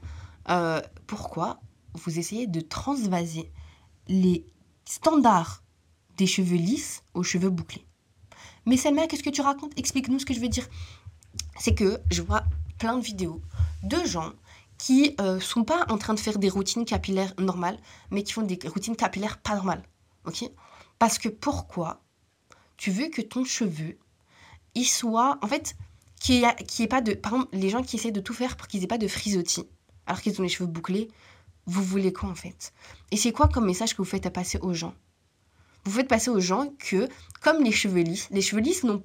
euh, 0.49 0.81
pourquoi 1.05 1.59
vous 1.93 2.19
essayez 2.19 2.47
de 2.47 2.61
transvaser 2.61 3.51
les 4.07 4.45
standards 4.85 5.63
des 6.17 6.27
cheveux 6.27 6.57
lisses 6.57 7.03
aux 7.13 7.23
cheveux 7.23 7.49
bouclés? 7.49 7.85
Mais 8.65 8.77
Selma, 8.77 9.07
qu'est-ce 9.07 9.23
que 9.23 9.29
tu 9.29 9.41
racontes? 9.41 9.71
Explique-nous 9.77 10.19
ce 10.19 10.25
que 10.25 10.33
je 10.33 10.39
veux 10.39 10.49
dire. 10.49 10.67
C'est 11.59 11.73
que 11.73 11.99
je 12.11 12.21
vois 12.21 12.43
plein 12.77 12.97
de 12.97 13.03
vidéos 13.03 13.41
de 13.83 14.03
gens 14.05 14.33
qui 14.77 15.15
euh, 15.19 15.39
sont 15.39 15.63
pas 15.63 15.85
en 15.89 15.97
train 15.97 16.13
de 16.13 16.19
faire 16.19 16.37
des 16.37 16.49
routines 16.49 16.85
capillaires 16.85 17.33
normales, 17.39 17.79
mais 18.11 18.23
qui 18.23 18.33
font 18.33 18.43
des 18.43 18.59
routines 18.67 18.95
capillaires 18.95 19.37
pas 19.39 19.55
normales. 19.55 19.83
Parce 20.99 21.17
que 21.17 21.29
pourquoi 21.29 22.01
tu 22.75 22.91
veux 22.91 23.07
que 23.09 23.21
ton 23.21 23.43
cheveu, 23.43 23.97
il 24.75 24.85
soit... 24.85 25.39
En 25.41 25.47
fait, 25.47 25.75
qui 26.19 26.43
est, 26.43 26.87
pas 26.87 27.01
de. 27.01 27.13
Par 27.13 27.33
exemple, 27.33 27.55
les 27.55 27.69
gens 27.69 27.83
qui 27.83 27.95
essaient 27.95 28.11
de 28.11 28.19
tout 28.19 28.33
faire 28.33 28.57
pour 28.57 28.67
qu'ils 28.67 28.83
aient 28.83 28.87
pas 28.87 28.97
de 28.97 29.07
frisottis, 29.07 29.67
alors 30.05 30.21
qu'ils 30.21 30.39
ont 30.39 30.43
les 30.43 30.49
cheveux 30.49 30.69
bouclés, 30.69 31.09
vous 31.65 31.83
voulez 31.83 32.13
quoi 32.13 32.29
en 32.29 32.35
fait? 32.35 32.73
Et 33.11 33.17
c'est 33.17 33.31
quoi 33.31 33.47
comme 33.47 33.65
message 33.65 33.93
que 33.93 33.97
vous 33.97 34.05
faites 34.05 34.25
à 34.25 34.31
passer 34.31 34.57
aux 34.59 34.73
gens? 34.73 34.95
Vous 35.85 35.91
faites 35.91 36.07
passer 36.07 36.29
aux 36.29 36.39
gens 36.39 36.73
que, 36.79 37.07
comme 37.41 37.63
les 37.63 37.71
cheveux 37.71 38.01
lisses, 38.01 38.27
les 38.31 38.41
cheveux 38.41 38.61
lisses 38.61 38.83
n'ont 38.83 39.03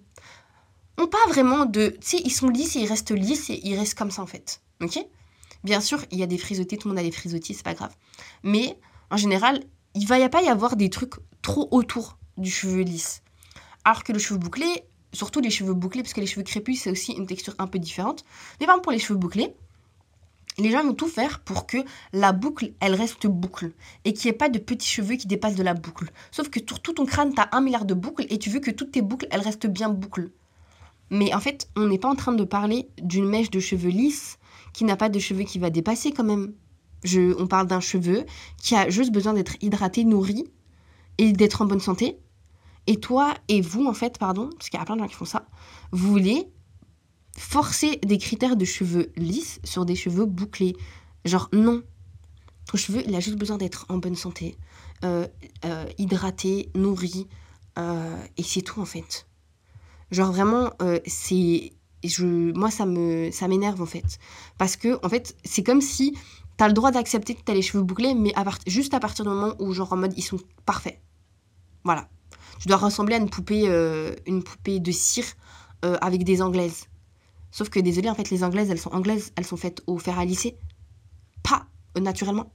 ont 0.98 1.06
pas 1.06 1.26
vraiment 1.28 1.64
de. 1.64 1.88
Tu 2.00 2.18
sais, 2.18 2.22
ils 2.24 2.30
sont 2.30 2.48
lisses 2.48 2.76
et 2.76 2.80
ils 2.80 2.88
restent 2.88 3.12
lisses 3.12 3.50
et 3.50 3.60
ils 3.62 3.78
restent 3.78 3.96
comme 3.96 4.10
ça 4.10 4.22
en 4.22 4.26
fait. 4.26 4.60
Ok? 4.80 4.98
Bien 5.64 5.80
sûr, 5.80 6.04
il 6.10 6.18
y 6.18 6.22
a 6.22 6.26
des 6.26 6.38
frisottis, 6.38 6.76
tout 6.76 6.88
le 6.88 6.94
monde 6.94 6.98
a 6.98 7.06
des 7.06 7.12
frisottis, 7.12 7.54
c'est 7.54 7.62
pas 7.62 7.74
grave. 7.74 7.94
Mais 8.42 8.78
en 9.10 9.16
général, 9.16 9.62
il 9.94 10.06
va 10.06 10.18
y 10.18 10.28
pas 10.28 10.42
y 10.42 10.48
avoir 10.48 10.76
des 10.76 10.90
trucs 10.90 11.14
trop 11.40 11.68
autour 11.70 12.18
du 12.36 12.50
cheveu 12.50 12.82
lisse. 12.82 13.22
Alors 13.84 14.04
que 14.04 14.12
le 14.12 14.18
cheveu 14.18 14.38
bouclé, 14.38 14.84
surtout 15.12 15.40
les 15.40 15.50
cheveux 15.50 15.74
bouclés, 15.74 16.02
parce 16.02 16.14
que 16.14 16.20
les 16.20 16.26
cheveux 16.26 16.44
crépus, 16.44 16.82
c'est 16.82 16.90
aussi 16.90 17.12
une 17.12 17.26
texture 17.26 17.54
un 17.58 17.66
peu 17.66 17.78
différente. 17.78 18.24
Mais 18.60 18.66
par 18.66 18.74
exemple, 18.74 18.84
pour 18.84 18.92
les 18.92 18.98
cheveux 18.98 19.18
bouclés, 19.18 19.54
les 20.58 20.70
gens 20.70 20.84
vont 20.84 20.92
tout 20.92 21.08
faire 21.08 21.40
pour 21.40 21.66
que 21.66 21.78
la 22.12 22.32
boucle, 22.32 22.72
elle 22.80 22.94
reste 22.94 23.26
boucle. 23.26 23.72
Et 24.04 24.12
qu'il 24.12 24.30
n'y 24.30 24.34
ait 24.34 24.38
pas 24.38 24.48
de 24.48 24.58
petits 24.58 24.88
cheveux 24.88 25.16
qui 25.16 25.26
dépassent 25.26 25.54
de 25.54 25.62
la 25.62 25.74
boucle. 25.74 26.10
Sauf 26.30 26.50
que 26.50 26.60
tout 26.60 26.92
ton 26.92 27.06
crâne, 27.06 27.34
tu 27.34 27.40
as 27.40 27.48
un 27.52 27.60
milliard 27.60 27.84
de 27.84 27.94
boucles 27.94 28.26
et 28.28 28.38
tu 28.38 28.50
veux 28.50 28.60
que 28.60 28.70
toutes 28.70 28.92
tes 28.92 29.02
boucles, 29.02 29.26
elles 29.30 29.40
restent 29.40 29.66
bien 29.66 29.88
boucles. 29.88 30.30
Mais 31.10 31.34
en 31.34 31.40
fait, 31.40 31.68
on 31.76 31.86
n'est 31.86 31.98
pas 31.98 32.08
en 32.08 32.14
train 32.14 32.32
de 32.32 32.44
parler 32.44 32.88
d'une 33.00 33.28
mèche 33.28 33.50
de 33.50 33.60
cheveux 33.60 33.90
lisse 33.90 34.38
qui 34.72 34.84
n'a 34.84 34.96
pas 34.96 35.08
de 35.08 35.18
cheveux 35.18 35.44
qui 35.44 35.58
va 35.58 35.70
dépasser 35.70 36.12
quand 36.12 36.24
même. 36.24 36.54
On 37.38 37.46
parle 37.46 37.66
d'un 37.66 37.80
cheveu 37.80 38.24
qui 38.58 38.74
a 38.76 38.88
juste 38.88 39.12
besoin 39.12 39.34
d'être 39.34 39.56
hydraté, 39.60 40.04
nourri 40.04 40.44
et 41.18 41.32
d'être 41.32 41.62
en 41.62 41.66
bonne 41.66 41.80
santé. 41.80 42.18
Et 42.86 42.98
toi 42.98 43.34
et 43.48 43.60
vous, 43.60 43.86
en 43.86 43.94
fait, 43.94 44.18
pardon, 44.18 44.50
parce 44.56 44.68
qu'il 44.68 44.78
y 44.78 44.82
a 44.82 44.84
plein 44.84 44.96
de 44.96 45.00
gens 45.00 45.08
qui 45.08 45.14
font 45.14 45.24
ça, 45.24 45.46
vous 45.92 46.10
voulez 46.10 46.48
forcer 47.36 47.98
des 48.04 48.18
critères 48.18 48.56
de 48.56 48.64
cheveux 48.64 49.12
lisses 49.16 49.60
sur 49.64 49.84
des 49.84 49.94
cheveux 49.94 50.26
bouclés. 50.26 50.76
Genre, 51.24 51.48
non. 51.52 51.82
Ton 52.66 52.76
cheveu, 52.76 53.02
il 53.06 53.14
a 53.14 53.20
juste 53.20 53.36
besoin 53.36 53.58
d'être 53.58 53.86
en 53.88 53.98
bonne 53.98 54.14
santé, 54.14 54.56
euh, 55.04 55.26
euh, 55.64 55.84
hydraté, 55.98 56.70
nourri, 56.74 57.26
euh, 57.78 58.22
et 58.36 58.42
c'est 58.42 58.62
tout 58.62 58.80
en 58.80 58.84
fait. 58.84 59.26
Genre 60.10 60.30
vraiment, 60.30 60.70
c'est, 61.06 61.72
je, 62.04 62.52
moi 62.52 62.70
ça 62.70 62.86
me, 62.86 63.30
ça 63.32 63.48
m'énerve 63.48 63.80
en 63.82 63.86
fait, 63.86 64.18
parce 64.58 64.76
que 64.76 65.04
en 65.04 65.08
fait, 65.08 65.34
c'est 65.44 65.62
comme 65.62 65.80
si 65.80 66.16
tu 66.56 66.64
as 66.64 66.68
le 66.68 66.74
droit 66.74 66.92
d'accepter 66.92 67.34
que 67.34 67.42
tu 67.42 67.50
as 67.50 67.54
les 67.54 67.62
cheveux 67.62 67.82
bouclés, 67.82 68.14
mais 68.14 68.32
juste 68.66 68.94
à 68.94 69.00
partir 69.00 69.24
du 69.24 69.30
moment 69.30 69.54
où 69.58 69.72
genre 69.72 69.92
en 69.92 69.96
mode 69.96 70.12
ils 70.16 70.22
sont 70.22 70.38
parfaits. 70.66 71.00
Voilà. 71.82 72.08
Tu 72.62 72.68
dois 72.68 72.76
ressembler 72.78 73.16
à 73.16 73.18
une 73.18 73.28
poupée, 73.28 73.66
une 74.26 74.42
poupée 74.44 74.78
de 74.78 74.92
cire 74.92 75.26
avec 75.82 76.22
des 76.22 76.40
anglaises. 76.40 76.86
Sauf 77.52 77.68
que 77.68 77.78
désolé, 77.78 78.08
en 78.08 78.14
fait, 78.14 78.30
les 78.30 78.42
anglaises, 78.42 78.70
elles 78.70 78.80
sont 78.80 78.92
anglaises, 78.94 79.30
elles 79.36 79.44
sont 79.44 79.58
faites 79.58 79.82
au 79.86 79.98
fer 79.98 80.18
à 80.18 80.24
lisser. 80.24 80.56
Pas 81.42 81.66
euh, 81.96 82.00
naturellement. 82.00 82.50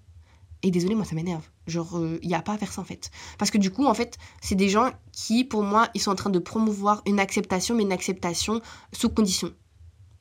Et 0.64 0.72
désolé, 0.72 0.96
moi, 0.96 1.06
ça 1.06 1.14
m'énerve. 1.14 1.48
Genre, 1.68 1.88
il 1.94 2.04
euh, 2.04 2.20
n'y 2.24 2.34
a 2.34 2.42
pas 2.42 2.54
à 2.54 2.58
faire 2.58 2.74
ça, 2.74 2.82
en 2.82 2.84
fait. 2.84 3.12
Parce 3.38 3.52
que 3.52 3.60
du 3.60 3.70
coup, 3.70 3.86
en 3.86 3.94
fait, 3.94 4.18
c'est 4.42 4.56
des 4.56 4.70
gens 4.70 4.92
qui, 5.12 5.44
pour 5.44 5.62
moi, 5.62 5.88
ils 5.94 6.02
sont 6.02 6.10
en 6.10 6.16
train 6.16 6.32
de 6.32 6.40
promouvoir 6.40 7.04
une 7.06 7.20
acceptation, 7.20 7.76
mais 7.76 7.84
une 7.84 7.92
acceptation 7.92 8.60
sous 8.92 9.10
condition. 9.10 9.54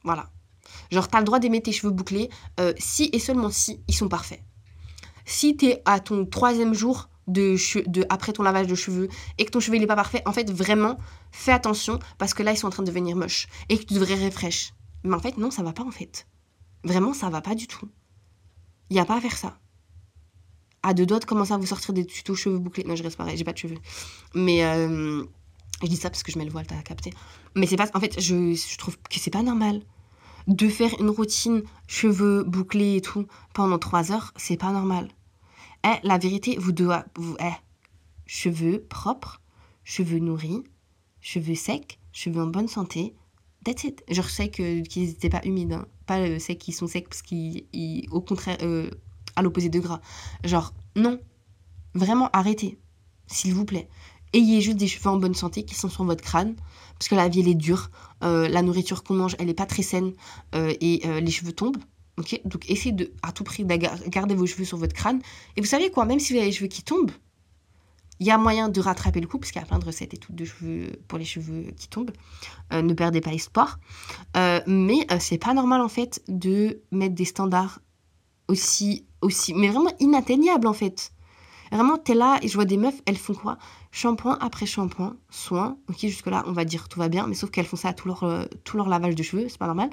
Voilà. 0.05 0.31
Genre, 0.91 1.09
t'as 1.09 1.21
le 1.21 1.25
droit 1.25 1.39
d'aimer 1.39 1.63
tes 1.63 1.73
cheveux 1.73 1.93
bouclés 1.93 2.29
euh, 2.61 2.75
si 2.77 3.09
et 3.15 3.19
seulement 3.19 3.51
si 3.51 3.81
ils 3.89 3.95
sont 3.95 4.11
parfaits. 4.11 4.43
Si 5.25 5.57
t'es 5.57 5.81
à 5.87 6.01
ton 6.01 6.27
troisième 6.27 6.75
jour 6.75 7.09
de, 7.27 7.57
après 8.09 8.33
ton 8.33 8.43
lavage 8.43 8.67
de 8.67 8.75
cheveux 8.75 9.09
et 9.39 9.45
que 9.45 9.51
ton 9.51 9.61
cheveu 9.61 9.79
n'est 9.79 9.87
pas 9.87 9.97
parfait, 9.97 10.23
en 10.27 10.33
fait, 10.33 10.51
vraiment, 10.51 10.99
fais 11.33 11.53
attention 11.53 11.99
parce 12.19 12.35
que 12.35 12.43
là, 12.43 12.53
ils 12.53 12.57
sont 12.57 12.67
en 12.67 12.71
train 12.71 12.83
de 12.83 12.89
devenir 12.89 13.17
moches 13.17 13.49
et 13.69 13.79
que 13.79 13.85
tu 13.85 13.95
devrais 13.95 14.15
refresh. 14.25 14.73
Mais 15.05 15.15
en 15.15 15.21
fait, 15.21 15.37
non, 15.39 15.51
ça 15.51 15.63
va 15.63 15.73
pas 15.73 15.85
en 15.85 15.91
fait. 15.91 16.27
Vraiment, 16.85 17.13
ça 17.13 17.31
va 17.31 17.41
pas 17.41 17.55
du 17.55 17.67
tout. 17.67 17.89
Il 18.91 18.95
n'y 18.95 19.01
a 19.01 19.05
pas 19.05 19.17
à 19.17 19.21
faire 19.21 19.37
ça. 19.37 19.59
À 20.83 20.95
deux 20.95 21.07
doigts 21.07 21.19
de 21.19 21.25
commencer 21.25 21.53
à 21.53 21.57
vous 21.57 21.67
sortir 21.67 21.93
des 21.93 22.07
tutos 22.07 22.37
cheveux 22.37 22.59
bouclés. 22.59 22.85
Non, 22.85 22.95
je 22.95 23.03
reste 23.03 23.17
pareil, 23.17 23.37
j'ai 23.37 23.45
pas 23.45 23.53
de 23.53 23.59
cheveux. 23.59 23.79
Mais 24.35 24.65
euh, 24.65 25.25
je 25.83 25.89
dis 25.89 25.97
ça 25.97 26.11
parce 26.11 26.23
que 26.23 26.31
je 26.31 26.39
mets 26.39 26.45
le 26.45 26.51
voile, 26.51 26.67
t'as 26.67 26.81
capté. 26.83 27.13
Mais 27.57 27.67
c'est 27.67 27.77
pas. 27.77 27.89
En 27.95 28.01
fait, 28.01 28.21
je, 28.21 28.55
je 28.55 28.79
trouve 28.79 28.97
que 28.99 29.19
c'est 29.19 29.31
pas 29.31 29.43
normal. 29.43 29.83
De 30.47 30.69
faire 30.69 30.95
une 31.01 31.11
routine 31.11 31.63
cheveux 31.89 32.45
bouclés 32.45 32.97
et 32.97 33.01
tout 33.01 33.27
pendant 33.53 33.81
trois 33.81 34.13
heures, 34.13 34.33
c'est 34.37 34.57
pas 34.57 34.71
normal. 34.71 35.09
Eh, 35.87 36.01
la 36.03 36.19
vérité, 36.19 36.57
vous 36.59 36.73
devez. 36.73 36.99
Vous, 37.15 37.37
eh, 37.39 37.53
cheveux 38.27 38.85
propres, 38.89 39.41
cheveux 39.85 40.19
nourris, 40.19 40.65
cheveux 41.21 41.55
secs, 41.55 42.01
cheveux 42.13 42.43
en 42.43 42.49
bonne 42.49 42.67
santé. 42.67 43.15
That's 43.65 43.85
it. 43.85 44.03
Je 44.11 44.21
sais 44.23 44.51
qu'ils 44.51 44.83
n'étaient 44.97 45.29
pas 45.29 45.43
humides. 45.45 45.75
Hein. 45.75 45.87
Pas 46.07 46.19
euh, 46.19 46.39
secs 46.41 46.59
qui 46.59 46.73
sont 46.73 46.89
secs 46.89 47.09
parce 47.09 47.23
qu'ils. 47.23 47.67
Au 48.11 48.21
contraire, 48.21 48.59
euh, 48.63 48.91
à 49.37 49.43
l'opposé 49.43 49.69
de 49.69 49.79
gras. 49.79 50.01
Genre, 50.45 50.75
non. 50.97 51.21
Vraiment, 51.95 52.31
arrêtez. 52.33 52.79
S'il 53.29 53.55
vous 53.55 53.65
plaît. 53.65 53.89
Ayez 54.33 54.61
juste 54.61 54.77
des 54.79 54.89
cheveux 54.89 55.09
en 55.09 55.19
bonne 55.19 55.35
santé 55.35 55.65
qui 55.65 55.77
sont 55.77 55.89
sur 55.89 56.05
votre 56.05 56.23
crâne. 56.23 56.57
Parce 56.99 57.09
que 57.09 57.15
la 57.15 57.29
vie, 57.29 57.41
elle 57.41 57.49
est 57.49 57.55
dure. 57.55 57.91
Euh, 58.25 58.49
la 58.49 58.63
nourriture 58.63 59.05
qu'on 59.05 59.15
mange, 59.15 59.37
elle 59.39 59.47
n'est 59.47 59.55
pas 59.55 59.67
très 59.67 59.83
saine. 59.83 60.15
et 60.53 61.03
les 61.21 61.31
cheveux 61.31 61.53
tombent. 61.53 61.79
Donc 62.17 62.69
essayez 62.71 62.93
de, 62.93 63.13
à 63.23 63.33
tout 63.33 63.45
prix 63.45 63.65
de 63.65 63.75
garder 64.09 64.35
vos 64.35 64.47
cheveux 64.47 64.65
sur 64.65 64.79
votre 64.79 64.95
crâne. 64.95 65.21
Et 65.57 65.61
vous 65.61 65.67
savez 65.67 65.91
quoi, 65.91 66.07
même 66.07 66.19
si 66.19 66.33
vous 66.33 66.39
avez 66.39 66.47
les 66.47 66.53
cheveux 66.53 66.69
qui 66.69 66.83
tombent, 66.83 67.13
il 68.19 68.27
y 68.27 68.31
a 68.31 68.39
moyen 68.39 68.69
de 68.69 68.81
rattraper 68.81 69.21
le 69.21 69.27
coup, 69.27 69.39
parce 69.39 69.53
qu'il 69.53 69.61
y 69.61 69.65
a 69.65 69.67
plein 69.67 69.79
de 69.79 69.85
recettes 69.85 70.15
et 70.15 70.17
tout 70.17 70.33
de 70.33 70.45
cheveux 70.45 70.93
pour 71.09 71.19
les 71.19 71.25
cheveux 71.25 71.73
qui 71.77 71.89
tombent. 71.89 72.13
Euh, 72.73 72.81
ne 72.81 72.95
perdez 72.95 73.21
pas 73.21 73.33
espoir. 73.33 73.79
Euh, 74.37 74.61
mais 74.67 75.07
euh, 75.11 75.19
c'est 75.21 75.39
pas 75.39 75.53
normal 75.53 75.81
en 75.83 75.89
fait 75.89 76.23
de 76.29 76.81
mettre 76.91 77.15
des 77.15 77.27
standards 77.27 77.81
aussi, 78.49 79.07
aussi, 79.21 79.53
mais 79.53 79.69
vraiment 79.69 79.93
inatteignables 80.01 80.67
en 80.67 80.73
fait. 80.73 81.13
Vraiment, 81.73 81.99
t'es 81.99 82.15
là 82.15 82.39
et 82.43 82.49
je 82.49 82.55
vois 82.55 82.65
des 82.65 82.77
meufs, 82.77 83.03
elles 83.07 83.19
font 83.19 83.35
quoi? 83.35 83.59
Shampoing 83.91 84.39
après 84.41 84.67
shampoing, 84.67 85.17
soin. 85.31 85.77
Ok, 85.89 85.99
jusque-là, 85.99 86.45
on 86.47 86.53
va 86.53 86.65
dire 86.65 86.89
tout 86.89 87.01
va 87.01 87.09
bien, 87.09 87.27
mais 87.27 87.35
sauf 87.35 87.51
qu'elles 87.51 87.67
font 87.67 87.77
ça 87.77 87.89
à 87.89 87.93
tout 87.93 88.07
leur, 88.07 88.25
leur 88.75 88.89
lavage 88.89 89.17
de 89.17 89.23
cheveux, 89.23 89.49
c'est 89.49 89.59
pas 89.59 89.67
normal. 89.67 89.91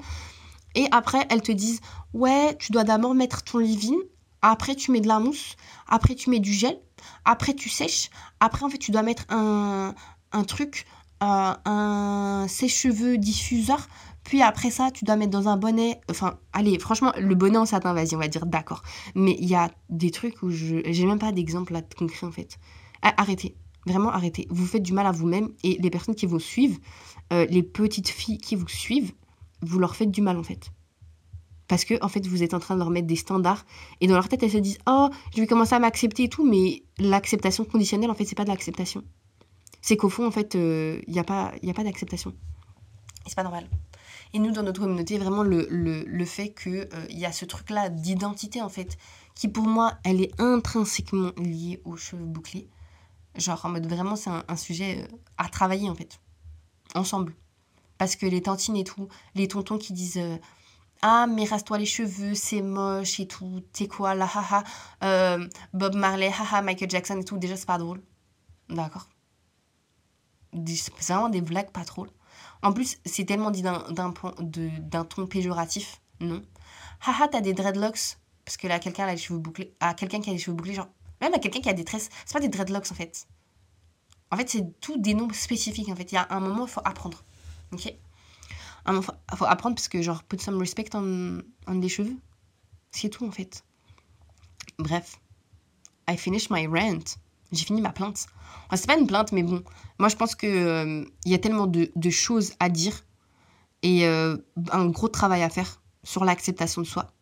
Et 0.74 0.86
après, 0.90 1.26
elles 1.30 1.42
te 1.42 1.52
disent 1.52 1.80
Ouais, 2.12 2.56
tu 2.58 2.72
dois 2.72 2.84
d'abord 2.84 3.14
mettre 3.14 3.42
ton 3.42 3.58
leave-in. 3.58 3.96
Après, 4.42 4.74
tu 4.74 4.90
mets 4.90 5.00
de 5.00 5.08
la 5.08 5.20
mousse. 5.20 5.56
Après, 5.88 6.14
tu 6.14 6.30
mets 6.30 6.40
du 6.40 6.52
gel. 6.52 6.78
Après, 7.24 7.54
tu 7.54 7.68
sèches. 7.68 8.10
Après, 8.40 8.64
en 8.64 8.68
fait, 8.68 8.78
tu 8.78 8.90
dois 8.90 9.02
mettre 9.02 9.24
un, 9.30 9.94
truc, 10.46 10.86
euh, 11.22 11.54
un 11.64 12.46
sèche-cheveux 12.48 13.16
diffuseur. 13.16 13.88
Puis 14.24 14.40
après 14.40 14.70
ça, 14.70 14.90
tu 14.90 15.04
dois 15.04 15.16
mettre 15.16 15.30
dans 15.30 15.48
un 15.48 15.56
bonnet. 15.56 16.00
Enfin, 16.10 16.38
allez, 16.52 16.78
franchement, 16.78 17.12
le 17.18 17.34
bonnet 17.34 17.58
en 17.58 17.66
satin, 17.66 17.92
vas-y, 17.92 18.14
on 18.14 18.18
va 18.18 18.28
dire 18.28 18.46
d'accord. 18.46 18.82
Mais 19.14 19.36
il 19.38 19.48
y 19.48 19.54
a 19.54 19.70
des 19.90 20.10
trucs 20.10 20.42
où 20.42 20.50
je. 20.50 20.76
J'ai 20.86 21.04
même 21.04 21.18
pas 21.18 21.30
d'exemple 21.30 21.78
concret 21.96 22.26
en 22.26 22.32
fait. 22.32 22.58
Arrêtez. 23.02 23.56
Vraiment, 23.86 24.08
arrêtez. 24.08 24.46
Vous 24.50 24.64
faites 24.64 24.82
du 24.82 24.94
mal 24.94 25.06
à 25.06 25.12
vous-même 25.12 25.50
et 25.62 25.76
les 25.78 25.90
personnes 25.90 26.14
qui 26.14 26.24
vous 26.24 26.40
suivent, 26.40 26.78
euh, 27.34 27.44
les 27.50 27.62
petites 27.62 28.08
filles 28.08 28.38
qui 28.38 28.56
vous 28.56 28.68
suivent, 28.68 29.12
vous 29.64 29.78
leur 29.78 29.96
faites 29.96 30.10
du 30.10 30.22
mal 30.22 30.36
en 30.38 30.42
fait. 30.42 30.70
Parce 31.68 31.84
que 31.84 31.94
en 32.04 32.08
fait, 32.08 32.26
vous 32.26 32.42
êtes 32.42 32.54
en 32.54 32.60
train 32.60 32.74
de 32.74 32.80
leur 32.80 32.90
mettre 32.90 33.06
des 33.06 33.16
standards 33.16 33.64
et 34.00 34.06
dans 34.06 34.14
leur 34.14 34.28
tête, 34.28 34.42
elles 34.42 34.50
se 34.50 34.58
disent 34.58 34.78
"Oh, 34.86 35.08
je 35.34 35.40
vais 35.40 35.46
commencer 35.46 35.74
à 35.74 35.78
m'accepter 35.78 36.24
et 36.24 36.28
tout", 36.28 36.44
mais 36.44 36.82
l'acceptation 36.98 37.64
conditionnelle 37.64 38.10
en 38.10 38.14
fait, 38.14 38.24
c'est 38.24 38.34
pas 38.34 38.44
de 38.44 38.50
l'acceptation. 38.50 39.02
C'est 39.80 39.96
qu'au 39.96 40.08
fond 40.08 40.26
en 40.26 40.30
fait, 40.30 40.54
il 40.54 40.60
euh, 40.60 41.00
n'y 41.08 41.18
a 41.18 41.24
pas 41.24 41.52
il 41.62 41.70
a 41.70 41.74
pas 41.74 41.84
d'acceptation. 41.84 42.30
Et 43.24 43.28
c'est 43.28 43.36
pas 43.36 43.42
normal. 43.42 43.68
Et 44.34 44.40
nous, 44.40 44.50
dans 44.50 44.64
notre 44.64 44.80
communauté, 44.80 45.16
vraiment 45.16 45.44
le, 45.44 45.68
le, 45.70 46.24
fait 46.24 46.52
qu'il 46.52 46.88
euh, 46.92 47.06
y 47.08 47.24
a 47.24 47.30
ce 47.30 47.44
truc-là 47.44 47.88
d'identité, 47.88 48.60
en 48.60 48.68
fait, 48.68 48.98
qui 49.36 49.46
pour 49.46 49.64
moi, 49.64 49.94
elle 50.02 50.20
est 50.20 50.40
intrinsèquement 50.40 51.30
liée 51.36 51.80
aux 51.84 51.96
cheveux 51.96 52.24
bouclés. 52.24 52.68
Genre, 53.36 53.64
en 53.64 53.68
mode 53.68 53.86
vraiment, 53.86 54.16
c'est 54.16 54.30
un, 54.30 54.56
sujet 54.56 55.04
euh, 55.04 55.16
à 55.38 55.48
travailler, 55.48 55.88
en 55.88 55.94
fait. 55.94 56.20
Ensemble. 56.96 57.34
Parce 57.98 58.16
que 58.16 58.26
les 58.26 58.42
tantines 58.42 58.76
et 58.76 58.84
tout, 58.84 59.08
les 59.34 59.48
tontons 59.48 59.78
qui 59.78 59.92
disent 59.92 60.18
euh, 60.18 60.36
Ah, 61.02 61.26
mais 61.26 61.44
rase-toi 61.44 61.78
les 61.78 61.86
cheveux, 61.86 62.34
c'est 62.34 62.62
moche 62.62 63.20
et 63.20 63.26
tout, 63.26 63.62
t'es 63.72 63.88
quoi 63.88 64.14
là, 64.14 64.28
haha, 64.32 64.64
euh, 65.02 65.48
Bob 65.72 65.94
Marley, 65.94 66.30
haha, 66.30 66.62
Michael 66.62 66.90
Jackson 66.90 67.18
et 67.20 67.24
tout, 67.24 67.38
déjà 67.38 67.56
c'est 67.56 67.66
pas 67.66 67.78
drôle. 67.78 68.02
D'accord 68.68 69.08
C'est 70.66 70.94
vraiment 71.00 71.28
des 71.28 71.40
blagues 71.40 71.70
pas 71.70 71.84
drôles. 71.84 72.10
En 72.62 72.72
plus, 72.72 72.98
c'est 73.04 73.24
tellement 73.24 73.50
dit 73.50 73.62
d'un 73.62 75.04
ton 75.04 75.26
péjoratif, 75.26 76.00
non. 76.20 76.42
Haha, 77.06 77.28
t'as 77.28 77.40
des 77.40 77.52
dreadlocks, 77.52 78.16
parce 78.44 78.56
que 78.56 78.66
là, 78.66 78.78
quelqu'un 78.78 79.06
a 79.06 79.12
les 79.12 79.18
cheveux 79.18 79.38
bouclés, 79.38 79.74
à 79.80 79.94
quelqu'un 79.94 80.20
qui 80.20 80.30
a 80.30 80.32
les 80.32 80.38
cheveux 80.38 80.56
bouclés, 80.56 80.74
genre, 80.74 80.88
même 81.20 81.34
à 81.34 81.38
quelqu'un 81.38 81.60
qui 81.60 81.68
a 81.68 81.74
des 81.74 81.84
tresses, 81.84 82.08
c'est 82.24 82.32
pas 82.32 82.40
des 82.40 82.48
dreadlocks 82.48 82.90
en 82.90 82.94
fait. 82.94 83.26
En 84.30 84.36
fait, 84.36 84.48
c'est 84.48 84.80
tout 84.80 84.98
des 84.98 85.14
noms 85.14 85.32
spécifiques 85.32 85.88
en 85.88 85.96
fait. 85.96 86.10
Il 86.12 86.16
y 86.16 86.18
a 86.18 86.26
un 86.30 86.40
moment, 86.40 86.66
il 86.66 86.70
faut 86.70 86.82
apprendre. 86.84 87.22
Ok 87.74 87.92
Il 88.88 89.02
faut, 89.36 89.44
apprendre 89.44 89.74
parce 89.74 89.88
que, 89.88 90.00
genre, 90.02 90.22
put 90.24 90.38
some 90.38 90.58
respect 90.58 90.90
en 90.94 91.74
des 91.74 91.88
cheveux. 91.88 92.16
C'est 92.90 93.08
tout, 93.08 93.26
en 93.26 93.30
fait. 93.30 93.64
Bref. 94.78 95.20
I 96.08 96.16
finished 96.16 96.50
my 96.50 96.66
rant. 96.66 97.16
J'ai 97.52 97.64
fini 97.64 97.80
ma 97.80 97.90
plainte. 97.90 98.26
Enfin, 98.66 98.76
c'est 98.76 98.86
pas 98.86 98.96
une 98.96 99.06
plainte, 99.06 99.32
mais 99.32 99.42
bon. 99.42 99.62
Moi, 99.98 100.08
je 100.08 100.16
pense 100.16 100.34
qu'il 100.34 100.50
euh, 100.50 101.04
y 101.24 101.34
a 101.34 101.38
tellement 101.38 101.66
de, 101.66 102.10
choses 102.10 102.52
à 102.60 102.68
dire 102.68 103.04
et 103.82 104.06
euh, 104.06 104.36
un 104.72 104.86
gros 104.86 105.08
travail 105.08 105.42
à 105.42 105.50
faire 105.50 105.82
sur 106.02 106.24
l'acceptation 106.24 106.82
de 106.82 106.86
soi. 106.86 107.12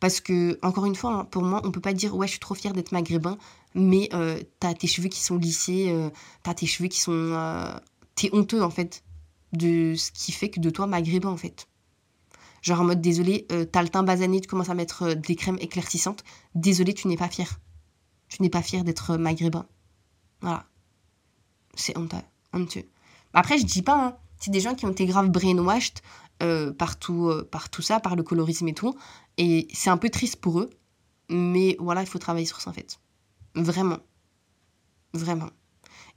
Parce 0.00 0.20
que, 0.20 0.58
encore 0.62 0.86
une 0.86 0.94
fois, 0.94 1.12
hein, 1.12 1.24
pour 1.24 1.42
moi, 1.42 1.60
on 1.64 1.70
peut 1.70 1.80
pas 1.80 1.92
dire, 1.92 2.14
ouais, 2.16 2.26
je 2.26 2.32
suis 2.32 2.40
trop 2.40 2.54
fière 2.54 2.72
d'être 2.72 2.92
maghrébin, 2.92 3.36
mais 3.74 4.08
euh, 4.12 4.40
t'as 4.60 4.74
tes 4.74 4.86
cheveux 4.86 5.08
qui 5.08 5.20
sont 5.20 5.36
lissés, 5.36 5.92
t'as 6.42 6.54
tes 6.54 6.66
cheveux 6.66 6.88
qui 6.88 7.00
sont. 7.00 7.80
t'es 8.14 8.30
honteux, 8.32 8.62
en 8.62 8.70
fait 8.70 9.02
de 9.52 9.94
ce 9.94 10.10
qui 10.12 10.32
fait 10.32 10.50
que 10.50 10.60
de 10.60 10.70
toi 10.70 10.86
maghrébin 10.86 11.30
en 11.30 11.36
fait. 11.36 11.68
Genre 12.62 12.80
en 12.80 12.84
mode 12.84 13.00
désolé, 13.00 13.46
euh, 13.52 13.64
t'as 13.64 13.82
le 13.82 13.88
teint 13.88 14.02
basané, 14.02 14.40
tu 14.40 14.48
commences 14.48 14.68
à 14.68 14.74
mettre 14.74 15.02
euh, 15.02 15.14
des 15.14 15.36
crèmes 15.36 15.58
éclaircissantes. 15.60 16.24
Désolé, 16.54 16.92
tu 16.92 17.08
n'es 17.08 17.16
pas 17.16 17.28
fier. 17.28 17.60
Tu 18.28 18.42
n'es 18.42 18.50
pas 18.50 18.62
fier 18.62 18.84
d'être 18.84 19.12
euh, 19.12 19.18
maghrébin. 19.18 19.66
Voilà. 20.40 20.66
C'est 21.74 21.96
honteux. 21.96 22.16
honteux. 22.52 22.84
Après, 23.32 23.58
je 23.58 23.64
dis 23.64 23.82
pas, 23.82 24.06
hein. 24.06 24.16
C'est 24.40 24.50
des 24.50 24.60
gens 24.60 24.74
qui 24.74 24.86
ont 24.86 24.90
été 24.90 25.04
grave 25.06 25.30
brainwashed 25.30 26.00
par, 26.78 26.96
tout, 27.00 27.32
par 27.50 27.70
tout 27.70 27.82
ça, 27.82 27.98
par 27.98 28.14
le 28.14 28.22
colorisme 28.22 28.68
et 28.68 28.72
tout. 28.72 28.96
Et 29.36 29.66
c'est 29.74 29.90
un 29.90 29.96
peu 29.96 30.10
triste 30.10 30.36
pour 30.36 30.60
eux. 30.60 30.70
Mais 31.28 31.76
voilà, 31.80 32.02
il 32.02 32.06
faut 32.06 32.20
travailler 32.20 32.46
sur 32.46 32.60
ça 32.60 32.70
en 32.70 32.72
fait. 32.72 33.00
Vraiment. 33.56 33.98
Vraiment. 35.12 35.50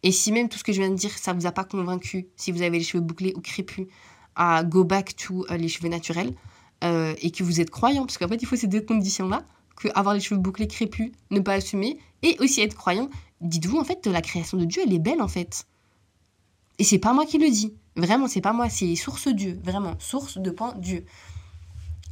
Et 0.03 0.11
si 0.11 0.31
même 0.31 0.49
tout 0.49 0.57
ce 0.57 0.63
que 0.63 0.73
je 0.73 0.81
viens 0.81 0.89
de 0.89 0.95
dire, 0.95 1.15
ça 1.17 1.33
vous 1.33 1.45
a 1.45 1.51
pas 1.51 1.63
convaincu, 1.63 2.27
si 2.35 2.51
vous 2.51 2.61
avez 2.61 2.77
les 2.77 2.83
cheveux 2.83 3.03
bouclés 3.03 3.33
ou 3.35 3.41
crépus, 3.41 3.87
à 4.35 4.63
go 4.63 4.83
back 4.83 5.15
to 5.15 5.45
euh, 5.51 5.57
les 5.57 5.67
cheveux 5.67 5.89
naturels, 5.89 6.33
euh, 6.83 7.13
et 7.21 7.31
que 7.31 7.43
vous 7.43 7.61
êtes 7.61 7.69
croyant, 7.69 8.05
parce 8.05 8.17
qu'en 8.17 8.27
fait, 8.27 8.41
il 8.41 8.47
faut 8.47 8.55
ces 8.55 8.67
deux 8.67 8.81
conditions-là, 8.81 9.43
que 9.75 9.89
avoir 9.93 10.15
les 10.15 10.21
cheveux 10.21 10.39
bouclés 10.39 10.67
crépus, 10.67 11.11
ne 11.29 11.39
pas 11.39 11.53
assumer, 11.53 11.99
et 12.23 12.35
aussi 12.39 12.61
être 12.61 12.75
croyant, 12.75 13.09
dites-vous, 13.41 13.77
en 13.77 13.83
fait, 13.83 14.05
la 14.07 14.21
création 14.21 14.57
de 14.57 14.65
Dieu, 14.65 14.81
elle 14.85 14.93
est 14.93 14.99
belle, 14.99 15.21
en 15.21 15.27
fait. 15.27 15.67
Et 16.79 16.83
c'est 16.83 16.99
pas 16.99 17.13
moi 17.13 17.25
qui 17.25 17.37
le 17.37 17.49
dis. 17.49 17.75
Vraiment, 17.95 18.27
c'est 18.27 18.41
pas 18.41 18.53
moi, 18.53 18.69
c'est 18.69 18.95
source 18.95 19.27
Dieu. 19.27 19.59
Vraiment, 19.63 19.95
source 19.99 20.37
de 20.39 20.49
point 20.49 20.73
Dieu. 20.77 21.05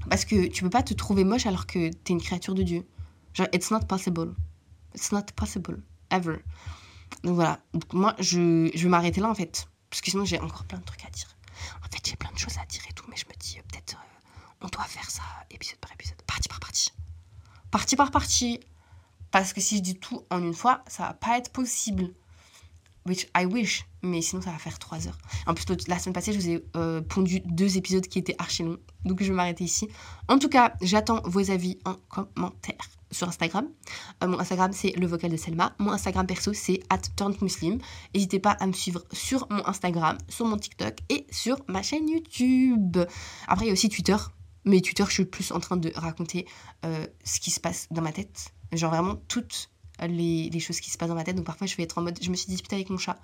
Parce 0.10 0.26
que 0.26 0.48
tu 0.48 0.64
peux 0.64 0.70
pas 0.70 0.84
te 0.84 0.94
trouver 0.94 1.24
moche 1.24 1.46
alors 1.46 1.66
que 1.66 1.90
t'es 1.90 2.14
une 2.14 2.22
créature 2.22 2.54
de 2.54 2.64
Dieu. 2.64 2.86
Genre, 3.34 3.48
it's 3.54 3.72
not 3.72 3.82
possible. 3.88 4.36
It's 4.94 5.12
not 5.12 5.26
possible. 5.36 5.82
Ever. 6.12 6.38
Donc 7.24 7.36
voilà. 7.36 7.60
Moi, 7.94 8.16
je, 8.20 8.72
je 8.74 8.84
vais 8.84 8.90
m'arrêter 8.90 9.22
là 9.22 9.30
en 9.30 9.36
fait. 9.36 9.68
Parce 9.90 10.02
que 10.02 10.12
sinon, 10.12 10.26
j'ai 10.26 10.40
encore 10.40 10.66
plein 10.66 10.78
de 10.78 10.84
trucs 10.84 11.04
à 11.06 11.10
dire. 11.10 11.28
En 11.84 11.90
fait, 11.92 12.08
j'ai 12.08 12.16
plein 12.16 12.32
de 12.32 12.38
choses 12.38 12.58
à 12.62 12.66
dire 12.66 12.82
et 12.90 12.94
tout, 12.94 13.06
mais 13.10 13.16
je 13.18 13.26
me 13.26 13.34
dis, 13.40 13.58
euh, 13.58 13.62
peut-être, 13.70 13.96
euh, 13.96 14.42
on 14.62 14.68
doit 14.68 14.84
faire 14.84 15.10
ça 15.10 15.24
épisode 15.50 15.80
par 15.80 15.92
épisode, 15.94 16.22
partie 16.24 16.48
par 16.48 16.60
partie. 16.60 16.92
Partie 17.72 17.96
par 17.96 18.12
partie. 18.12 18.60
Parce 19.32 19.54
que 19.54 19.62
si 19.62 19.78
je 19.78 19.82
dis 19.82 19.96
tout 19.96 20.24
en 20.30 20.42
une 20.42 20.54
fois, 20.54 20.84
ça 20.88 21.04
va 21.04 21.14
pas 21.14 21.38
être 21.38 21.52
possible. 21.52 22.14
Which 23.06 23.28
I 23.36 23.46
wish. 23.46 23.86
Mais 24.02 24.22
sinon, 24.22 24.42
ça 24.42 24.52
va 24.52 24.58
faire 24.58 24.80
3 24.80 25.08
heures. 25.08 25.18
En 25.46 25.54
plus, 25.54 25.66
la 25.88 26.00
semaine 26.00 26.14
passée, 26.14 26.34
je 26.34 26.40
vous 26.40 26.50
ai 26.50 26.66
euh, 26.76 27.02
pondu 27.02 27.42
deux 27.42 27.78
épisodes 27.78 28.06
qui 28.08 28.20
étaient 28.20 28.36
archi 28.40 28.64
longs. 28.64 28.78
Donc, 29.06 29.22
je 29.22 29.28
vais 29.28 29.34
m'arrêter 29.34 29.64
ici. 29.64 29.88
En 30.28 30.40
tout 30.40 30.50
cas, 30.50 30.74
j'attends 30.82 31.22
vos 31.26 31.52
avis 31.52 31.78
en 31.86 31.96
commentaire 32.10 32.99
sur 33.12 33.28
Instagram. 33.28 33.68
Euh, 34.24 34.28
mon 34.28 34.40
Instagram, 34.40 34.72
c'est 34.74 34.92
le 34.92 35.08
vocal 35.08 35.32
de 35.32 35.38
Selma. 35.38 35.74
Mon 35.80 35.92
Instagram 35.92 36.26
perso, 36.28 36.54
c'est 36.54 36.82
Muslim. 37.42 37.80
N'hésitez 38.14 38.40
pas 38.40 38.52
à 38.52 38.68
me 38.68 38.74
suivre 38.74 39.04
sur 39.12 39.48
mon 39.50 39.66
Instagram, 39.66 40.18
sur 40.28 40.46
mon 40.46 40.58
TikTok 40.58 40.96
et 41.10 41.26
sur 41.32 41.58
ma 41.68 41.82
chaîne 41.82 42.08
YouTube. 42.10 42.98
Après, 43.48 43.66
il 43.66 43.68
y 43.68 43.72
a 43.72 43.74
aussi 43.74 43.90
Twitter. 43.90 44.18
Mais 44.66 44.82
Twitter, 44.82 45.04
je 45.08 45.14
suis 45.14 45.26
plus 45.26 45.52
en 45.52 45.60
train 45.60 45.78
de 45.78 45.92
raconter 45.96 46.46
euh, 46.86 47.08
ce 47.24 47.40
qui 47.40 47.50
se 47.50 47.60
passe 47.60 47.88
dans 47.92 48.02
ma 48.02 48.12
tête. 48.12 48.54
Genre 48.72 48.92
vraiment 48.92 49.16
toutes 49.28 49.70
les, 50.02 50.50
les, 50.50 50.60
choses 50.60 50.80
qui 50.80 50.90
se 50.90 50.98
passent 50.98 51.10
dans 51.10 51.16
ma 51.16 51.24
tête. 51.24 51.36
Donc 51.36 51.46
parfois, 51.46 51.66
je 51.66 51.76
vais 51.76 51.84
être 51.84 51.98
en 51.98 52.02
mode, 52.02 52.20
je 52.22 52.30
me 52.30 52.36
suis 52.36 52.48
disputée 52.48 52.76
avec 52.76 52.90
mon 52.90 52.98
chat. 52.98 53.18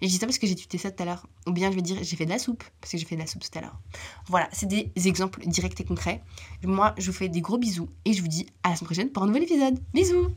Et 0.00 0.06
je 0.06 0.12
dis 0.12 0.18
ça 0.18 0.26
parce 0.26 0.38
que 0.38 0.46
j'ai 0.46 0.54
tuté 0.54 0.78
ça 0.78 0.90
tout 0.90 1.02
à 1.02 1.06
l'heure. 1.06 1.26
Ou 1.46 1.52
bien 1.52 1.70
je 1.70 1.76
vais 1.76 1.82
dire 1.82 1.98
j'ai 2.00 2.16
fait 2.16 2.24
de 2.24 2.30
la 2.30 2.38
soupe 2.38 2.64
parce 2.80 2.92
que 2.92 2.98
j'ai 2.98 3.04
fait 3.04 3.16
de 3.16 3.20
la 3.20 3.26
soupe 3.26 3.42
tout 3.42 3.58
à 3.58 3.60
l'heure. 3.60 3.78
Voilà, 4.26 4.48
c'est 4.52 4.66
des 4.66 4.92
exemples 5.06 5.46
directs 5.46 5.80
et 5.80 5.84
concrets. 5.84 6.22
Moi, 6.64 6.94
je 6.98 7.06
vous 7.06 7.16
fais 7.16 7.28
des 7.28 7.40
gros 7.40 7.58
bisous 7.58 7.88
et 8.04 8.12
je 8.12 8.22
vous 8.22 8.28
dis 8.28 8.46
à 8.62 8.70
la 8.70 8.76
semaine 8.76 8.86
prochaine 8.86 9.10
pour 9.10 9.22
un 9.22 9.26
nouvel 9.26 9.44
épisode. 9.44 9.78
Bisous 9.92 10.28